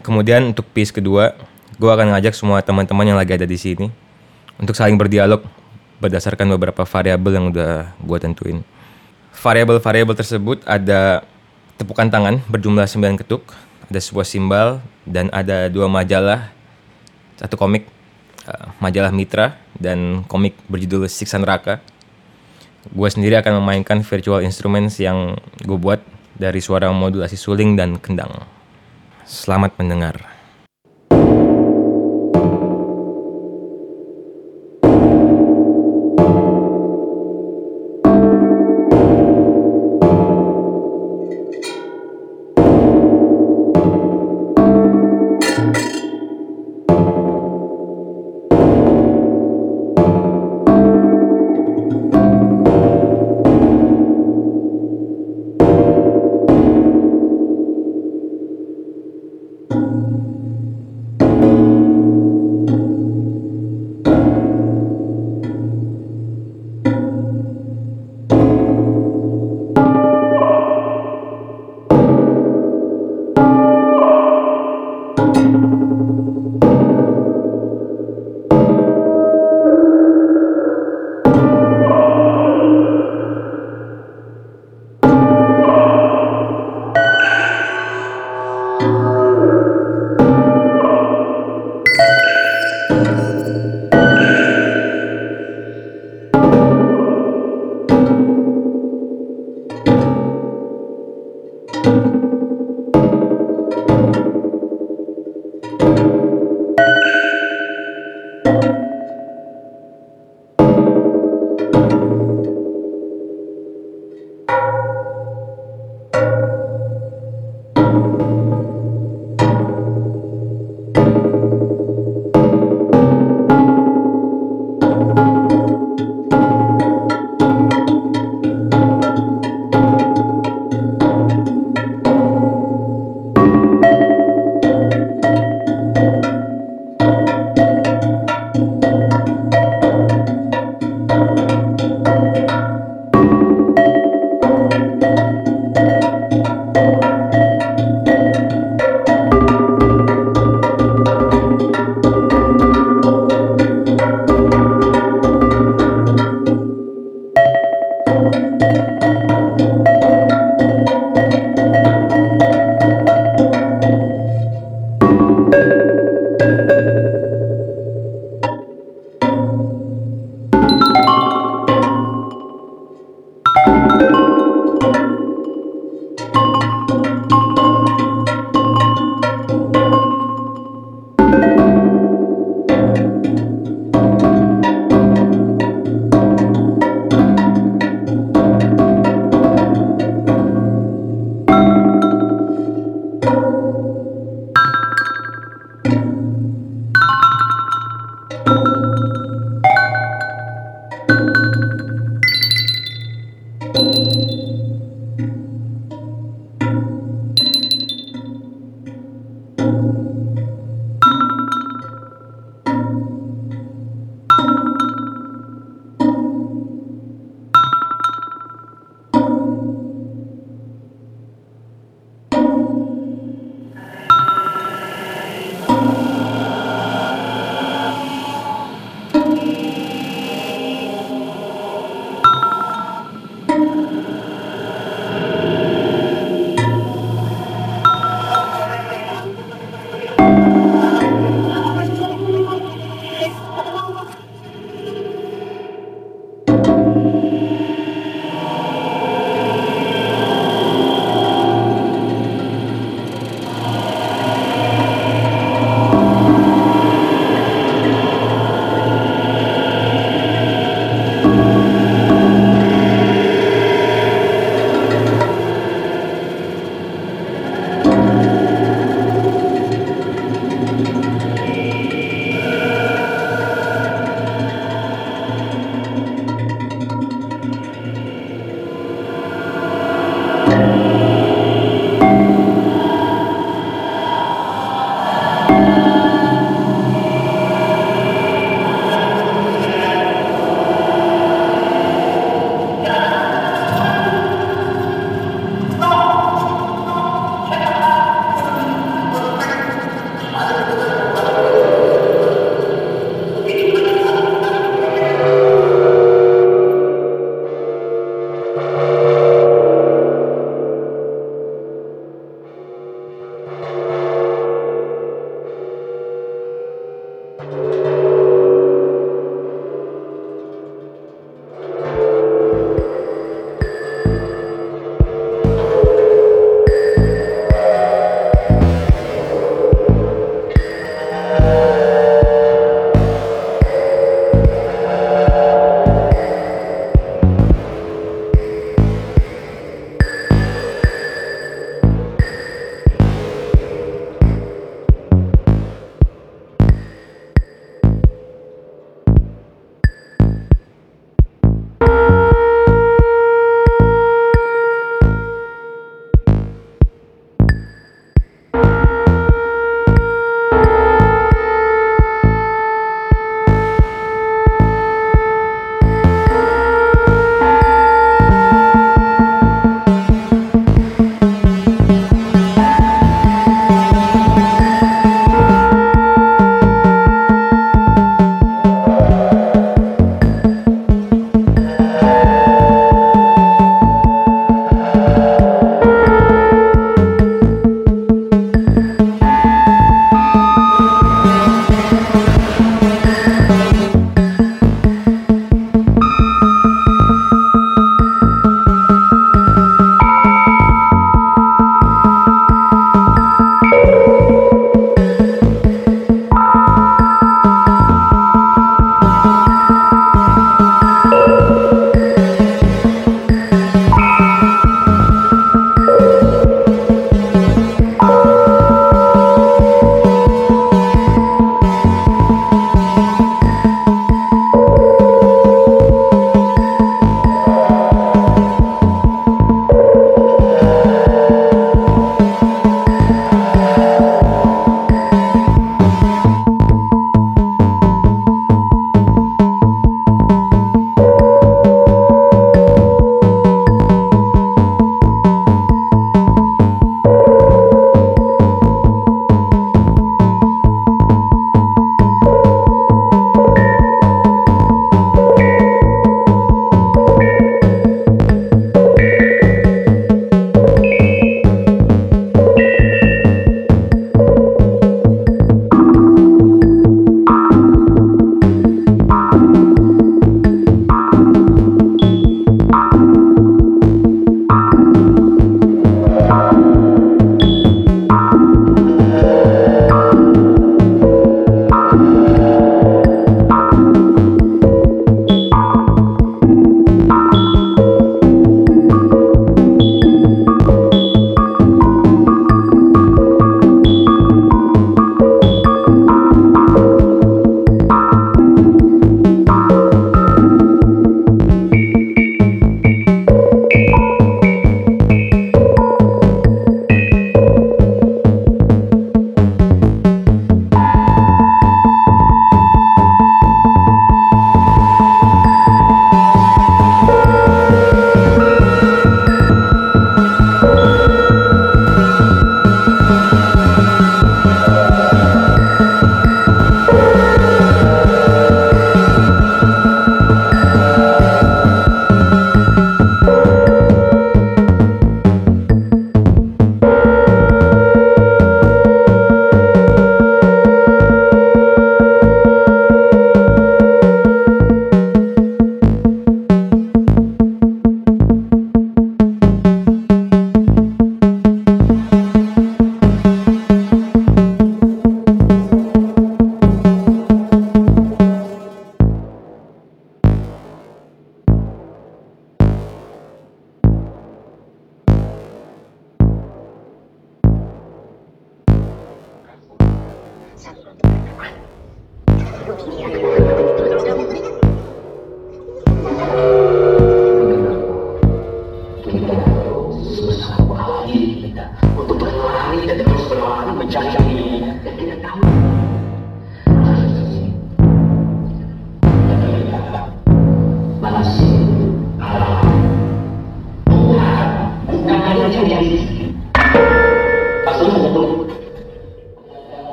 Kemudian 0.00 0.50
untuk 0.50 0.66
piece 0.74 0.90
kedua, 0.90 1.36
gue 1.80 1.88
akan 1.88 2.12
ngajak 2.12 2.36
semua 2.36 2.60
teman-teman 2.60 3.08
yang 3.08 3.16
lagi 3.16 3.32
ada 3.32 3.48
di 3.48 3.56
sini 3.56 3.88
untuk 4.60 4.76
saling 4.76 5.00
berdialog 5.00 5.40
berdasarkan 5.96 6.52
beberapa 6.52 6.84
variabel 6.84 7.32
yang 7.32 7.46
udah 7.48 7.96
gue 7.96 8.18
tentuin. 8.20 8.60
Variabel-variabel 9.32 10.12
tersebut 10.12 10.60
ada 10.68 11.24
tepukan 11.80 12.12
tangan 12.12 12.44
berjumlah 12.52 12.84
9 12.84 13.20
ketuk, 13.24 13.48
ada 13.88 13.96
sebuah 13.96 14.28
simbal, 14.28 14.84
dan 15.08 15.32
ada 15.32 15.72
dua 15.72 15.88
majalah, 15.88 16.52
satu 17.40 17.56
komik, 17.56 17.88
eh, 18.44 18.66
majalah 18.84 19.08
Mitra, 19.08 19.56
dan 19.80 20.28
komik 20.28 20.60
berjudul 20.68 21.08
Siksa 21.08 21.40
Neraka. 21.40 21.80
Gue 22.92 23.08
sendiri 23.08 23.40
akan 23.40 23.64
memainkan 23.64 24.04
virtual 24.04 24.44
instruments 24.44 25.00
yang 25.00 25.40
gue 25.64 25.78
buat 25.80 26.04
dari 26.36 26.60
suara 26.60 26.92
modulasi 26.92 27.40
suling 27.40 27.76
dan 27.76 27.96
kendang. 27.96 28.44
Selamat 29.24 29.76
mendengar. 29.80 30.29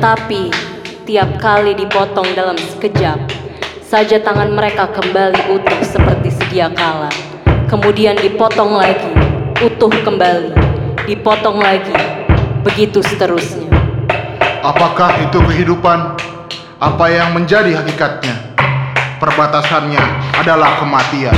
Tetapi 0.00 0.48
tiap 1.04 1.36
kali 1.44 1.76
dipotong 1.76 2.32
dalam 2.32 2.56
sekejap, 2.56 3.20
saja 3.84 4.16
tangan 4.16 4.48
mereka 4.48 4.88
kembali 4.96 5.52
utuh 5.52 5.76
seperti 5.84 6.32
sedia 6.40 6.72
kala. 6.72 7.12
Kemudian 7.68 8.16
dipotong 8.16 8.80
lagi, 8.80 9.12
utuh 9.60 9.92
kembali, 9.92 10.56
dipotong 11.04 11.60
lagi, 11.60 11.92
begitu 12.64 13.04
seterusnya. 13.04 13.68
Apakah 14.64 15.20
itu 15.20 15.36
kehidupan? 15.36 16.16
Apa 16.80 17.12
yang 17.12 17.36
menjadi 17.36 17.84
hakikatnya? 17.84 18.56
Perbatasannya 19.20 20.00
adalah 20.32 20.80
kematian. 20.80 21.36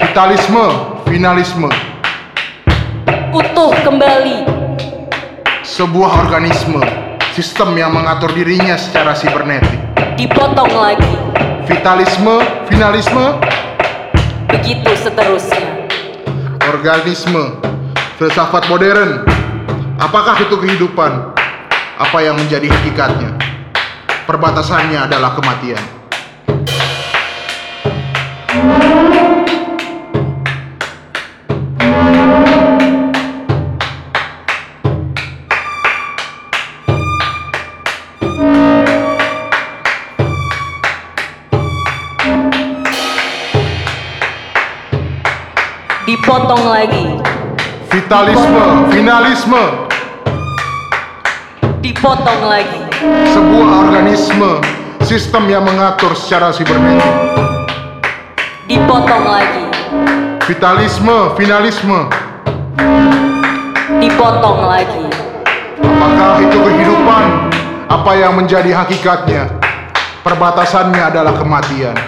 Vitalisme, 0.00 0.64
finalisme, 1.04 1.68
Utuh 3.36 3.76
kembali, 3.84 4.48
sebuah 5.60 6.24
organisme, 6.24 7.07
sistem 7.38 7.78
yang 7.78 7.94
mengatur 7.94 8.34
dirinya 8.34 8.74
secara 8.74 9.14
sibernetik. 9.14 9.78
dipotong 10.18 10.74
lagi, 10.74 11.14
Vitalisme, 11.70 12.42
finalisme, 12.66 13.38
begitu 14.50 14.90
seterusnya. 14.98 15.86
organisme, 16.66 17.62
filsafat 18.18 18.66
modern. 18.66 19.22
Apakah 20.02 20.34
itu 20.42 20.58
kehidupan? 20.58 21.38
Apa 22.02 22.18
yang 22.26 22.34
menjadi 22.34 22.66
hakikatnya? 22.66 23.30
Perbatasannya 24.26 25.06
adalah 25.06 25.38
kematian. 25.38 25.82
Dipotong 46.38 46.70
lagi, 46.70 47.18
Vitalisme, 47.90 48.62
finalisme, 48.94 49.64
dipotong 51.82 52.46
lagi, 52.46 52.78
sebuah 53.34 53.68
organisme, 53.82 54.62
sistem 55.02 55.50
yang 55.50 55.66
mengatur 55.66 56.14
secara 56.14 56.54
sibernetik. 56.54 57.10
dipotong 58.70 59.26
lagi, 59.26 59.66
Vitalisme, 60.46 61.34
finalisme, 61.34 62.06
dipotong 63.98 64.62
lagi. 64.62 65.10
apakah 65.82 66.38
itu 66.38 66.54
kehidupan? 66.54 67.24
Apa 67.90 68.14
yang 68.14 68.38
menjadi 68.38 68.78
hakikatnya? 68.78 69.58
Perbatasannya 70.22 71.02
adalah 71.02 71.34
kematian. 71.34 71.98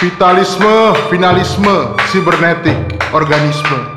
Vitalisme, 0.00 0.96
finalisme, 1.12 1.92
sibernetik, 2.08 2.72
organisme. 3.12 3.92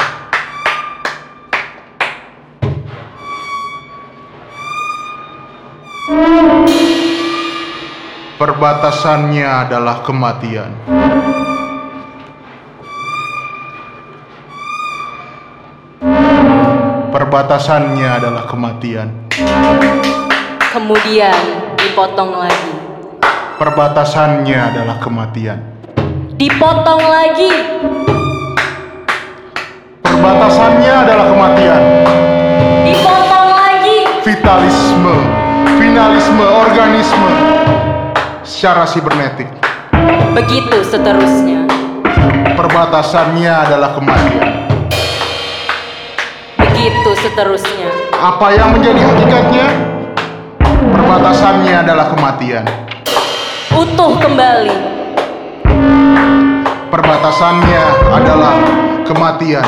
Perbatasannya 8.36 9.48
adalah 9.48 10.04
kematian. 10.04 10.76
Perbatasannya 17.16 18.10
adalah 18.12 18.44
kematian. 18.52 19.08
Kemudian 20.68 21.40
dipotong 21.80 22.36
lagi, 22.36 22.76
Perbatasannya 23.56 24.60
adalah 24.60 25.00
kematian. 25.00 25.73
Dipotong 26.34 27.02
lagi, 27.02 27.52
Perbatasannya 30.04 30.94
adalah 30.94 31.26
kematian. 31.30 31.82
dipotong 32.84 33.50
lagi, 33.52 33.98
Vitalisme, 34.24 35.16
finalisme, 35.78 36.46
organisme 36.46 37.30
secara 38.44 38.88
sibernetik. 38.88 39.50
begitu 40.34 40.78
seterusnya, 40.84 41.68
Perbatasannya 42.56 43.54
adalah 43.54 43.94
kematian. 43.94 44.48
begitu 46.58 47.12
seterusnya, 47.20 47.90
Apa 48.16 48.48
yang 48.52 48.74
menjadi 48.74 49.02
hakikatnya? 49.02 49.68
Perbatasannya 50.94 51.76
adalah 51.80 52.08
kematian. 52.12 52.66
utuh 53.74 54.14
kembali, 54.22 54.93
Perbatasannya 56.94 57.86
adalah 58.14 58.54
kematian. 59.02 59.66